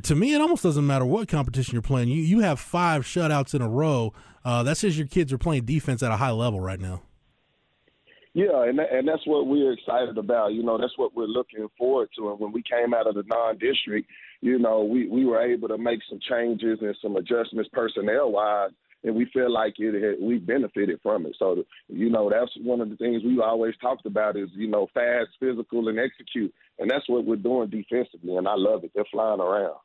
to 0.03 0.15
me, 0.15 0.35
it 0.35 0.41
almost 0.41 0.63
doesn't 0.63 0.87
matter 0.87 1.05
what 1.05 1.29
competition 1.29 1.75
you're 1.75 1.83
playing. 1.83 2.09
You 2.09 2.23
you 2.23 2.41
have 2.41 2.59
five 2.59 3.03
shutouts 3.03 3.55
in 3.55 3.61
a 3.61 3.69
row. 3.69 4.15
Uh, 4.45 4.63
that 4.63 4.79
says 4.79 4.97
your 4.97 5.07
kids 5.07 5.33
are 5.33 5.39
playing 5.39 5.67
defense 5.67 6.03
at 6.03 6.11
a 6.11 6.17
high 6.17 6.31
level 6.31 6.61
right 6.61 6.81
now. 6.81 7.03
Yeah, 8.33 8.65
and 8.65 8.81
and 8.81 9.07
that's 9.07 9.27
what 9.27 9.47
we're 9.47 9.73
excited 9.73 10.17
about. 10.17 10.55
You 10.55 10.63
know, 10.63 10.79
that's 10.79 10.97
what 10.97 11.15
we're 11.15 11.27
looking 11.27 11.69
forward 11.77 12.09
to. 12.17 12.31
And 12.31 12.41
when 12.41 12.53
we 12.53 12.63
came 12.63 12.95
out 12.95 13.07
of 13.07 13.15
the 13.15 13.25
non-district, 13.27 14.09
you 14.41 14.59
know, 14.59 14.83
we 14.85 15.07
we 15.07 15.27
were 15.27 15.43
able 15.43 15.69
to 15.69 15.77
make 15.77 16.01
some 16.09 16.19
changes 16.31 16.79
and 16.81 16.97
some 17.03 17.17
adjustments 17.17 17.69
personnel 17.75 18.33
wise 18.33 18.71
and 19.05 19.15
we 19.15 19.27
feel 19.33 19.53
like 19.53 19.75
it 19.79 20.21
we 20.21 20.39
benefited 20.39 21.01
from 21.03 21.27
it. 21.27 21.37
So 21.39 21.65
you 21.89 22.11
know 22.11 22.31
that's 22.31 22.53
one 22.63 22.81
of 22.81 22.91
the 22.91 22.97
things 22.97 23.23
we 23.25 23.41
always 23.41 23.75
talked 23.81 24.07
about 24.07 24.37
is 24.37 24.49
you 24.55 24.69
know 24.69 24.89
fast, 24.95 25.31
physical, 25.41 25.89
and 25.89 25.99
execute, 25.99 26.53
and 26.79 26.91
that's 26.91 27.09
what 27.09 27.25
we're 27.25 27.37
doing 27.37 27.71
defensively, 27.71 28.37
and 28.37 28.49
I 28.49 28.55
love 28.57 28.85
it. 28.85 28.93
They're 28.95 29.05
flying 29.11 29.41
around. 29.41 29.77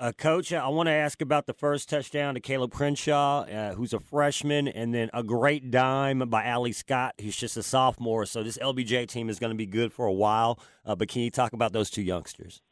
Uh, 0.00 0.12
Coach, 0.12 0.52
I 0.52 0.68
want 0.68 0.86
to 0.86 0.92
ask 0.92 1.20
about 1.20 1.46
the 1.46 1.52
first 1.52 1.88
touchdown 1.88 2.34
to 2.34 2.40
Caleb 2.40 2.70
Crenshaw, 2.70 3.40
uh, 3.40 3.74
who's 3.74 3.92
a 3.92 3.98
freshman, 3.98 4.68
and 4.68 4.94
then 4.94 5.10
a 5.12 5.24
great 5.24 5.72
dime 5.72 6.20
by 6.20 6.48
Ali 6.48 6.70
Scott, 6.70 7.16
who's 7.20 7.34
just 7.34 7.56
a 7.56 7.64
sophomore. 7.64 8.24
So 8.24 8.44
this 8.44 8.58
LBJ 8.58 9.08
team 9.08 9.28
is 9.28 9.40
going 9.40 9.50
to 9.50 9.56
be 9.56 9.66
good 9.66 9.92
for 9.92 10.06
a 10.06 10.12
while. 10.12 10.60
Uh, 10.86 10.94
but 10.94 11.08
can 11.08 11.22
you 11.22 11.32
talk 11.32 11.52
about 11.52 11.72
those 11.72 11.90
two 11.90 12.02
youngsters? 12.02 12.62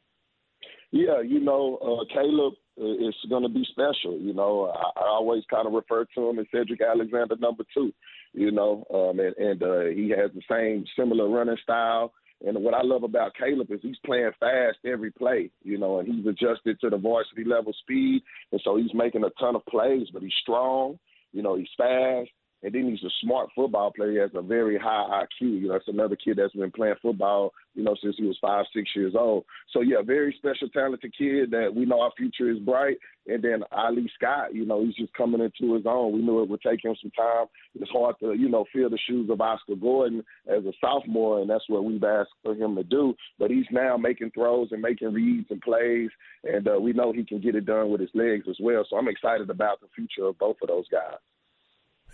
Yeah, 0.92 1.20
you 1.20 1.40
know, 1.40 1.78
uh, 1.78 2.14
Caleb 2.14 2.54
is 2.76 3.14
going 3.28 3.42
to 3.42 3.48
be 3.48 3.66
special. 3.70 4.18
You 4.18 4.34
know, 4.34 4.72
I, 4.74 5.00
I 5.00 5.08
always 5.08 5.44
kind 5.50 5.66
of 5.66 5.72
refer 5.72 6.04
to 6.14 6.28
him 6.28 6.38
as 6.38 6.46
Cedric 6.52 6.80
Alexander 6.80 7.36
number 7.36 7.64
two. 7.72 7.92
You 8.32 8.50
know, 8.50 8.84
um, 8.92 9.18
and, 9.20 9.36
and 9.36 9.62
uh, 9.62 9.86
he 9.94 10.10
has 10.10 10.30
the 10.34 10.42
same 10.50 10.84
similar 10.96 11.28
running 11.28 11.56
style. 11.62 12.12
And 12.44 12.62
what 12.62 12.74
I 12.74 12.82
love 12.82 13.02
about 13.02 13.34
Caleb 13.34 13.70
is 13.70 13.80
he's 13.82 13.96
playing 14.04 14.30
fast 14.38 14.76
every 14.84 15.10
play, 15.10 15.50
you 15.62 15.78
know, 15.78 16.00
and 16.00 16.06
he's 16.06 16.26
adjusted 16.26 16.78
to 16.80 16.90
the 16.90 16.98
varsity 16.98 17.44
level 17.44 17.72
speed, 17.80 18.22
and 18.52 18.60
so 18.62 18.76
he's 18.76 18.92
making 18.92 19.24
a 19.24 19.30
ton 19.40 19.56
of 19.56 19.64
plays. 19.64 20.08
But 20.12 20.22
he's 20.22 20.34
strong, 20.42 20.98
you 21.32 21.42
know, 21.42 21.56
he's 21.56 21.68
fast, 21.78 22.28
and 22.62 22.74
then 22.74 22.88
he's 22.88 23.02
a 23.04 23.12
smart 23.22 23.50
football 23.54 23.92
player. 23.92 24.12
He 24.12 24.18
has 24.18 24.30
a 24.34 24.42
very 24.42 24.78
high 24.78 25.24
IQ. 25.24 25.60
You 25.60 25.68
know, 25.68 25.74
that's 25.74 25.88
another 25.88 26.16
kid 26.16 26.38
that's 26.38 26.54
been 26.54 26.70
playing 26.70 26.94
football, 27.02 27.52
you 27.74 27.84
know, 27.84 27.94
since 28.02 28.16
he 28.18 28.24
was 28.24 28.38
five, 28.40 28.64
six 28.74 28.90
years 28.96 29.14
old. 29.16 29.44
So 29.72 29.82
yeah, 29.82 30.02
very 30.04 30.34
special, 30.38 30.68
talented 30.70 31.14
kid 31.16 31.50
that 31.50 31.74
we 31.74 31.84
know 31.84 32.00
our 32.00 32.12
future 32.16 32.50
is 32.50 32.58
bright. 32.58 32.96
And 33.28 33.42
then 33.42 33.62
Ali 33.72 34.10
Scott, 34.14 34.54
you 34.54 34.64
know, 34.64 34.84
he's 34.84 34.94
just 34.94 35.12
coming 35.14 35.40
into 35.40 35.74
his 35.74 35.84
own. 35.86 36.12
We 36.12 36.22
knew 36.22 36.42
it 36.42 36.48
would 36.48 36.62
take 36.62 36.84
him 36.84 36.94
some 37.00 37.10
time. 37.10 37.46
It's 37.74 37.90
hard 37.90 38.16
to, 38.20 38.34
you 38.34 38.48
know, 38.48 38.64
fill 38.72 38.88
the 38.88 38.98
shoes 39.06 39.28
of 39.30 39.40
Oscar 39.40 39.74
Gordon 39.74 40.24
as 40.46 40.64
a 40.64 40.72
sophomore, 40.80 41.40
and 41.40 41.50
that's 41.50 41.68
what 41.68 41.84
we've 41.84 42.02
asked 42.02 42.30
for 42.42 42.54
him 42.54 42.76
to 42.76 42.84
do. 42.84 43.14
But 43.38 43.50
he's 43.50 43.66
now 43.70 43.96
making 43.96 44.30
throws 44.30 44.68
and 44.70 44.80
making 44.80 45.12
reads 45.12 45.48
and 45.50 45.60
plays, 45.60 46.10
and 46.44 46.66
uh, 46.68 46.78
we 46.80 46.92
know 46.92 47.12
he 47.12 47.24
can 47.24 47.40
get 47.40 47.56
it 47.56 47.66
done 47.66 47.90
with 47.90 48.00
his 48.00 48.10
legs 48.14 48.46
as 48.48 48.56
well. 48.60 48.84
So 48.88 48.96
I'm 48.96 49.08
excited 49.08 49.50
about 49.50 49.80
the 49.80 49.88
future 49.94 50.28
of 50.28 50.38
both 50.38 50.56
of 50.62 50.68
those 50.68 50.88
guys. 50.88 51.18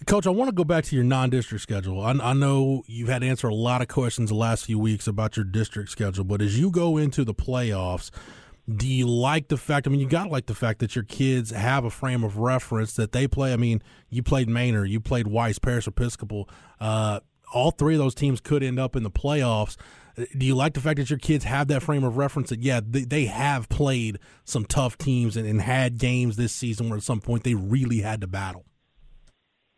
Coach, 0.06 0.26
I 0.26 0.30
want 0.30 0.48
to 0.48 0.54
go 0.54 0.64
back 0.64 0.84
to 0.84 0.96
your 0.96 1.04
non-district 1.04 1.62
schedule. 1.62 2.00
I, 2.00 2.10
I, 2.10 2.32
know 2.32 2.82
you've 2.86 3.08
had 3.08 3.20
to 3.20 3.28
answer 3.28 3.46
a 3.46 3.54
lot 3.54 3.82
of 3.82 3.88
questions 3.88 4.30
the 4.30 4.36
last 4.36 4.64
few 4.64 4.78
weeks 4.78 5.06
about 5.06 5.36
your 5.36 5.44
district 5.44 5.90
schedule, 5.90 6.24
but 6.24 6.42
as 6.42 6.58
you 6.58 6.70
go 6.70 6.96
into 6.96 7.24
the 7.24 7.34
playoffs, 7.34 8.10
do 8.68 8.86
you 8.86 9.06
like 9.06 9.48
the 9.48 9.56
fact? 9.56 9.86
I 9.86 9.90
mean, 9.90 10.00
you 10.00 10.08
got 10.08 10.24
to 10.24 10.30
like 10.30 10.46
the 10.46 10.54
fact 10.54 10.80
that 10.80 10.94
your 10.96 11.04
kids 11.04 11.50
have 11.50 11.84
a 11.84 11.90
frame 11.90 12.24
of 12.24 12.38
reference 12.38 12.94
that 12.94 13.12
they 13.12 13.28
play. 13.28 13.52
I 13.52 13.56
mean, 13.56 13.82
you 14.08 14.22
played 14.22 14.48
Manor, 14.48 14.84
you 14.84 15.00
played 15.00 15.26
Weiss, 15.28 15.58
Parish 15.58 15.86
Episcopal. 15.86 16.48
Uh, 16.80 17.20
all 17.52 17.70
three 17.70 17.94
of 17.94 17.98
those 17.98 18.14
teams 18.14 18.40
could 18.40 18.62
end 18.62 18.78
up 18.78 18.96
in 18.96 19.02
the 19.02 19.10
playoffs. 19.10 19.76
Do 20.16 20.44
you 20.44 20.54
like 20.54 20.74
the 20.74 20.80
fact 20.80 20.98
that 20.98 21.10
your 21.10 21.18
kids 21.18 21.44
have 21.44 21.68
that 21.68 21.82
frame 21.82 22.04
of 22.04 22.16
reference 22.16 22.50
that, 22.50 22.60
yeah, 22.60 22.80
they, 22.86 23.04
they 23.04 23.24
have 23.26 23.68
played 23.68 24.18
some 24.44 24.64
tough 24.64 24.98
teams 24.98 25.36
and, 25.36 25.46
and 25.46 25.60
had 25.60 25.98
games 25.98 26.36
this 26.36 26.52
season 26.52 26.88
where 26.88 26.98
at 26.98 27.02
some 27.02 27.20
point 27.20 27.44
they 27.44 27.54
really 27.54 28.00
had 28.00 28.20
to 28.20 28.26
battle? 28.26 28.64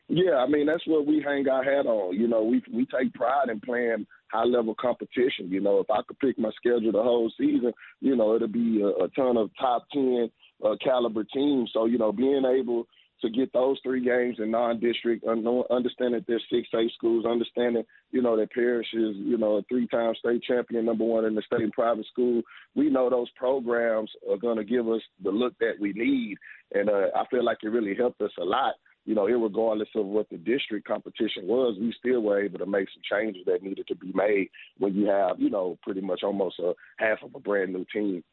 Yeah, 0.09 0.37
I 0.37 0.47
mean 0.47 0.67
that's 0.67 0.87
what 0.87 1.07
we 1.07 1.23
hang 1.25 1.49
our 1.49 1.65
hat 1.65 1.87
on. 1.87 2.15
You 2.15 2.29
know, 2.29 2.43
we 2.43 2.63
we 2.73 2.87
take 2.87 3.15
pride 3.15 3.49
in 3.49 3.61
playing 3.61 4.07
high 4.31 4.45
level 4.45 4.75
competition. 4.79 5.49
You 5.49 5.61
know, 5.61 5.81
if 5.81 5.91
I 5.91 6.03
could 6.07 6.19
pick 6.19 6.39
my 6.39 6.51
schedule 6.57 6.93
the 6.93 7.03
whole 7.03 7.33
season, 7.39 7.73
you 8.01 8.15
know, 8.15 8.35
it'll 8.35 8.49
be 8.49 8.83
a, 8.83 9.05
a 9.05 9.09
ton 9.17 9.39
of 9.39 9.51
top 9.59 9.87
ten 9.93 10.31
uh, 10.65 10.77
caliber 10.83 11.25
teams. 11.25 11.71
So 11.73 11.87
you 11.87 11.97
know, 11.97 12.13
being 12.13 12.45
able 12.45 12.87
to 13.23 13.31
get 13.31 13.51
those 13.55 13.79
three 13.83 14.05
games 14.05 14.37
in 14.39 14.51
non-district, 14.51 15.25
understanding 15.25 16.23
they're 16.29 16.41
six 16.51 16.69
A 16.75 16.87
schools, 16.95 17.25
understanding 17.25 17.85
you 18.11 18.21
know 18.21 18.37
that 18.37 18.53
Parish 18.53 18.89
is 18.93 19.17
you 19.17 19.39
know 19.39 19.57
a 19.57 19.63
three-time 19.63 20.15
state 20.19 20.43
champion, 20.43 20.85
number 20.85 21.05
one 21.05 21.25
in 21.25 21.35
the 21.35 21.43
state 21.43 21.73
private 21.73 22.05
school. 22.13 22.43
We 22.75 22.91
know 22.91 23.09
those 23.09 23.31
programs 23.37 24.11
are 24.31 24.37
going 24.37 24.59
to 24.59 24.65
give 24.65 24.87
us 24.87 25.01
the 25.23 25.31
look 25.31 25.55
that 25.61 25.81
we 25.81 25.95
need, 25.95 26.37
and 26.75 26.91
uh, 26.91 27.07
I 27.17 27.25
feel 27.31 27.43
like 27.43 27.59
it 27.63 27.69
really 27.69 27.95
helped 27.95 28.21
us 28.21 28.33
a 28.39 28.45
lot 28.45 28.75
you 29.05 29.15
know, 29.15 29.27
regardless 29.27 29.89
of 29.95 30.07
what 30.07 30.29
the 30.31 30.39
district 30.39 30.87
competition 30.87 31.47
was, 31.47 31.77
we 31.79 31.95
still 31.99 32.21
were 32.21 32.43
able 32.43 32.59
to 32.59 32.67
make 32.67 32.89
some 32.89 33.03
changes 33.09 33.43
that 33.47 33.63
needed 33.63 33.87
to 33.89 33.95
be 33.95 34.13
made 34.15 34.49
when 34.79 34.95
you 34.95 35.07
have, 35.07 35.39
you 35.39 35.51
know, 35.51 35.79
pretty 35.83 36.01
much 36.01 36.23
almost 36.23 36.59
a 36.59 36.73
half 36.99 37.19
of 37.23 37.35
a 37.35 37.41
brand 37.41 37.73
new 37.73 37.85
team. 37.93 38.25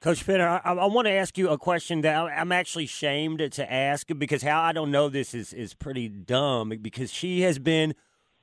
Coach 0.00 0.22
Fenner, 0.22 0.46
I, 0.46 0.72
I, 0.72 0.86
want 0.86 1.06
to 1.06 1.12
ask 1.12 1.38
you 1.38 1.48
a 1.48 1.58
question 1.58 2.02
that 2.02 2.14
I'm 2.14 2.52
actually 2.52 2.86
shamed 2.86 3.50
to 3.52 3.72
ask 3.72 4.06
because 4.18 4.42
how 4.42 4.60
I 4.60 4.72
don't 4.72 4.90
know 4.90 5.08
this 5.08 5.34
is, 5.34 5.52
is 5.52 5.72
pretty 5.74 6.08
dumb 6.08 6.68
because 6.82 7.10
she 7.10 7.40
has 7.40 7.58
been 7.58 7.94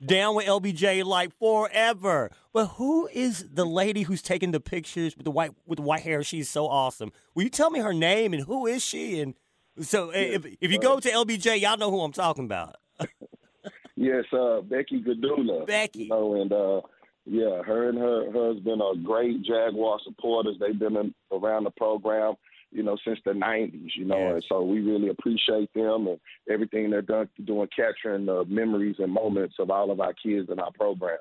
down 0.04 0.34
with 0.34 0.46
LBJ 0.46 1.04
like 1.04 1.32
forever. 1.38 2.30
But 2.52 2.66
who 2.66 3.08
is 3.12 3.46
the 3.52 3.64
lady 3.64 4.02
who's 4.02 4.20
taking 4.20 4.50
the 4.50 4.60
pictures 4.60 5.16
with 5.16 5.24
the 5.24 5.30
white 5.30 5.52
with 5.64 5.76
the 5.76 5.82
white 5.82 6.02
hair? 6.02 6.22
She's 6.22 6.50
so 6.50 6.66
awesome. 6.66 7.12
Will 7.34 7.44
you 7.44 7.50
tell 7.50 7.70
me 7.70 7.78
her 7.80 7.94
name 7.94 8.34
and 8.34 8.44
who 8.44 8.66
is 8.66 8.84
she 8.84 9.20
and 9.20 9.34
so 9.80 10.10
if 10.10 10.46
if 10.60 10.72
you 10.72 10.78
go 10.78 11.00
to 11.00 11.10
LBJ, 11.10 11.60
y'all 11.60 11.76
know 11.76 11.90
who 11.90 12.00
I'm 12.00 12.12
talking 12.12 12.44
about. 12.44 12.76
yes, 13.96 14.24
uh, 14.32 14.60
Becky 14.60 15.02
Gadula. 15.02 15.66
Becky. 15.66 16.04
You 16.04 16.08
know, 16.08 16.40
and 16.40 16.52
uh, 16.52 16.80
yeah, 17.26 17.62
her 17.62 17.88
and 17.88 17.98
her 17.98 18.30
husband 18.32 18.82
are 18.82 18.94
great 18.94 19.42
Jaguar 19.42 19.98
supporters. 20.04 20.56
They've 20.60 20.78
been 20.78 20.96
in, 20.96 21.14
around 21.32 21.64
the 21.64 21.70
program, 21.70 22.34
you 22.70 22.82
know, 22.82 22.96
since 23.04 23.18
the 23.24 23.32
'90s. 23.32 23.90
You 23.96 24.04
know, 24.04 24.18
yes. 24.18 24.32
and 24.34 24.44
so 24.48 24.62
we 24.62 24.80
really 24.80 25.08
appreciate 25.08 25.72
them 25.74 26.06
and 26.06 26.20
everything 26.48 26.90
they're 26.90 27.02
done 27.02 27.28
doing, 27.44 27.68
capturing 27.74 28.26
the 28.26 28.44
memories 28.46 28.96
and 28.98 29.12
moments 29.12 29.56
of 29.58 29.70
all 29.70 29.90
of 29.90 30.00
our 30.00 30.14
kids 30.14 30.48
in 30.50 30.60
our 30.60 30.72
programs. 30.72 31.20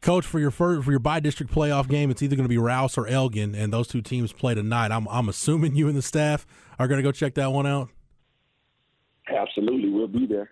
Coach, 0.00 0.24
for 0.24 0.38
your 0.38 0.50
first, 0.50 0.84
for 0.84 0.90
your 0.90 1.00
bi-district 1.00 1.52
playoff 1.52 1.88
game, 1.88 2.10
it's 2.10 2.22
either 2.22 2.34
going 2.34 2.44
to 2.44 2.48
be 2.48 2.58
Rouse 2.58 2.96
or 2.96 3.06
Elgin, 3.06 3.54
and 3.54 3.72
those 3.72 3.86
two 3.86 4.00
teams 4.00 4.32
play 4.32 4.54
tonight. 4.54 4.90
I'm 4.90 5.06
I'm 5.08 5.28
assuming 5.28 5.76
you 5.76 5.88
and 5.88 5.96
the 5.96 6.02
staff 6.02 6.46
are 6.78 6.88
going 6.88 6.98
to 6.98 7.02
go 7.02 7.12
check 7.12 7.34
that 7.34 7.52
one 7.52 7.66
out. 7.66 7.90
Absolutely, 9.28 9.90
we'll 9.90 10.08
be 10.08 10.26
there. 10.26 10.50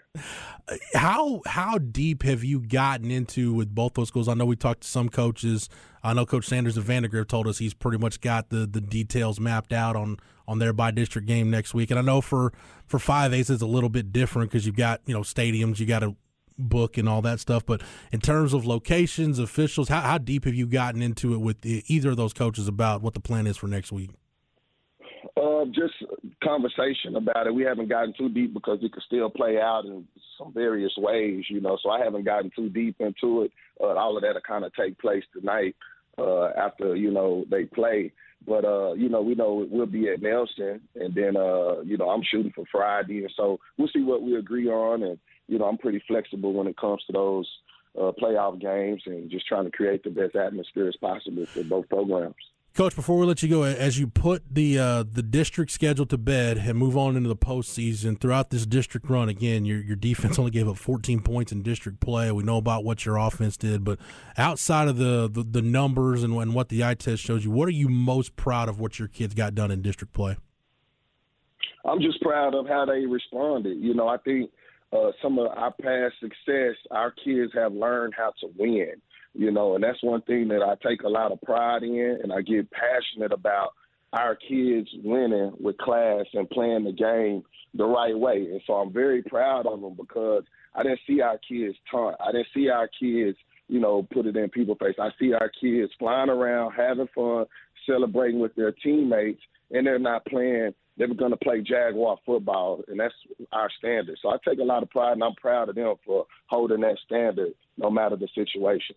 Uh, 0.68 0.76
how 0.94 1.40
how 1.46 1.78
deep 1.78 2.22
have 2.22 2.44
you 2.44 2.60
gotten 2.60 3.10
into 3.10 3.54
with 3.54 3.74
both 3.74 3.94
those 3.94 4.08
schools? 4.08 4.28
I 4.28 4.34
know 4.34 4.44
we 4.44 4.56
talked 4.56 4.82
to 4.82 4.88
some 4.88 5.08
coaches. 5.08 5.68
I 6.02 6.12
know 6.12 6.26
Coach 6.26 6.46
Sanders 6.46 6.76
of 6.76 6.84
Vandegrift 6.84 7.28
told 7.28 7.48
us 7.48 7.58
he's 7.58 7.74
pretty 7.74 7.98
much 7.98 8.20
got 8.20 8.50
the, 8.50 8.66
the 8.66 8.80
details 8.80 9.40
mapped 9.40 9.72
out 9.72 9.96
on 9.96 10.18
on 10.46 10.58
their 10.58 10.72
by 10.72 10.90
district 10.90 11.26
game 11.26 11.50
next 11.50 11.74
week. 11.74 11.90
And 11.90 11.98
I 11.98 12.02
know 12.02 12.20
for 12.20 12.52
for 12.86 12.98
five 12.98 13.32
A's 13.32 13.50
it's 13.50 13.62
a 13.62 13.66
little 13.66 13.88
bit 13.88 14.12
different 14.12 14.50
because 14.50 14.66
you've 14.66 14.76
got 14.76 15.00
you 15.06 15.14
know 15.14 15.20
stadiums, 15.20 15.78
you 15.78 15.86
got 15.86 16.00
to 16.00 16.14
book 16.58 16.98
and 16.98 17.08
all 17.08 17.22
that 17.22 17.40
stuff. 17.40 17.64
But 17.64 17.82
in 18.12 18.20
terms 18.20 18.52
of 18.52 18.66
locations, 18.66 19.38
officials, 19.38 19.88
how, 19.88 20.00
how 20.00 20.18
deep 20.18 20.44
have 20.44 20.54
you 20.54 20.66
gotten 20.66 21.02
into 21.02 21.34
it 21.34 21.38
with 21.38 21.64
either 21.64 22.10
of 22.10 22.16
those 22.16 22.32
coaches 22.32 22.68
about 22.68 23.02
what 23.02 23.14
the 23.14 23.20
plan 23.20 23.46
is 23.46 23.56
for 23.56 23.66
next 23.66 23.92
week? 23.92 24.10
Uh, 25.36 25.64
just 25.66 25.94
conversation 26.42 27.16
about 27.16 27.46
it. 27.46 27.54
We 27.54 27.62
haven't 27.62 27.88
gotten 27.88 28.14
too 28.16 28.28
deep 28.28 28.54
because 28.54 28.78
it 28.82 28.92
could 28.92 29.02
still 29.04 29.30
play 29.30 29.58
out 29.58 29.84
in 29.84 30.06
some 30.36 30.52
various 30.52 30.92
ways, 30.96 31.44
you 31.48 31.60
know. 31.60 31.78
So 31.82 31.90
I 31.90 32.02
haven't 32.02 32.24
gotten 32.24 32.50
too 32.54 32.68
deep 32.68 32.96
into 33.00 33.42
it. 33.42 33.52
Uh, 33.80 33.94
all 33.94 34.16
of 34.16 34.22
that 34.22 34.34
will 34.34 34.40
kind 34.40 34.64
of 34.64 34.72
take 34.74 34.98
place 34.98 35.24
tonight 35.32 35.76
uh, 36.18 36.48
after 36.56 36.96
you 36.96 37.10
know 37.10 37.44
they 37.50 37.64
play. 37.64 38.12
But 38.46 38.64
uh, 38.64 38.92
you 38.94 39.08
know, 39.08 39.22
we 39.22 39.34
know 39.34 39.66
we'll 39.70 39.86
be 39.86 40.08
at 40.08 40.22
Nelson, 40.22 40.80
and 40.94 41.14
then 41.14 41.36
uh, 41.36 41.80
you 41.82 41.96
know 41.98 42.08
I'm 42.10 42.22
shooting 42.30 42.52
for 42.54 42.64
Friday, 42.70 43.18
and 43.18 43.32
so 43.36 43.58
we'll 43.76 43.90
see 43.92 44.02
what 44.02 44.22
we 44.22 44.36
agree 44.36 44.68
on, 44.68 45.02
and 45.02 45.18
you 45.48 45.58
know, 45.58 45.64
I'm 45.64 45.78
pretty 45.78 46.02
flexible 46.06 46.52
when 46.52 46.66
it 46.66 46.76
comes 46.76 47.02
to 47.06 47.12
those 47.12 47.48
uh, 47.98 48.12
playoff 48.22 48.60
games 48.60 49.02
and 49.06 49.30
just 49.30 49.46
trying 49.46 49.64
to 49.64 49.70
create 49.70 50.04
the 50.04 50.10
best 50.10 50.36
atmosphere 50.36 50.88
as 50.88 50.96
possible 50.96 51.46
for 51.46 51.64
both 51.64 51.88
programs. 51.88 52.36
Coach, 52.74 52.94
before 52.94 53.18
we 53.18 53.26
let 53.26 53.42
you 53.42 53.48
go, 53.48 53.64
as 53.64 53.98
you 53.98 54.06
put 54.06 54.42
the 54.48 54.78
uh, 54.78 55.02
the 55.02 55.22
district 55.22 55.72
schedule 55.72 56.06
to 56.06 56.18
bed 56.18 56.58
and 56.58 56.78
move 56.78 56.96
on 56.96 57.16
into 57.16 57.28
the 57.28 57.34
postseason, 57.34 58.20
throughout 58.20 58.50
this 58.50 58.66
district 58.66 59.08
run, 59.10 59.28
again, 59.28 59.64
your 59.64 59.80
your 59.82 59.96
defense 59.96 60.38
only 60.38 60.52
gave 60.52 60.68
up 60.68 60.76
14 60.76 61.20
points 61.20 61.50
in 61.50 61.62
district 61.62 61.98
play. 61.98 62.30
We 62.30 62.44
know 62.44 62.56
about 62.56 62.84
what 62.84 63.04
your 63.04 63.16
offense 63.16 63.56
did, 63.56 63.82
but 63.82 63.98
outside 64.36 64.86
of 64.86 64.96
the 64.96 65.28
the, 65.28 65.42
the 65.42 65.62
numbers 65.62 66.22
and, 66.22 66.32
and 66.34 66.54
what 66.54 66.68
the 66.68 66.84
eye 66.84 66.94
test 66.94 67.20
shows 67.20 67.44
you, 67.44 67.50
what 67.50 67.66
are 67.66 67.72
you 67.72 67.88
most 67.88 68.36
proud 68.36 68.68
of 68.68 68.78
what 68.78 68.98
your 69.00 69.08
kids 69.08 69.34
got 69.34 69.56
done 69.56 69.72
in 69.72 69.82
district 69.82 70.12
play? 70.12 70.36
I'm 71.84 72.00
just 72.00 72.20
proud 72.20 72.54
of 72.54 72.68
how 72.68 72.84
they 72.84 73.06
responded. 73.06 73.78
You 73.78 73.94
know, 73.94 74.06
I 74.06 74.18
think 74.18 74.52
uh, 74.92 75.10
some 75.22 75.38
of 75.38 75.48
our 75.48 75.72
past 75.72 76.14
success, 76.20 76.76
our 76.90 77.12
kids 77.24 77.52
have 77.54 77.72
learned 77.72 78.14
how 78.16 78.32
to 78.40 78.48
win 78.56 78.94
you 79.34 79.52
know, 79.52 79.76
and 79.76 79.84
that's 79.84 80.02
one 80.02 80.22
thing 80.22 80.48
that 80.48 80.62
I 80.62 80.74
take 80.86 81.02
a 81.02 81.08
lot 81.08 81.30
of 81.30 81.40
pride 81.42 81.84
in, 81.84 82.18
and 82.22 82.32
I 82.32 82.40
get 82.40 82.70
passionate 82.70 83.32
about 83.32 83.74
our 84.12 84.34
kids 84.34 84.88
winning 85.04 85.52
with 85.60 85.78
class 85.78 86.24
and 86.34 86.50
playing 86.50 86.84
the 86.84 86.92
game 86.92 87.42
the 87.74 87.84
right 87.84 88.18
way. 88.18 88.48
And 88.50 88.60
so 88.66 88.74
I'm 88.74 88.92
very 88.92 89.22
proud 89.22 89.66
of 89.66 89.80
them 89.80 89.94
because 89.94 90.44
I 90.74 90.82
didn't 90.82 91.00
see 91.06 91.20
our 91.20 91.38
kids 91.46 91.76
taunt. 91.90 92.16
I 92.20 92.32
didn't 92.32 92.48
see 92.54 92.68
our 92.68 92.88
kids, 92.88 93.36
you 93.68 93.78
know, 93.80 94.06
put 94.12 94.26
it 94.26 94.36
in 94.36 94.48
people's 94.48 94.78
face. 94.80 94.96
I 94.98 95.10
see 95.20 95.32
our 95.34 95.50
kids 95.60 95.92
flying 95.98 96.30
around, 96.30 96.72
having 96.72 97.08
fun, 97.14 97.44
celebrating 97.86 98.40
with 98.40 98.54
their 98.56 98.72
teammates, 98.72 99.42
and 99.70 99.86
they're 99.86 99.98
not 99.98 100.24
playing. 100.24 100.74
They're 100.98 101.14
going 101.14 101.30
to 101.30 101.36
play 101.36 101.60
Jaguar 101.60 102.18
football, 102.26 102.82
and 102.88 102.98
that's 102.98 103.14
our 103.52 103.70
standard. 103.78 104.18
So 104.20 104.30
I 104.30 104.36
take 104.46 104.58
a 104.58 104.64
lot 104.64 104.82
of 104.82 104.90
pride, 104.90 105.12
and 105.12 105.24
I'm 105.24 105.34
proud 105.34 105.68
of 105.68 105.76
them 105.76 105.94
for 106.04 106.26
holding 106.46 106.80
that 106.80 106.98
standard 107.06 107.52
no 107.76 107.90
matter 107.90 108.16
the 108.16 108.28
situation. 108.34 108.96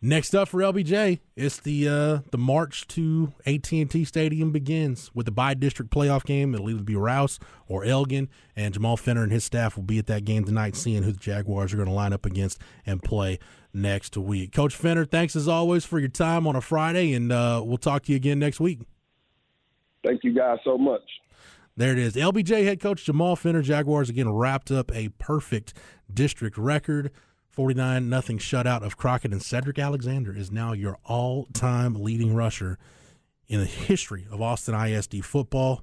Next 0.00 0.32
up 0.32 0.46
for 0.46 0.60
LBJ, 0.60 1.18
it's 1.34 1.58
the 1.58 1.88
uh, 1.88 2.18
the 2.30 2.38
march 2.38 2.86
to 2.88 3.32
AT&T 3.44 4.04
Stadium 4.04 4.52
begins 4.52 5.10
with 5.12 5.26
the 5.26 5.32
by-district 5.32 5.90
playoff 5.90 6.24
game. 6.24 6.54
It'll 6.54 6.70
either 6.70 6.84
be 6.84 6.94
Rouse 6.94 7.40
or 7.66 7.84
Elgin, 7.84 8.28
and 8.54 8.72
Jamal 8.72 8.96
Fenner 8.96 9.24
and 9.24 9.32
his 9.32 9.42
staff 9.42 9.74
will 9.74 9.82
be 9.82 9.98
at 9.98 10.06
that 10.06 10.24
game 10.24 10.44
tonight, 10.44 10.76
seeing 10.76 11.02
who 11.02 11.10
the 11.10 11.18
Jaguars 11.18 11.72
are 11.72 11.76
going 11.76 11.88
to 11.88 11.94
line 11.94 12.12
up 12.12 12.26
against 12.26 12.60
and 12.86 13.02
play 13.02 13.40
next 13.74 14.16
week. 14.16 14.52
Coach 14.52 14.76
Fenner, 14.76 15.04
thanks 15.04 15.34
as 15.34 15.48
always 15.48 15.84
for 15.84 15.98
your 15.98 16.08
time 16.08 16.46
on 16.46 16.54
a 16.54 16.60
Friday, 16.60 17.12
and 17.12 17.32
uh, 17.32 17.60
we'll 17.64 17.76
talk 17.76 18.04
to 18.04 18.12
you 18.12 18.16
again 18.16 18.38
next 18.38 18.60
week. 18.60 18.78
Thank 20.04 20.24
you 20.24 20.32
guys 20.34 20.58
so 20.64 20.78
much. 20.78 21.02
There 21.76 21.92
it 21.92 21.98
is. 21.98 22.16
LBJ 22.16 22.64
head 22.64 22.80
coach 22.80 23.04
Jamal 23.04 23.36
Fenner, 23.36 23.62
Jaguars 23.62 24.10
again 24.10 24.30
wrapped 24.30 24.70
up 24.70 24.94
a 24.94 25.10
perfect 25.18 25.74
district 26.12 26.58
record. 26.58 27.12
49 27.50 28.08
nothing 28.08 28.38
shutout 28.38 28.82
of 28.82 28.96
Crockett 28.96 29.32
and 29.32 29.42
Cedric 29.42 29.78
Alexander 29.78 30.36
is 30.36 30.50
now 30.50 30.72
your 30.72 30.98
all-time 31.04 31.94
leading 31.94 32.34
rusher 32.34 32.78
in 33.48 33.60
the 33.60 33.66
history 33.66 34.26
of 34.30 34.40
Austin 34.40 34.74
ISD 34.74 35.24
football. 35.24 35.82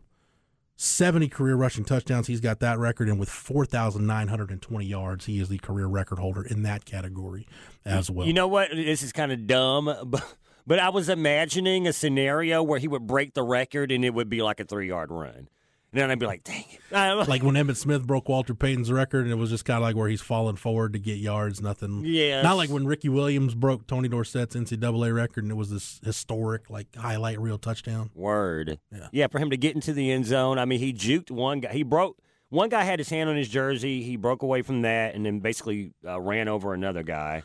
70 0.78 1.30
career 1.30 1.56
rushing 1.56 1.86
touchdowns. 1.86 2.28
He's 2.28 2.42
got 2.42 2.60
that 2.60 2.78
record, 2.78 3.08
and 3.08 3.18
with 3.18 3.30
4,920 3.30 4.86
yards, 4.86 5.26
he 5.26 5.40
is 5.40 5.48
the 5.48 5.58
career 5.58 5.88
record 5.88 6.20
holder 6.20 6.44
in 6.44 6.64
that 6.64 6.84
category 6.84 7.48
as 7.86 8.12
well. 8.12 8.28
You 8.28 8.34
know 8.34 8.48
what? 8.48 8.72
This 8.72 9.02
is 9.02 9.14
kind 9.14 9.32
of 9.32 9.48
dumb, 9.48 9.86
but, 10.06 10.36
but 10.68 10.80
I 10.80 10.90
was 10.90 11.10
imagining 11.10 11.88
a 11.88 11.94
scenario 11.94 12.64
where 12.64 12.80
he 12.80 12.88
would 12.88 13.08
break 13.08 13.34
the 13.34 13.44
record 13.44 13.92
and 13.92 14.04
it 14.04 14.14
would 14.14 14.30
be 14.30 14.42
like 14.42 14.60
a 14.60 14.66
three 14.66 14.88
yard 14.88 15.12
run. 15.12 15.50
And 15.96 16.02
then 16.02 16.12
I'd 16.12 16.20
be 16.20 16.26
like, 16.26 16.44
dang 16.44 16.66
it. 16.70 16.82
like 17.30 17.42
when 17.42 17.56
Emmitt 17.56 17.78
Smith 17.78 18.06
broke 18.06 18.28
Walter 18.28 18.54
Payton's 18.54 18.92
record, 18.92 19.24
and 19.24 19.32
it 19.32 19.36
was 19.36 19.50
just 19.50 19.64
kind 19.64 19.78
of 19.78 19.84
like 19.84 19.96
where 19.96 20.10
he's 20.10 20.20
falling 20.20 20.58
forward 20.58 20.92
to 20.92 21.00
get 21.00 21.20
yards, 21.20 21.62
nothing. 21.62 22.02
Yeah. 22.04 22.42
Not 22.42 22.58
like 22.58 22.70
when 22.70 22.86
Ricky 22.86 23.08
Williams 23.08 23.56
broke 23.56 23.88
Tony 23.88 24.10
Dorsett's 24.10 24.58
NCAA 24.58 25.16
record, 25.16 25.46
and 25.46 25.52
it 25.52 25.56
was 25.56 25.70
this 25.70 26.02
historic, 26.04 26.70
like, 26.70 26.94
highlight 26.98 27.40
reel 27.40 27.58
touchdown. 27.58 28.10
Word. 28.14 28.78
Yeah. 28.92 29.08
Yeah, 29.14 29.28
for 29.28 29.40
him 29.40 29.52
to 29.52 29.58
get 29.58 29.74
into 29.74 29.94
the 29.94 30.12
end 30.12 30.26
zone. 30.26 30.60
I 30.60 30.66
mean, 30.66 30.80
he 30.80 30.92
juked 30.92 31.32
one 31.32 31.62
guy. 31.62 31.72
He 31.72 31.84
broke. 31.84 32.18
One 32.50 32.68
guy 32.68 32.84
had 32.84 33.00
his 33.00 33.10
hand 33.10 33.30
on 33.30 33.38
his 33.38 33.48
jersey. 33.48 34.04
He 34.04 34.18
broke 34.18 34.42
away 34.42 34.64
from 34.64 34.82
that 34.82 35.16
and 35.16 35.26
then 35.26 35.40
basically 35.40 35.94
uh, 36.06 36.20
ran 36.20 36.50
over 36.50 36.74
another 36.74 37.04
guy. 37.04 37.44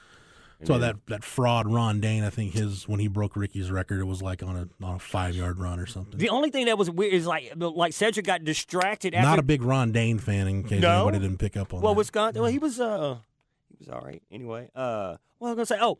So 0.64 0.78
that 0.78 0.96
that 1.06 1.24
fraud 1.24 1.72
Ron 1.72 2.00
Dayne, 2.00 2.22
I 2.22 2.30
think 2.30 2.52
his 2.52 2.86
when 2.86 3.00
he 3.00 3.08
broke 3.08 3.36
Ricky's 3.36 3.70
record, 3.70 4.00
it 4.00 4.04
was 4.04 4.20
like 4.22 4.42
on 4.42 4.56
a 4.56 4.84
on 4.84 4.96
a 4.96 4.98
five 4.98 5.34
yard 5.34 5.58
run 5.58 5.80
or 5.80 5.86
something. 5.86 6.18
The 6.18 6.28
only 6.28 6.50
thing 6.50 6.66
that 6.66 6.76
was 6.76 6.90
weird 6.90 7.14
is 7.14 7.26
like 7.26 7.52
like 7.56 7.92
Cedric 7.92 8.26
got 8.26 8.44
distracted. 8.44 9.14
After, 9.14 9.28
Not 9.28 9.38
a 9.38 9.42
big 9.42 9.62
Ron 9.62 9.92
Dayne 9.92 10.18
fan 10.18 10.48
in 10.48 10.62
case 10.64 10.82
no? 10.82 11.02
anybody 11.02 11.20
didn't 11.20 11.38
pick 11.38 11.56
up 11.56 11.72
on. 11.72 11.80
Well, 11.80 11.94
that. 11.94 11.98
Wisconsin. 11.98 12.42
Well, 12.42 12.50
he 12.50 12.58
was 12.58 12.78
uh 12.78 13.18
he 13.68 13.76
was 13.78 13.88
all 13.88 14.00
right 14.00 14.22
anyway. 14.30 14.68
Uh, 14.74 15.16
well, 15.38 15.50
I 15.50 15.54
was 15.54 15.68
gonna 15.68 15.78
say 15.80 15.84
oh 15.84 15.98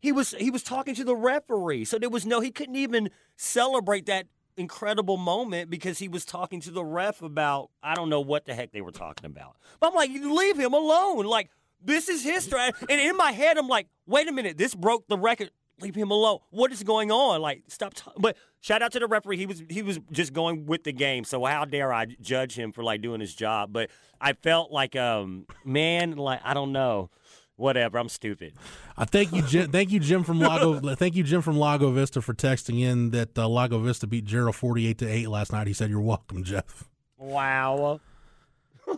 he 0.00 0.12
was 0.12 0.34
he 0.38 0.50
was 0.50 0.62
talking 0.62 0.94
to 0.94 1.04
the 1.04 1.14
referee, 1.14 1.84
so 1.84 1.98
there 1.98 2.10
was 2.10 2.26
no 2.26 2.40
he 2.40 2.50
couldn't 2.50 2.76
even 2.76 3.10
celebrate 3.36 4.06
that 4.06 4.26
incredible 4.56 5.16
moment 5.16 5.70
because 5.70 5.98
he 5.98 6.08
was 6.08 6.24
talking 6.24 6.60
to 6.60 6.70
the 6.70 6.84
ref 6.84 7.22
about 7.22 7.70
I 7.82 7.94
don't 7.94 8.08
know 8.08 8.20
what 8.20 8.46
the 8.46 8.54
heck 8.54 8.72
they 8.72 8.80
were 8.80 8.92
talking 8.92 9.26
about. 9.26 9.56
But 9.78 9.88
I'm 9.88 9.94
like, 9.94 10.10
leave 10.10 10.58
him 10.58 10.72
alone. 10.72 11.26
Like 11.26 11.50
this 11.82 12.08
is 12.08 12.22
history. 12.22 12.60
And 12.88 13.00
in 13.00 13.16
my 13.16 13.32
head, 13.32 13.58
I'm 13.58 13.68
like, 13.68 13.86
wait 14.06 14.28
a 14.28 14.32
minute, 14.32 14.58
this 14.58 14.74
broke 14.74 15.06
the 15.08 15.18
record. 15.18 15.50
Leave 15.80 15.94
him 15.94 16.10
alone. 16.10 16.40
What 16.50 16.72
is 16.72 16.82
going 16.82 17.10
on? 17.10 17.40
Like, 17.40 17.62
stop. 17.68 17.94
T-. 17.94 18.10
But 18.18 18.36
shout 18.60 18.82
out 18.82 18.92
to 18.92 18.98
the 18.98 19.06
referee. 19.06 19.38
He 19.38 19.46
was 19.46 19.62
he 19.70 19.82
was 19.82 19.98
just 20.12 20.34
going 20.34 20.66
with 20.66 20.84
the 20.84 20.92
game. 20.92 21.24
So 21.24 21.42
how 21.46 21.64
dare 21.64 21.90
I 21.90 22.04
judge 22.20 22.54
him 22.54 22.72
for 22.72 22.84
like 22.84 23.00
doing 23.00 23.18
his 23.18 23.34
job? 23.34 23.72
But 23.72 23.88
I 24.20 24.34
felt 24.34 24.70
like, 24.70 24.94
um, 24.94 25.46
man, 25.64 26.16
like 26.16 26.40
I 26.44 26.52
don't 26.52 26.72
know. 26.72 27.08
Whatever, 27.56 27.98
I'm 27.98 28.08
stupid. 28.08 28.54
I 28.96 29.04
thank 29.04 29.32
you, 29.32 29.42
Jim. 29.42 29.70
thank 29.70 29.90
you, 29.90 30.00
Jim 30.00 30.22
from 30.22 30.38
Lago. 30.38 30.80
thank 30.96 31.14
you, 31.14 31.22
Jim 31.22 31.42
from 31.42 31.58
Lago 31.58 31.90
Vista, 31.90 32.22
for 32.22 32.32
texting 32.34 32.80
in 32.80 33.10
that 33.10 33.38
uh, 33.38 33.48
Lago 33.48 33.78
Vista 33.78 34.06
beat 34.06 34.26
Jarrell 34.26 34.54
forty-eight 34.54 34.98
to 34.98 35.06
eight 35.06 35.28
last 35.28 35.50
night. 35.52 35.66
He 35.66 35.72
said, 35.72 35.88
"You're 35.88 36.00
welcome, 36.00 36.44
Jeff." 36.44 36.88
Wow 37.16 38.00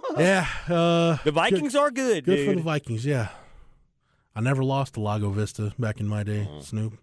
yeah, 0.18 0.46
uh, 0.68 1.16
the 1.24 1.32
Vikings 1.32 1.72
good, 1.72 1.78
are 1.78 1.90
good. 1.90 2.24
Good 2.24 2.36
dude. 2.36 2.48
for 2.48 2.54
the 2.56 2.62
Vikings. 2.62 3.04
Yeah, 3.04 3.28
I 4.34 4.40
never 4.40 4.64
lost 4.64 4.94
to 4.94 5.00
Lago 5.00 5.30
Vista 5.30 5.74
back 5.78 6.00
in 6.00 6.08
my 6.08 6.22
day. 6.22 6.48
Mm. 6.50 6.62
Snoop, 6.62 6.98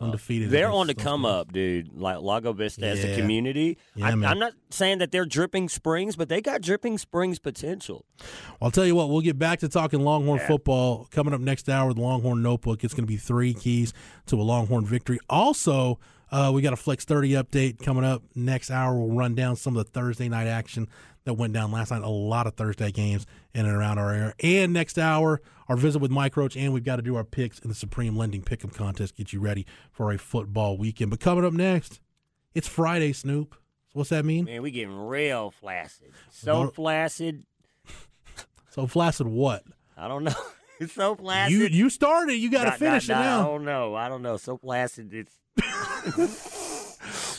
undefeated. 0.00 0.50
They're 0.50 0.70
on 0.70 0.86
the 0.86 0.94
come 0.94 1.24
up, 1.24 1.52
dude. 1.52 1.92
Like 1.92 2.20
Lago 2.20 2.52
Vista 2.52 2.82
yeah. 2.82 2.92
as 2.92 3.04
a 3.04 3.16
community. 3.16 3.78
Yeah, 3.94 4.06
I. 4.06 4.10
I'm 4.10 4.38
not 4.38 4.52
saying 4.70 4.98
that 4.98 5.10
they're 5.10 5.26
dripping 5.26 5.68
springs, 5.68 6.16
but 6.16 6.28
they 6.28 6.40
got 6.40 6.62
dripping 6.62 6.98
springs 6.98 7.38
potential. 7.38 8.04
Well, 8.18 8.56
I'll 8.62 8.70
tell 8.70 8.86
you 8.86 8.94
what. 8.94 9.10
We'll 9.10 9.20
get 9.20 9.38
back 9.38 9.60
to 9.60 9.68
talking 9.68 10.00
Longhorn 10.00 10.38
yeah. 10.38 10.46
football 10.46 11.06
coming 11.10 11.34
up 11.34 11.40
next 11.40 11.68
hour 11.68 11.88
with 11.88 11.96
the 11.96 12.02
Longhorn 12.02 12.42
Notebook. 12.42 12.84
It's 12.84 12.94
going 12.94 13.06
to 13.06 13.12
be 13.12 13.16
three 13.16 13.54
keys 13.54 13.92
to 14.26 14.36
a 14.40 14.42
Longhorn 14.42 14.86
victory. 14.86 15.18
Also. 15.28 15.98
Uh, 16.30 16.50
we 16.54 16.60
got 16.60 16.74
a 16.74 16.76
Flex 16.76 17.06
30 17.06 17.30
update 17.30 17.82
coming 17.82 18.04
up 18.04 18.22
next 18.34 18.70
hour. 18.70 18.98
We'll 18.98 19.16
run 19.16 19.34
down 19.34 19.56
some 19.56 19.74
of 19.74 19.86
the 19.86 19.90
Thursday 19.90 20.28
night 20.28 20.46
action 20.46 20.86
that 21.28 21.34
went 21.34 21.52
down 21.52 21.70
last 21.70 21.90
night. 21.90 22.02
A 22.02 22.08
lot 22.08 22.46
of 22.46 22.54
Thursday 22.54 22.90
games 22.90 23.26
in 23.54 23.66
and 23.66 23.74
around 23.74 23.98
our 23.98 24.12
area. 24.12 24.34
And 24.42 24.72
next 24.72 24.98
hour, 24.98 25.40
our 25.68 25.76
visit 25.76 26.00
with 26.00 26.10
Mike 26.10 26.36
Roach, 26.36 26.56
and 26.56 26.72
we've 26.72 26.84
got 26.84 26.96
to 26.96 27.02
do 27.02 27.16
our 27.16 27.24
picks 27.24 27.58
in 27.58 27.68
the 27.68 27.74
Supreme 27.74 28.16
Lending 28.16 28.42
Pick'em 28.42 28.74
Contest. 28.74 29.16
Get 29.16 29.32
you 29.32 29.40
ready 29.40 29.66
for 29.92 30.12
a 30.12 30.18
football 30.18 30.76
weekend. 30.76 31.10
But 31.10 31.20
coming 31.20 31.44
up 31.44 31.52
next, 31.52 32.00
it's 32.54 32.66
Friday, 32.66 33.12
Snoop. 33.12 33.54
So 33.88 33.92
what's 33.94 34.10
that 34.10 34.24
mean? 34.24 34.46
Man, 34.46 34.62
we 34.62 34.70
getting 34.70 34.96
real 34.96 35.50
flaccid. 35.50 36.12
So 36.30 36.64
no. 36.64 36.70
flaccid. 36.70 37.44
so 38.70 38.86
flaccid 38.86 39.26
what? 39.26 39.64
I 39.96 40.08
don't 40.08 40.24
know. 40.24 40.34
It's 40.80 40.92
so 40.92 41.16
flaccid. 41.16 41.58
You 41.58 41.66
you 41.66 41.90
started. 41.90 42.34
You 42.34 42.52
got 42.52 42.66
to 42.66 42.70
finish 42.70 43.08
not, 43.08 43.16
it 43.16 43.24
now. 43.24 43.40
I 43.40 43.44
don't 43.46 43.64
know. 43.64 43.94
I 43.96 44.08
don't 44.08 44.22
know. 44.22 44.36
So 44.36 44.58
flaccid. 44.58 45.12
It's. 45.12 45.36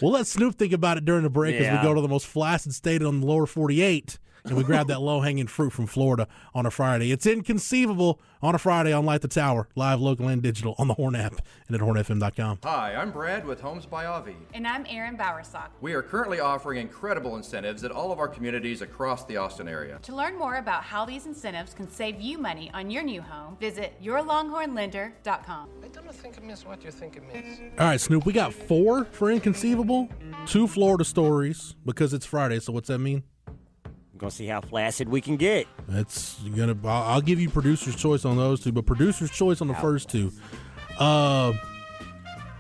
we'll 0.02 0.12
let 0.12 0.28
Snoop 0.28 0.56
think 0.56 0.74
about 0.74 0.98
it 0.98 1.06
during 1.06 1.24
the 1.24 1.30
break 1.30 1.60
yeah. 1.60 1.74
as 1.74 1.80
we 1.80 1.84
go 1.84 1.94
to 1.94 2.02
the 2.02 2.08
most 2.08 2.28
flaccid 2.28 2.74
state 2.74 3.02
on 3.04 3.22
the 3.22 3.26
lower 3.26 3.46
48 3.46 4.18
and 4.50 4.58
we 4.58 4.64
grab 4.64 4.88
that 4.88 5.02
low 5.02 5.22
hanging 5.22 5.48
fruit 5.48 5.72
from 5.72 5.86
Florida 5.86 6.28
on 6.54 6.66
a 6.66 6.72
Friday. 6.72 7.12
It's 7.12 7.26
inconceivable 7.26 8.20
on 8.42 8.56
a 8.56 8.58
Friday 8.58 8.92
on 8.92 9.06
Light 9.06 9.22
the 9.22 9.28
Tower, 9.28 9.68
live, 9.76 10.02
local, 10.02 10.28
and 10.28 10.42
digital 10.42 10.76
on 10.78 10.88
the 10.88 10.96
Horn 10.96 11.16
app 11.16 11.42
and 11.68 11.76
at 11.76 11.82
hornfm.com. 11.82 12.60
Hi, 12.64 12.96
I'm 12.96 13.12
Brad 13.12 13.46
with 13.46 13.62
Homes 13.62 13.86
by 13.86 14.06
Avi. 14.06 14.36
And 14.54 14.68
I'm 14.68 14.86
Erin 14.88 15.18
Bowersock. 15.18 15.70
We 15.82 15.94
are 15.94 16.02
currently 16.02 16.40
offering 16.40 16.80
incredible 16.80 17.36
incentives 17.36 17.84
at 17.84 17.92
all 17.92 18.12
of 18.12 18.20
our 18.20 18.28
communities 18.28 18.82
across 18.82 19.26
the 19.26 19.38
Austin 19.38 19.68
area. 19.68 20.00
To 20.04 20.16
learn 20.16 20.38
more 20.38 20.56
about 20.56 20.84
how 20.84 21.06
these 21.06 21.26
incentives 21.26 21.74
can 21.74 21.90
save 21.90 22.20
you 22.20 22.38
money 22.38 22.72
on 22.74 22.90
your 22.90 23.04
new 23.04 23.22
home, 23.22 23.58
visit 23.60 23.94
yourlonghornlender.com. 24.02 25.70
I 25.84 25.88
don't 25.88 26.14
think 26.14 26.38
it 26.38 26.44
means 26.44 26.66
what 26.66 26.84
you 26.84 26.92
think 26.92 27.18
it 27.18 27.24
means. 27.34 27.60
All 27.78 27.86
right, 27.88 28.02
Snoop, 28.02 28.26
we 28.26 28.34
got 28.34 28.54
four 28.54 29.06
for 29.06 29.32
inconceivable, 29.32 30.10
two 30.46 30.68
Florida 30.68 31.06
stories 31.06 31.76
because 31.86 32.14
it's 32.14 32.26
Friday. 32.26 32.60
So 32.60 32.74
what's 32.74 32.88
that 32.88 33.00
mean? 33.00 33.24
Gonna 34.20 34.32
see 34.32 34.46
how 34.48 34.62
flaccid 34.62 35.10
we 35.10 35.22
can 35.22 35.36
get. 35.38 35.66
That's 35.88 36.40
gonna. 36.56 36.76
I'll, 36.84 37.04
I'll 37.14 37.22
give 37.22 37.40
you 37.40 37.50
producer's 37.50 37.96
choice 37.96 38.26
on 38.26 38.38
those 38.38 38.60
two, 38.62 38.72
but 38.72 38.86
producer's 38.86 39.32
choice 39.32 39.62
on 39.62 39.68
the 39.68 39.74
first 39.76 40.10
two. 40.10 40.32
Uh, 41.00 41.54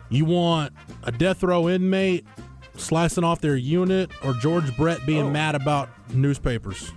you 0.10 0.26
want 0.26 0.74
a 1.04 1.12
death 1.12 1.44
row 1.44 1.70
inmate 1.70 2.26
slicing 2.78 3.24
off 3.24 3.42
their 3.42 3.56
unit, 3.58 4.10
or 4.24 4.34
George 4.36 4.76
Brett 4.78 5.06
being 5.06 5.28
Oh. 5.28 5.32
mad 5.32 5.54
about 5.56 5.90
newspapers? 6.14 6.92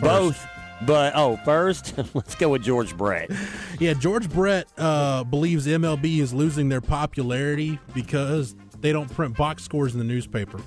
Both. 0.00 0.46
But 0.86 1.12
oh, 1.14 1.36
first 1.44 1.92
let's 2.14 2.34
go 2.36 2.48
with 2.50 2.62
George 2.62 2.96
Brett. 2.96 3.30
Yeah, 3.78 3.92
George 3.92 4.30
Brett 4.30 4.66
uh, 4.78 5.24
believes 5.24 5.66
MLB 5.66 6.20
is 6.20 6.32
losing 6.32 6.70
their 6.70 6.80
popularity 6.80 7.78
because 7.92 8.54
they 8.80 8.92
don't 8.92 9.12
print 9.12 9.36
box 9.36 9.62
scores 9.62 9.92
in 9.92 9.98
the 9.98 10.06
newspaper. 10.06 10.58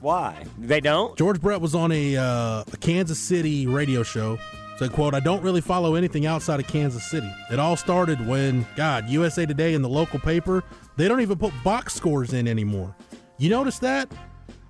Why? 0.00 0.44
They 0.58 0.80
don't? 0.80 1.16
George 1.16 1.40
Brett 1.40 1.60
was 1.60 1.74
on 1.74 1.92
a, 1.92 2.16
uh, 2.16 2.64
a 2.72 2.76
Kansas 2.80 3.18
City 3.18 3.66
radio 3.66 4.02
show. 4.02 4.38
Said, 4.78 4.92
quote, 4.92 5.12
I 5.12 5.20
don't 5.20 5.42
really 5.42 5.60
follow 5.60 5.94
anything 5.94 6.24
outside 6.24 6.58
of 6.58 6.66
Kansas 6.66 7.04
City. 7.10 7.30
It 7.52 7.58
all 7.58 7.76
started 7.76 8.26
when, 8.26 8.66
God, 8.76 9.10
USA 9.10 9.44
Today 9.44 9.74
and 9.74 9.84
the 9.84 9.90
local 9.90 10.18
paper, 10.18 10.64
they 10.96 11.06
don't 11.06 11.20
even 11.20 11.36
put 11.36 11.52
box 11.62 11.92
scores 11.94 12.32
in 12.32 12.48
anymore. 12.48 12.96
You 13.36 13.50
notice 13.50 13.78
that? 13.80 14.10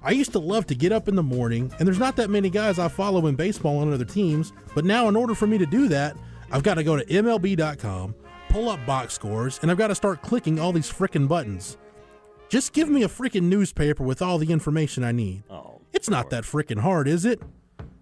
I 0.02 0.10
used 0.10 0.32
to 0.32 0.40
love 0.40 0.66
to 0.66 0.74
get 0.74 0.90
up 0.90 1.06
in 1.06 1.14
the 1.14 1.22
morning, 1.22 1.72
and 1.78 1.86
there's 1.86 1.98
not 1.98 2.16
that 2.16 2.28
many 2.28 2.50
guys 2.50 2.80
I 2.80 2.88
follow 2.88 3.28
in 3.28 3.36
baseball 3.36 3.78
on 3.78 3.92
other 3.92 4.04
teams, 4.04 4.52
but 4.74 4.84
now 4.84 5.08
in 5.08 5.14
order 5.14 5.34
for 5.34 5.46
me 5.46 5.58
to 5.58 5.66
do 5.66 5.86
that, 5.88 6.16
I've 6.50 6.64
got 6.64 6.74
to 6.74 6.82
go 6.82 6.96
to 6.96 7.04
MLB.com, 7.04 8.14
pull 8.48 8.68
up 8.68 8.84
box 8.86 9.14
scores, 9.14 9.60
and 9.62 9.70
I've 9.70 9.78
got 9.78 9.88
to 9.88 9.94
start 9.94 10.22
clicking 10.22 10.58
all 10.58 10.72
these 10.72 10.90
freaking 10.90 11.28
buttons. 11.28 11.76
Just 12.50 12.72
give 12.72 12.88
me 12.88 13.04
a 13.04 13.08
freaking 13.08 13.44
newspaper 13.44 14.02
with 14.02 14.20
all 14.20 14.36
the 14.36 14.50
information 14.50 15.04
I 15.04 15.12
need. 15.12 15.44
Oh, 15.48 15.80
it's 15.92 16.10
not 16.10 16.30
that 16.30 16.42
freaking 16.42 16.80
hard, 16.80 17.06
is 17.06 17.24
it? 17.24 17.40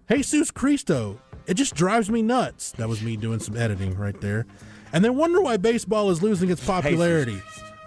Jesus 0.09 0.49
Cristo, 0.49 1.21
it 1.45 1.53
just 1.53 1.75
drives 1.75 2.09
me 2.09 2.23
nuts. 2.23 2.71
That 2.71 2.89
was 2.89 3.03
me 3.03 3.15
doing 3.15 3.39
some 3.39 3.55
editing 3.55 3.95
right 3.95 4.19
there. 4.19 4.47
And 4.91 5.05
they 5.05 5.11
wonder 5.11 5.39
why 5.39 5.57
baseball 5.57 6.09
is 6.09 6.23
losing 6.23 6.49
its 6.49 6.65
popularity. 6.65 7.39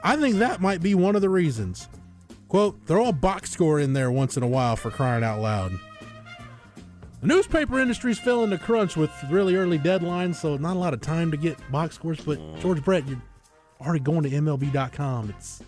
I 0.04 0.14
think 0.14 0.36
that 0.36 0.60
might 0.60 0.80
be 0.80 0.94
one 0.94 1.16
of 1.16 1.20
the 1.22 1.28
reasons. 1.28 1.88
Quote, 2.46 2.78
throw 2.86 3.08
a 3.08 3.12
box 3.12 3.50
score 3.50 3.80
in 3.80 3.92
there 3.92 4.12
once 4.12 4.36
in 4.36 4.44
a 4.44 4.48
while 4.48 4.76
for 4.76 4.92
crying 4.92 5.24
out 5.24 5.40
loud. 5.40 5.72
The 7.22 7.26
newspaper 7.26 7.80
industry's 7.80 8.20
feeling 8.20 8.50
the 8.50 8.58
crunch 8.58 8.96
with 8.96 9.10
really 9.30 9.56
early 9.56 9.80
deadlines, 9.80 10.36
so 10.36 10.56
not 10.56 10.76
a 10.76 10.78
lot 10.78 10.94
of 10.94 11.00
time 11.00 11.32
to 11.32 11.36
get 11.36 11.58
box 11.72 11.96
scores. 11.96 12.20
But 12.20 12.38
mm. 12.38 12.60
George 12.60 12.84
Brett, 12.84 13.08
you're 13.08 13.22
already 13.80 14.04
going 14.04 14.22
to 14.22 14.30
MLB.com. 14.30 15.30
It's 15.30 15.60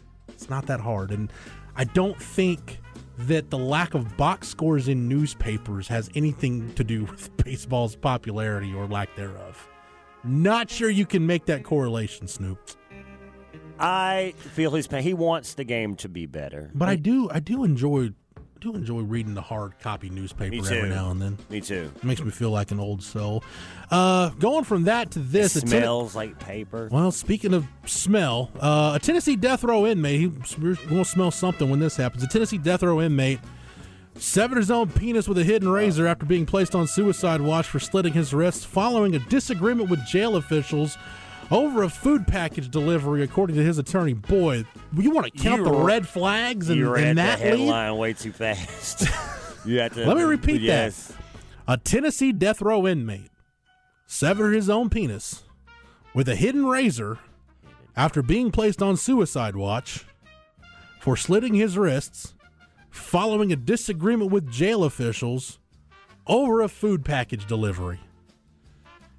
it's 0.45 0.51
not 0.51 0.66
that 0.66 0.80
hard, 0.80 1.11
and 1.11 1.32
I 1.74 1.84
don't 1.84 2.20
think 2.20 2.78
that 3.16 3.49
the 3.49 3.57
lack 3.57 3.95
of 3.95 4.14
box 4.18 4.47
scores 4.47 4.88
in 4.88 5.09
newspapers 5.09 5.88
has 5.88 6.11
anything 6.14 6.74
to 6.74 6.84
do 6.84 7.05
with 7.11 7.34
baseball's 7.38 7.97
popularity 7.97 8.74
or 8.74 8.86
lack 8.86 9.16
thereof. 9.16 9.66
Not 10.22 10.68
sure 10.68 10.90
you 10.90 11.07
can 11.07 11.26
make 11.26 11.47
that 11.47 11.64
correlation, 11.64 12.28
Snoop. 12.28 12.59
I 13.78 14.34
feel 14.36 14.72
his 14.72 14.86
pain. 14.86 15.03
He 15.03 15.14
wants 15.14 15.55
the 15.55 15.64
game 15.64 15.97
to 15.97 16.11
be 16.11 16.26
better. 16.26 16.70
But 16.74 16.90
I 16.90 16.97
do, 16.97 17.30
I 17.30 17.40
do 17.40 17.64
enjoy, 17.64 18.11
do 18.65 18.75
enjoy 18.75 19.01
reading 19.01 19.35
the 19.35 19.43
hard 19.43 19.79
copy 19.81 20.09
newspaper 20.09 20.57
every 20.57 20.89
now 20.89 21.11
and 21.11 21.21
then. 21.21 21.39
Me 21.51 21.61
too. 21.61 21.91
It 21.95 22.03
makes 22.05 22.23
me 22.23 22.31
feel 22.31 22.51
like 22.51 22.71
an 22.71 22.81
old 22.81 23.03
soul. 23.03 23.45
Uh, 23.91 24.31
going 24.31 24.65
from 24.65 24.85
that 24.85 25.11
to 25.12 25.19
this, 25.19 25.55
It 25.57 25.65
a 25.65 25.67
ten- 25.67 25.81
smells 25.83 26.15
like 26.17 26.39
paper. 26.39 26.89
well, 26.91 27.12
speaking 27.12 27.53
of 27.55 27.67
smell, 27.87 28.51
uh, 28.59 28.93
a 28.95 28.99
Tennessee 28.99 29.37
death 29.37 29.62
row 29.65 29.87
inmate, 29.87 30.19
he, 30.21 30.31
to 30.57 31.05
smell 31.05 31.31
something 31.31 31.69
when 31.69 31.79
this 31.79 31.97
happens. 31.97 32.23
A 32.23 32.27
Tennessee 32.27 32.59
death 32.59 32.83
row 32.83 33.01
inmate 33.03 33.39
severed 34.17 34.57
his 34.59 34.71
own 34.71 34.89
penis 34.89 35.29
with 35.29 35.37
a 35.39 35.45
hidden 35.45 35.69
razor 35.69 36.07
after 36.07 36.25
being 36.25 36.47
placed 36.47 36.75
on 36.75 36.87
suicide 36.87 37.41
watch 37.41 37.67
for 37.67 37.79
slitting 37.81 38.12
his 38.12 38.33
wrists 38.33 38.65
following 38.65 39.15
a 39.15 39.19
disagreement 39.19 39.91
with 39.91 40.05
jail 40.07 40.37
officials 40.37 40.97
over 41.51 41.82
a 41.82 41.88
food 41.88 42.26
package 42.26 42.70
delivery, 42.70 43.22
according 43.22 43.57
to 43.57 43.62
his 43.64 43.78
attorney. 43.78 44.12
Boy, 44.14 44.64
you 44.97 45.11
want 45.11 45.26
to 45.26 45.38
count 45.42 45.59
You 45.59 45.64
the 45.64 45.72
were- 45.72 45.84
red 45.84 46.07
flags 46.09 46.70
in, 46.70 46.78
you 46.78 46.92
read 46.92 47.11
the 47.11 47.14
that 47.14 47.40
lead? 47.40 47.49
headline 47.49 47.97
way 47.97 48.12
too 48.12 48.32
fast. 48.32 49.03
you 49.64 49.78
have 49.80 49.95
to, 49.95 50.07
Let 50.07 50.16
me 50.16 50.22
repeat 50.22 50.61
yes. 50.62 51.09
that. 51.09 51.16
A 51.66 51.76
Tennessee 51.78 52.32
death 52.32 52.61
row 52.61 52.86
inmate 52.86 53.30
severed 54.07 54.53
his 54.53 54.68
own 54.68 54.90
penis 54.90 55.45
with 56.14 56.28
a 56.28 56.36
hidden 56.36 56.66
razor 56.66 57.18
after 57.97 58.22
being 58.22 58.51
placed 58.51 58.82
on 58.82 58.97
suicide 58.97 59.57
watch 59.57 60.05
for 61.01 61.16
slitting 61.16 61.55
his 61.55 61.76
wrists 61.78 62.34
following 62.90 63.51
a 63.53 63.57
disagreement 63.57 64.30
with 64.30 64.51
jail 64.51 64.84
officials 64.84 65.59
over 66.26 66.61
a 66.61 66.68
food 66.68 67.05
package 67.05 67.47
delivery. 67.47 68.01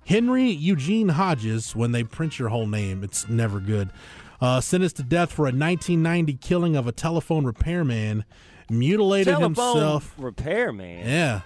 Henry 0.06 0.49
Eugene 0.49 1.10
Hodges, 1.10 1.76
when 1.76 1.91
they 1.91 2.03
print 2.03 2.38
your 2.38 2.49
whole 2.49 2.68
name, 2.68 3.03
it's 3.03 3.28
never 3.28 3.60
good, 3.60 3.89
uh, 4.39 4.62
sentenced 4.62 4.97
to 4.97 5.03
death 5.03 5.32
for 5.32 5.43
a 5.43 5.51
1990 5.51 6.34
killing 6.36 6.76
of 6.76 6.88
a 6.88 6.91
telephone 6.91 7.45
repairman, 7.45 8.24
mutilated 8.70 9.34
Telephone 9.34 9.76
himself. 9.76 10.14
repairman. 10.18 11.08
Yeah. 11.08 11.41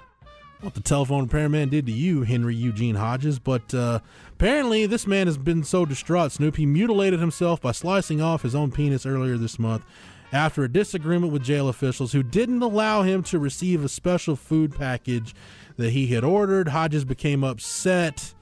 What 0.61 0.73
the 0.73 0.81
telephone 0.81 1.23
repairman 1.23 1.69
did 1.69 1.85
to 1.85 1.91
you, 1.93 2.23
Henry 2.23 2.53
Eugene 2.53 2.95
Hodges. 2.95 3.39
But 3.39 3.73
uh, 3.73 3.99
apparently, 4.33 4.85
this 4.85 5.07
man 5.07 5.27
has 5.27 5.37
been 5.37 5.63
so 5.63 5.85
distraught, 5.85 6.33
Snoop, 6.33 6.57
he 6.57 6.65
mutilated 6.65 7.21
himself 7.21 7.61
by 7.61 7.71
slicing 7.71 8.21
off 8.21 8.41
his 8.41 8.55
own 8.55 8.71
penis 8.71 9.05
earlier 9.05 9.37
this 9.37 9.57
month 9.57 9.85
after 10.33 10.63
a 10.65 10.69
disagreement 10.71 11.31
with 11.31 11.43
jail 11.43 11.69
officials 11.69 12.11
who 12.11 12.23
didn't 12.23 12.61
allow 12.61 13.03
him 13.03 13.23
to 13.23 13.39
receive 13.39 13.85
a 13.85 13.89
special 13.89 14.35
food 14.35 14.75
package 14.75 15.33
that 15.77 15.91
he 15.91 16.07
had 16.07 16.25
ordered. 16.25 16.67
Hodges 16.67 17.05
became 17.05 17.43
upset. 17.43 18.33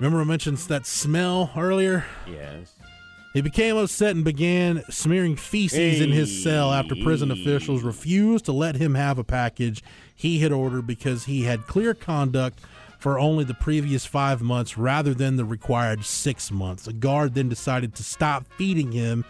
Remember, 0.00 0.20
I 0.20 0.24
mentioned 0.24 0.56
that 0.58 0.86
smell 0.86 1.50
earlier? 1.56 2.06
Yes. 2.26 2.72
He 3.34 3.42
became 3.42 3.76
upset 3.76 4.16
and 4.16 4.24
began 4.24 4.82
smearing 4.90 5.36
feces 5.36 6.00
in 6.00 6.10
his 6.10 6.42
cell 6.42 6.72
after 6.72 6.96
prison 6.96 7.30
officials 7.30 7.82
refused 7.82 8.46
to 8.46 8.52
let 8.52 8.74
him 8.76 8.94
have 8.94 9.18
a 9.18 9.24
package 9.24 9.84
he 10.16 10.40
had 10.40 10.50
ordered 10.52 10.86
because 10.86 11.24
he 11.26 11.42
had 11.42 11.66
clear 11.68 11.94
conduct 11.94 12.58
for 12.98 13.18
only 13.20 13.44
the 13.44 13.54
previous 13.54 14.04
five 14.04 14.40
months 14.42 14.76
rather 14.76 15.14
than 15.14 15.36
the 15.36 15.44
required 15.44 16.04
six 16.04 16.50
months. 16.50 16.88
A 16.88 16.92
guard 16.92 17.34
then 17.34 17.48
decided 17.48 17.94
to 17.96 18.02
stop 18.02 18.46
feeding 18.54 18.90
him 18.92 19.24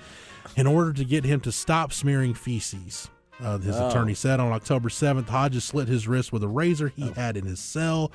in 0.57 0.67
order 0.67 0.93
to 0.95 1.05
get 1.05 1.25
him 1.25 1.41
to 1.41 1.53
stop 1.53 1.93
smearing 1.93 2.33
feces. 2.33 3.11
Uh, 3.43 3.59
his 3.59 3.77
Oh. 3.77 3.89
attorney 3.89 4.15
said 4.15 4.41
on 4.41 4.51
October 4.53 4.89
7th, 4.89 5.29
Hodges 5.29 5.65
slit 5.65 5.89
his 5.89 6.09
wrist 6.09 6.33
with 6.33 6.43
a 6.43 6.49
razor 6.49 6.89
he 6.89 7.11
had 7.13 7.37
in 7.37 7.45
his 7.45 7.59
cell. 7.61 8.11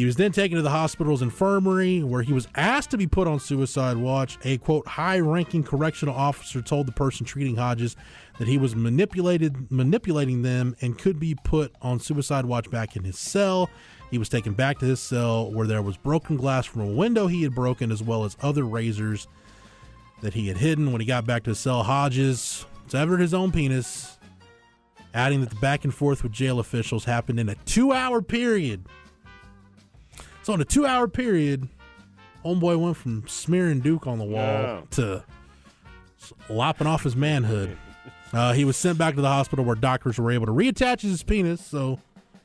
He 0.00 0.06
was 0.06 0.16
then 0.16 0.32
taken 0.32 0.56
to 0.56 0.62
the 0.62 0.70
hospital's 0.70 1.20
infirmary 1.20 2.02
where 2.02 2.22
he 2.22 2.32
was 2.32 2.48
asked 2.54 2.90
to 2.92 2.96
be 2.96 3.06
put 3.06 3.28
on 3.28 3.38
suicide 3.38 3.98
watch. 3.98 4.38
A 4.44 4.56
quote 4.56 4.86
high 4.86 5.20
ranking 5.20 5.62
correctional 5.62 6.14
officer 6.14 6.62
told 6.62 6.86
the 6.86 6.92
person 6.92 7.26
treating 7.26 7.54
Hodges 7.54 7.96
that 8.38 8.48
he 8.48 8.56
was 8.56 8.74
manipulated 8.74 9.70
manipulating 9.70 10.40
them 10.40 10.74
and 10.80 10.96
could 10.96 11.20
be 11.20 11.36
put 11.44 11.74
on 11.82 12.00
suicide 12.00 12.46
watch 12.46 12.70
back 12.70 12.96
in 12.96 13.04
his 13.04 13.18
cell. 13.18 13.68
He 14.10 14.16
was 14.16 14.30
taken 14.30 14.54
back 14.54 14.78
to 14.78 14.86
his 14.86 15.00
cell 15.00 15.52
where 15.52 15.66
there 15.66 15.82
was 15.82 15.98
broken 15.98 16.38
glass 16.38 16.64
from 16.64 16.80
a 16.80 16.92
window 16.94 17.26
he 17.26 17.42
had 17.42 17.54
broken 17.54 17.92
as 17.92 18.02
well 18.02 18.24
as 18.24 18.38
other 18.40 18.64
razors 18.64 19.28
that 20.22 20.32
he 20.32 20.48
had 20.48 20.56
hidden. 20.56 20.92
When 20.92 21.02
he 21.02 21.06
got 21.06 21.26
back 21.26 21.42
to 21.42 21.50
his 21.50 21.58
cell, 21.58 21.82
Hodges 21.82 22.64
severed 22.86 23.20
his 23.20 23.34
own 23.34 23.52
penis, 23.52 24.16
adding 25.12 25.42
that 25.42 25.50
the 25.50 25.56
back 25.56 25.84
and 25.84 25.92
forth 25.92 26.22
with 26.22 26.32
jail 26.32 26.58
officials 26.58 27.04
happened 27.04 27.38
in 27.38 27.50
a 27.50 27.54
two 27.66 27.92
hour 27.92 28.22
period. 28.22 28.86
So 30.50 30.54
in 30.54 30.60
a 30.60 30.64
two 30.64 30.84
hour 30.84 31.06
period, 31.06 31.68
homeboy 32.44 32.76
went 32.76 32.96
from 32.96 33.22
smearing 33.28 33.78
Duke 33.78 34.08
on 34.08 34.18
the 34.18 34.24
wall 34.24 34.42
Yeah. 34.42 34.80
to 34.90 35.24
lopping 36.48 36.88
off 36.88 37.04
his 37.04 37.14
manhood. 37.14 37.76
Uh, 38.32 38.52
he 38.52 38.64
was 38.64 38.76
sent 38.76 38.98
back 38.98 39.14
to 39.14 39.20
the 39.20 39.28
hospital 39.28 39.64
where 39.64 39.76
doctors 39.76 40.18
were 40.18 40.32
able 40.32 40.46
to 40.46 40.52
reattach 40.52 41.02
his 41.02 41.22
penis. 41.22 41.64
So 41.64 42.00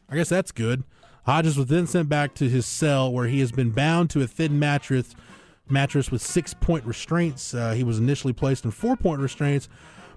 I 0.07 0.17
guess 0.17 0.29
that's 0.29 0.51
good. 0.51 0.83
Hodges 1.25 1.57
was 1.57 1.65
then 1.65 1.87
sent 1.87 2.07
back 2.07 2.35
to 2.35 2.47
his 2.47 2.67
cell 2.67 3.11
where 3.11 3.25
he 3.25 3.39
has 3.39 3.51
been 3.51 3.71
bound 3.71 4.11
to 4.11 4.21
a 4.21 4.27
thin 4.27 4.59
mattress 4.59 5.15
mattress 5.67 6.11
with 6.11 6.21
six 6.21 6.53
point 6.53 6.85
restraints. 6.85 7.55
Uh, 7.55 7.71
he 7.71 7.83
was 7.83 7.97
initially 7.97 8.33
placed 8.33 8.65
in 8.65 8.69
four 8.69 8.95
point 8.95 9.19
restraints, 9.19 9.67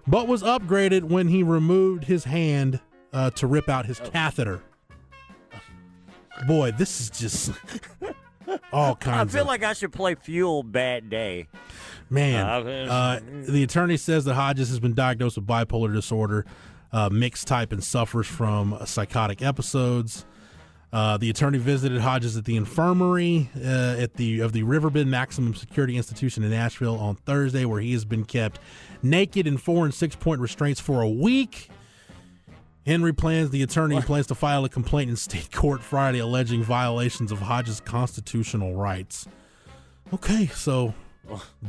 but 0.06 0.28
was 0.28 0.42
upgraded 0.42 1.04
when 1.04 1.28
he 1.28 1.42
removed 1.42 2.04
his 2.04 2.24
hand 2.24 2.80
uh, 3.14 3.30
to 3.30 3.46
rip 3.46 3.70
out 3.70 3.86
his 3.86 3.98
catheter. 3.98 4.60
Boy, 6.46 6.72
this 6.72 7.00
is 7.00 7.10
just 7.10 7.50
all 8.72 8.94
kinds. 8.96 9.34
I 9.34 9.36
feel 9.36 9.42
of 9.42 9.48
like 9.48 9.62
I 9.62 9.72
should 9.72 9.92
play 9.92 10.14
Fuel 10.14 10.62
Bad 10.62 11.10
Day. 11.10 11.48
man. 12.10 12.46
Uh, 12.46 12.90
Uh, 12.90 13.20
the 13.48 13.62
attorney 13.62 13.96
says 13.96 14.24
that 14.24 14.34
Hodges 14.34 14.68
has 14.68 14.80
been 14.80 14.94
diagnosed 14.94 15.36
with 15.36 15.46
bipolar 15.46 15.92
disorder, 15.92 16.46
uh, 16.92 17.08
mixed 17.10 17.46
type, 17.48 17.72
and 17.72 17.82
suffers 17.82 18.26
from 18.26 18.78
psychotic 18.86 19.42
episodes. 19.42 20.24
Uh, 20.90 21.18
the 21.18 21.28
attorney 21.28 21.58
visited 21.58 22.00
Hodges 22.00 22.34
at 22.38 22.46
the 22.46 22.56
infirmary 22.56 23.50
uh, 23.56 23.96
at 23.98 24.14
the 24.14 24.40
of 24.40 24.54
the 24.54 24.62
Riverbend 24.62 25.10
Maximum 25.10 25.54
Security 25.54 25.98
Institution 25.98 26.42
in 26.42 26.50
Nashville 26.50 26.96
on 26.98 27.16
Thursday, 27.16 27.66
where 27.66 27.80
he 27.80 27.92
has 27.92 28.06
been 28.06 28.24
kept 28.24 28.58
naked 29.02 29.46
in 29.46 29.58
four 29.58 29.84
and 29.84 29.92
six 29.92 30.16
point 30.16 30.40
restraints 30.40 30.80
for 30.80 31.02
a 31.02 31.08
week. 31.08 31.68
Henry 32.88 33.12
plans, 33.12 33.50
the 33.50 33.62
attorney 33.62 34.00
plans 34.00 34.26
to 34.28 34.34
file 34.34 34.64
a 34.64 34.68
complaint 34.70 35.10
in 35.10 35.16
state 35.16 35.52
court 35.52 35.82
Friday 35.82 36.20
alleging 36.20 36.62
violations 36.62 37.30
of 37.30 37.38
Hodges' 37.38 37.80
constitutional 37.80 38.74
rights. 38.76 39.28
Okay, 40.14 40.46
so 40.46 40.94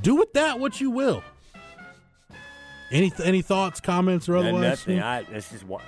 do 0.02 0.16
with 0.16 0.32
that 0.32 0.62
what 0.62 0.80
you 0.80 0.90
will. 0.90 1.22
Any 2.90 3.12
any 3.22 3.42
thoughts, 3.42 3.82
comments, 3.82 4.30
or 4.30 4.38
Uh, 4.38 4.40
otherwise? 4.44 4.62
nothing. 4.62 5.00
I, 5.02 5.24
this 5.24 5.52
is 5.52 5.66
what. 5.66 5.82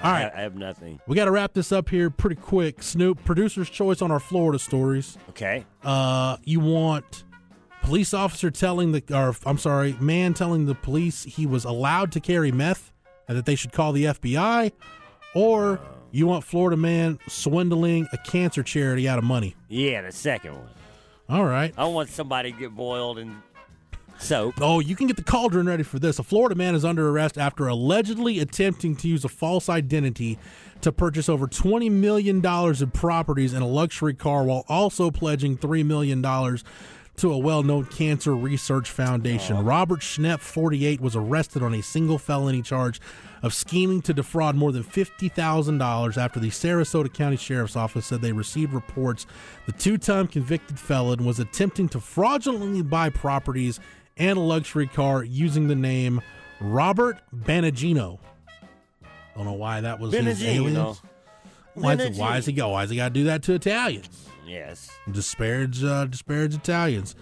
All 0.00 0.12
right. 0.12 0.30
I, 0.32 0.38
I 0.38 0.42
have 0.42 0.54
nothing. 0.54 1.00
We 1.08 1.16
got 1.16 1.24
to 1.24 1.32
wrap 1.32 1.52
this 1.52 1.72
up 1.72 1.88
here 1.88 2.08
pretty 2.08 2.36
quick. 2.36 2.84
Snoop, 2.84 3.24
producer's 3.24 3.68
choice 3.68 4.00
on 4.00 4.12
our 4.12 4.20
Florida 4.20 4.60
stories. 4.60 5.18
Okay. 5.30 5.64
Uh, 5.82 6.36
you 6.44 6.60
want 6.60 7.24
police 7.82 8.14
officer 8.14 8.52
telling 8.52 8.92
the, 8.92 9.02
or 9.12 9.34
I'm 9.44 9.58
sorry, 9.58 9.96
man 9.98 10.34
telling 10.34 10.66
the 10.66 10.74
police 10.76 11.24
he 11.24 11.46
was 11.46 11.64
allowed 11.64 12.12
to 12.12 12.20
carry 12.20 12.52
meth 12.52 12.92
and 13.28 13.36
that 13.36 13.46
they 13.46 13.54
should 13.54 13.72
call 13.72 13.92
the 13.92 14.04
FBI, 14.04 14.72
or 15.34 15.80
you 16.10 16.26
want 16.26 16.44
Florida 16.44 16.76
man 16.76 17.18
swindling 17.28 18.08
a 18.12 18.18
cancer 18.18 18.62
charity 18.62 19.08
out 19.08 19.18
of 19.18 19.24
money. 19.24 19.54
Yeah, 19.68 20.02
the 20.02 20.12
second 20.12 20.54
one. 20.54 20.68
All 21.28 21.44
right. 21.44 21.74
I 21.76 21.86
want 21.86 22.08
somebody 22.08 22.52
to 22.52 22.58
get 22.58 22.74
boiled 22.74 23.18
and 23.18 23.42
soap. 24.18 24.54
Oh, 24.60 24.80
you 24.80 24.96
can 24.96 25.06
get 25.06 25.16
the 25.16 25.24
cauldron 25.24 25.66
ready 25.66 25.82
for 25.82 25.98
this. 25.98 26.18
A 26.18 26.22
Florida 26.22 26.54
man 26.54 26.74
is 26.74 26.84
under 26.84 27.08
arrest 27.08 27.36
after 27.36 27.66
allegedly 27.66 28.38
attempting 28.38 28.96
to 28.96 29.08
use 29.08 29.24
a 29.24 29.28
false 29.28 29.68
identity 29.68 30.38
to 30.82 30.92
purchase 30.92 31.28
over 31.28 31.46
$20 31.46 31.90
million 31.90 32.44
in 32.44 32.90
properties 32.92 33.52
and 33.52 33.62
a 33.62 33.66
luxury 33.66 34.14
car 34.14 34.44
while 34.44 34.64
also 34.68 35.10
pledging 35.10 35.56
$3 35.56 35.84
million 35.84 36.24
to 37.16 37.32
a 37.32 37.38
well 37.38 37.62
known 37.62 37.84
cancer 37.86 38.34
research 38.34 38.90
foundation. 38.90 39.56
Oh. 39.56 39.62
Robert 39.62 40.00
Schnepp, 40.00 40.40
48, 40.40 41.00
was 41.00 41.16
arrested 41.16 41.62
on 41.62 41.74
a 41.74 41.82
single 41.82 42.18
felony 42.18 42.62
charge 42.62 43.00
of 43.42 43.54
scheming 43.54 44.02
to 44.02 44.14
defraud 44.14 44.56
more 44.56 44.72
than 44.72 44.82
$50,000 44.82 46.16
after 46.16 46.40
the 46.40 46.48
Sarasota 46.48 47.12
County 47.12 47.36
Sheriff's 47.36 47.76
Office 47.76 48.06
said 48.06 48.20
they 48.20 48.32
received 48.32 48.72
reports 48.72 49.26
the 49.66 49.72
two 49.72 49.98
time 49.98 50.26
convicted 50.26 50.78
felon 50.78 51.24
was 51.24 51.38
attempting 51.38 51.88
to 51.90 52.00
fraudulently 52.00 52.82
buy 52.82 53.10
properties 53.10 53.78
and 54.16 54.38
a 54.38 54.40
luxury 54.40 54.86
car 54.86 55.22
using 55.22 55.68
the 55.68 55.74
name 55.74 56.20
Robert 56.60 57.18
Banagino. 57.34 58.18
Don't 59.36 59.44
know 59.44 59.52
why 59.52 59.82
that 59.82 60.00
was 60.00 60.12
his 60.12 60.40
Bernardino. 60.40 60.80
alias. 60.80 61.02
Why 61.74 61.92
is, 61.92 62.18
why 62.18 62.38
is 62.38 62.46
he? 62.46 62.52
Why 62.54 62.84
is 62.84 62.90
he 62.90 62.96
got 62.96 63.08
to 63.08 63.14
do 63.14 63.24
that 63.24 63.42
to 63.44 63.54
Italians? 63.54 64.08
Yes. 64.46 64.90
disparage 65.10 65.82
uh, 65.82 66.06
disparage 66.06 66.54
Italians. 66.54 67.14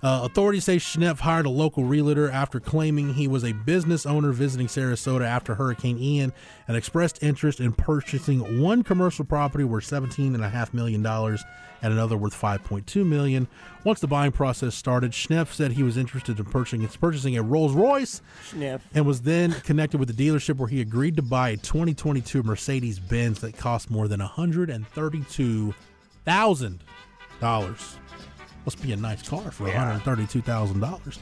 Uh, 0.00 0.20
authorities 0.22 0.64
say 0.64 0.76
Schnepp 0.76 1.18
hired 1.18 1.44
a 1.44 1.50
local 1.50 1.82
realtor 1.82 2.30
after 2.30 2.60
claiming 2.60 3.14
he 3.14 3.26
was 3.26 3.44
a 3.44 3.52
business 3.52 4.06
owner 4.06 4.30
visiting 4.30 4.68
Sarasota 4.68 5.24
after 5.26 5.56
Hurricane 5.56 5.98
Ian 5.98 6.32
and 6.68 6.76
expressed 6.76 7.20
interest 7.20 7.58
in 7.58 7.72
purchasing 7.72 8.60
one 8.62 8.84
commercial 8.84 9.24
property 9.24 9.64
worth 9.64 9.90
$17.5 9.90 10.72
million 10.72 11.04
and 11.04 11.92
another 11.92 12.16
worth 12.16 12.40
5.2 12.40 13.04
million. 13.04 13.48
Once 13.82 13.98
the 13.98 14.06
buying 14.06 14.30
process 14.30 14.76
started, 14.76 15.10
Schnepp 15.10 15.48
said 15.48 15.72
he 15.72 15.82
was 15.82 15.96
interested 15.96 16.38
in 16.38 16.44
purchasing, 16.44 16.86
purchasing 17.00 17.36
a 17.36 17.42
Rolls 17.42 17.74
Royce 17.74 18.22
Schnepp. 18.52 18.80
and 18.94 19.04
was 19.04 19.22
then 19.22 19.50
connected 19.50 19.98
with 19.98 20.14
the 20.14 20.28
dealership 20.28 20.58
where 20.58 20.68
he 20.68 20.80
agreed 20.80 21.16
to 21.16 21.22
buy 21.22 21.50
a 21.50 21.56
2022 21.56 22.44
Mercedes 22.44 23.00
Benz 23.00 23.40
that 23.40 23.56
cost 23.56 23.90
more 23.90 24.06
than 24.06 24.20
$132,000. 26.28 27.96
Must 28.64 28.82
be 28.82 28.92
a 28.92 28.96
nice 28.96 29.26
car 29.26 29.50
for 29.50 29.68
$132,000. 29.68 31.18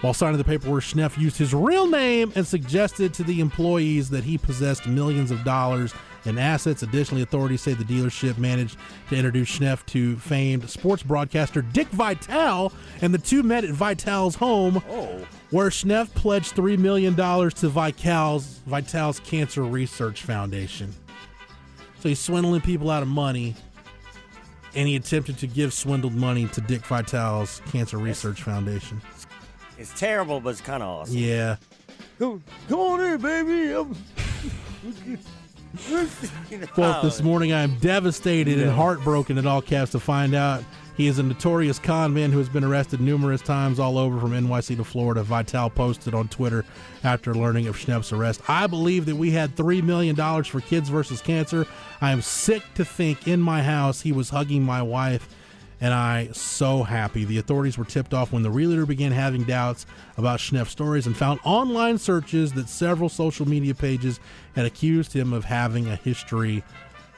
While 0.00 0.14
signing 0.14 0.38
the 0.38 0.44
paperwork, 0.44 0.82
Schnepp 0.82 1.18
used 1.18 1.36
his 1.36 1.54
real 1.54 1.86
name 1.86 2.32
and 2.34 2.46
suggested 2.46 3.14
to 3.14 3.24
the 3.24 3.40
employees 3.40 4.10
that 4.10 4.24
he 4.24 4.38
possessed 4.38 4.86
millions 4.86 5.30
of 5.30 5.44
dollars 5.44 5.94
in 6.24 6.38
assets. 6.38 6.82
Additionally, 6.82 7.22
authorities 7.22 7.62
say 7.62 7.74
the 7.74 7.84
dealership 7.84 8.38
managed 8.38 8.78
to 9.08 9.16
introduce 9.16 9.58
Schnepp 9.58 9.84
to 9.86 10.16
famed 10.16 10.68
sports 10.68 11.02
broadcaster 11.02 11.62
Dick 11.62 11.88
Vitale, 11.88 12.72
and 13.00 13.12
the 13.12 13.18
two 13.18 13.42
met 13.42 13.64
at 13.64 13.70
Vitale's 13.70 14.34
home, 14.34 14.82
oh. 14.88 15.26
where 15.50 15.70
Schnepp 15.70 16.12
pledged 16.14 16.54
$3 16.54 16.78
million 16.78 17.14
to 17.14 17.68
Vitale's, 17.68 18.60
Vitale's 18.66 19.20
Cancer 19.20 19.62
Research 19.62 20.22
Foundation. 20.22 20.92
So 22.00 22.08
he's 22.08 22.20
swindling 22.20 22.60
people 22.60 22.90
out 22.90 23.02
of 23.02 23.08
money, 23.08 23.56
and 24.74 24.88
he 24.88 24.96
attempted 24.96 25.38
to 25.38 25.46
give 25.46 25.72
swindled 25.72 26.14
money 26.14 26.46
to 26.48 26.60
Dick 26.60 26.82
Vitale's 26.82 27.62
Cancer 27.70 27.98
Research 27.98 28.42
Foundation. 28.42 29.00
It's 29.78 29.98
terrible, 29.98 30.40
but 30.40 30.50
it's 30.50 30.60
kind 30.60 30.82
of 30.82 30.88
awesome. 30.88 31.16
Yeah. 31.16 31.56
Come, 32.18 32.42
come 32.68 32.78
on 32.78 33.00
in, 33.00 33.20
baby. 33.20 33.74
I'm- 33.74 33.96
Quote, 36.72 36.78
oh. 36.78 37.00
this 37.02 37.22
morning 37.22 37.52
I 37.52 37.60
am 37.62 37.76
devastated 37.78 38.58
and 38.58 38.70
heartbroken 38.70 39.38
at 39.38 39.46
all 39.46 39.60
caps 39.62 39.92
to 39.92 40.00
find 40.00 40.34
out 40.34 40.64
he 40.98 41.06
is 41.06 41.20
a 41.20 41.22
notorious 41.22 41.78
con 41.78 42.12
man 42.12 42.32
who 42.32 42.38
has 42.38 42.48
been 42.48 42.64
arrested 42.64 43.00
numerous 43.00 43.40
times 43.40 43.78
all 43.78 43.96
over 43.96 44.18
from 44.18 44.32
NYC 44.32 44.76
to 44.76 44.84
Florida. 44.84 45.22
Vitale 45.22 45.70
posted 45.70 46.12
on 46.12 46.26
Twitter 46.26 46.64
after 47.04 47.34
learning 47.34 47.68
of 47.68 47.76
Schnepp's 47.76 48.12
arrest. 48.12 48.42
I 48.48 48.66
believe 48.66 49.06
that 49.06 49.14
we 49.14 49.30
had 49.30 49.54
$3 49.54 49.82
million 49.84 50.16
for 50.42 50.60
Kids 50.60 50.88
versus 50.88 51.22
Cancer. 51.22 51.66
I 52.00 52.10
am 52.10 52.20
sick 52.20 52.64
to 52.74 52.84
think 52.84 53.28
in 53.28 53.40
my 53.40 53.62
house 53.62 54.00
he 54.00 54.10
was 54.10 54.30
hugging 54.30 54.64
my 54.64 54.82
wife 54.82 55.28
and 55.80 55.94
I 55.94 56.30
so 56.32 56.82
happy. 56.82 57.24
The 57.24 57.38
authorities 57.38 57.78
were 57.78 57.84
tipped 57.84 58.12
off 58.12 58.32
when 58.32 58.42
the 58.42 58.50
realtor 58.50 58.84
began 58.84 59.12
having 59.12 59.44
doubts 59.44 59.86
about 60.16 60.40
Schnepp's 60.40 60.70
stories 60.70 61.06
and 61.06 61.16
found 61.16 61.38
online 61.44 61.98
searches 61.98 62.52
that 62.54 62.68
several 62.68 63.08
social 63.08 63.48
media 63.48 63.74
pages 63.74 64.18
had 64.56 64.66
accused 64.66 65.12
him 65.12 65.32
of 65.32 65.44
having 65.44 65.86
a 65.86 65.94
history 65.96 66.64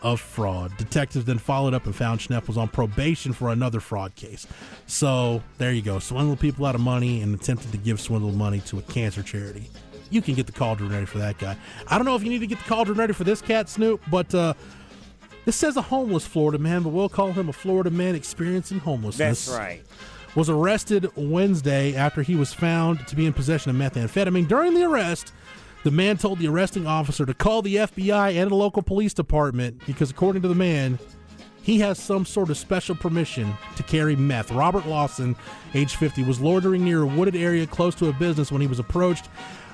of 0.02 0.20
fraud. 0.20 0.76
Detectives 0.76 1.24
then 1.24 1.38
followed 1.38 1.74
up 1.74 1.86
and 1.86 1.94
found 1.94 2.20
Schnepp 2.20 2.46
was 2.46 2.56
on 2.56 2.68
probation 2.68 3.32
for 3.32 3.50
another 3.50 3.80
fraud 3.80 4.14
case. 4.14 4.46
So 4.86 5.42
there 5.58 5.72
you 5.72 5.82
go. 5.82 5.98
Swindled 5.98 6.40
people 6.40 6.66
out 6.66 6.74
of 6.74 6.80
money 6.80 7.22
and 7.22 7.34
attempted 7.34 7.72
to 7.72 7.78
give 7.78 8.00
swindled 8.00 8.34
money 8.34 8.60
to 8.60 8.78
a 8.78 8.82
cancer 8.82 9.22
charity. 9.22 9.68
You 10.10 10.22
can 10.22 10.34
get 10.34 10.46
the 10.46 10.52
cauldron 10.52 10.90
ready 10.90 11.06
for 11.06 11.18
that 11.18 11.38
guy. 11.38 11.56
I 11.86 11.96
don't 11.96 12.04
know 12.04 12.16
if 12.16 12.24
you 12.24 12.30
need 12.30 12.40
to 12.40 12.46
get 12.46 12.58
the 12.58 12.64
cauldron 12.64 12.98
ready 12.98 13.12
for 13.12 13.24
this 13.24 13.40
cat, 13.40 13.68
Snoop, 13.68 14.02
but 14.10 14.34
uh, 14.34 14.54
this 15.44 15.56
says 15.56 15.76
a 15.76 15.82
homeless 15.82 16.26
Florida 16.26 16.58
man, 16.58 16.82
but 16.82 16.90
we'll 16.90 17.08
call 17.08 17.32
him 17.32 17.48
a 17.48 17.52
Florida 17.52 17.90
man 17.90 18.14
experiencing 18.14 18.78
homelessness. 18.80 19.46
That's 19.46 19.58
right. 19.58 19.82
Was 20.34 20.48
arrested 20.48 21.10
Wednesday 21.16 21.94
after 21.94 22.22
he 22.22 22.36
was 22.36 22.52
found 22.52 23.06
to 23.08 23.16
be 23.16 23.26
in 23.26 23.32
possession 23.32 23.70
of 23.70 23.76
methamphetamine. 23.76 24.46
During 24.46 24.74
the 24.74 24.84
arrest, 24.84 25.32
the 25.82 25.90
man 25.90 26.18
told 26.18 26.38
the 26.38 26.48
arresting 26.48 26.86
officer 26.86 27.24
to 27.24 27.34
call 27.34 27.62
the 27.62 27.76
FBI 27.76 28.34
and 28.40 28.50
a 28.50 28.54
local 28.54 28.82
police 28.82 29.14
department 29.14 29.80
because, 29.86 30.10
according 30.10 30.42
to 30.42 30.48
the 30.48 30.54
man, 30.54 30.98
he 31.62 31.78
has 31.80 31.98
some 31.98 32.24
sort 32.26 32.50
of 32.50 32.56
special 32.56 32.94
permission 32.94 33.52
to 33.76 33.82
carry 33.82 34.16
meth. 34.16 34.50
Robert 34.50 34.86
Lawson, 34.86 35.36
age 35.74 35.96
50, 35.96 36.24
was 36.24 36.40
loitering 36.40 36.84
near 36.84 37.02
a 37.02 37.06
wooded 37.06 37.36
area 37.36 37.66
close 37.66 37.94
to 37.96 38.08
a 38.08 38.12
business 38.14 38.50
when 38.50 38.60
he 38.60 38.66
was 38.66 38.78
approached 38.78 39.28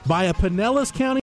by 0.06 0.24
a 0.24 0.34
Pinellas 0.34 0.92
County 0.92 1.20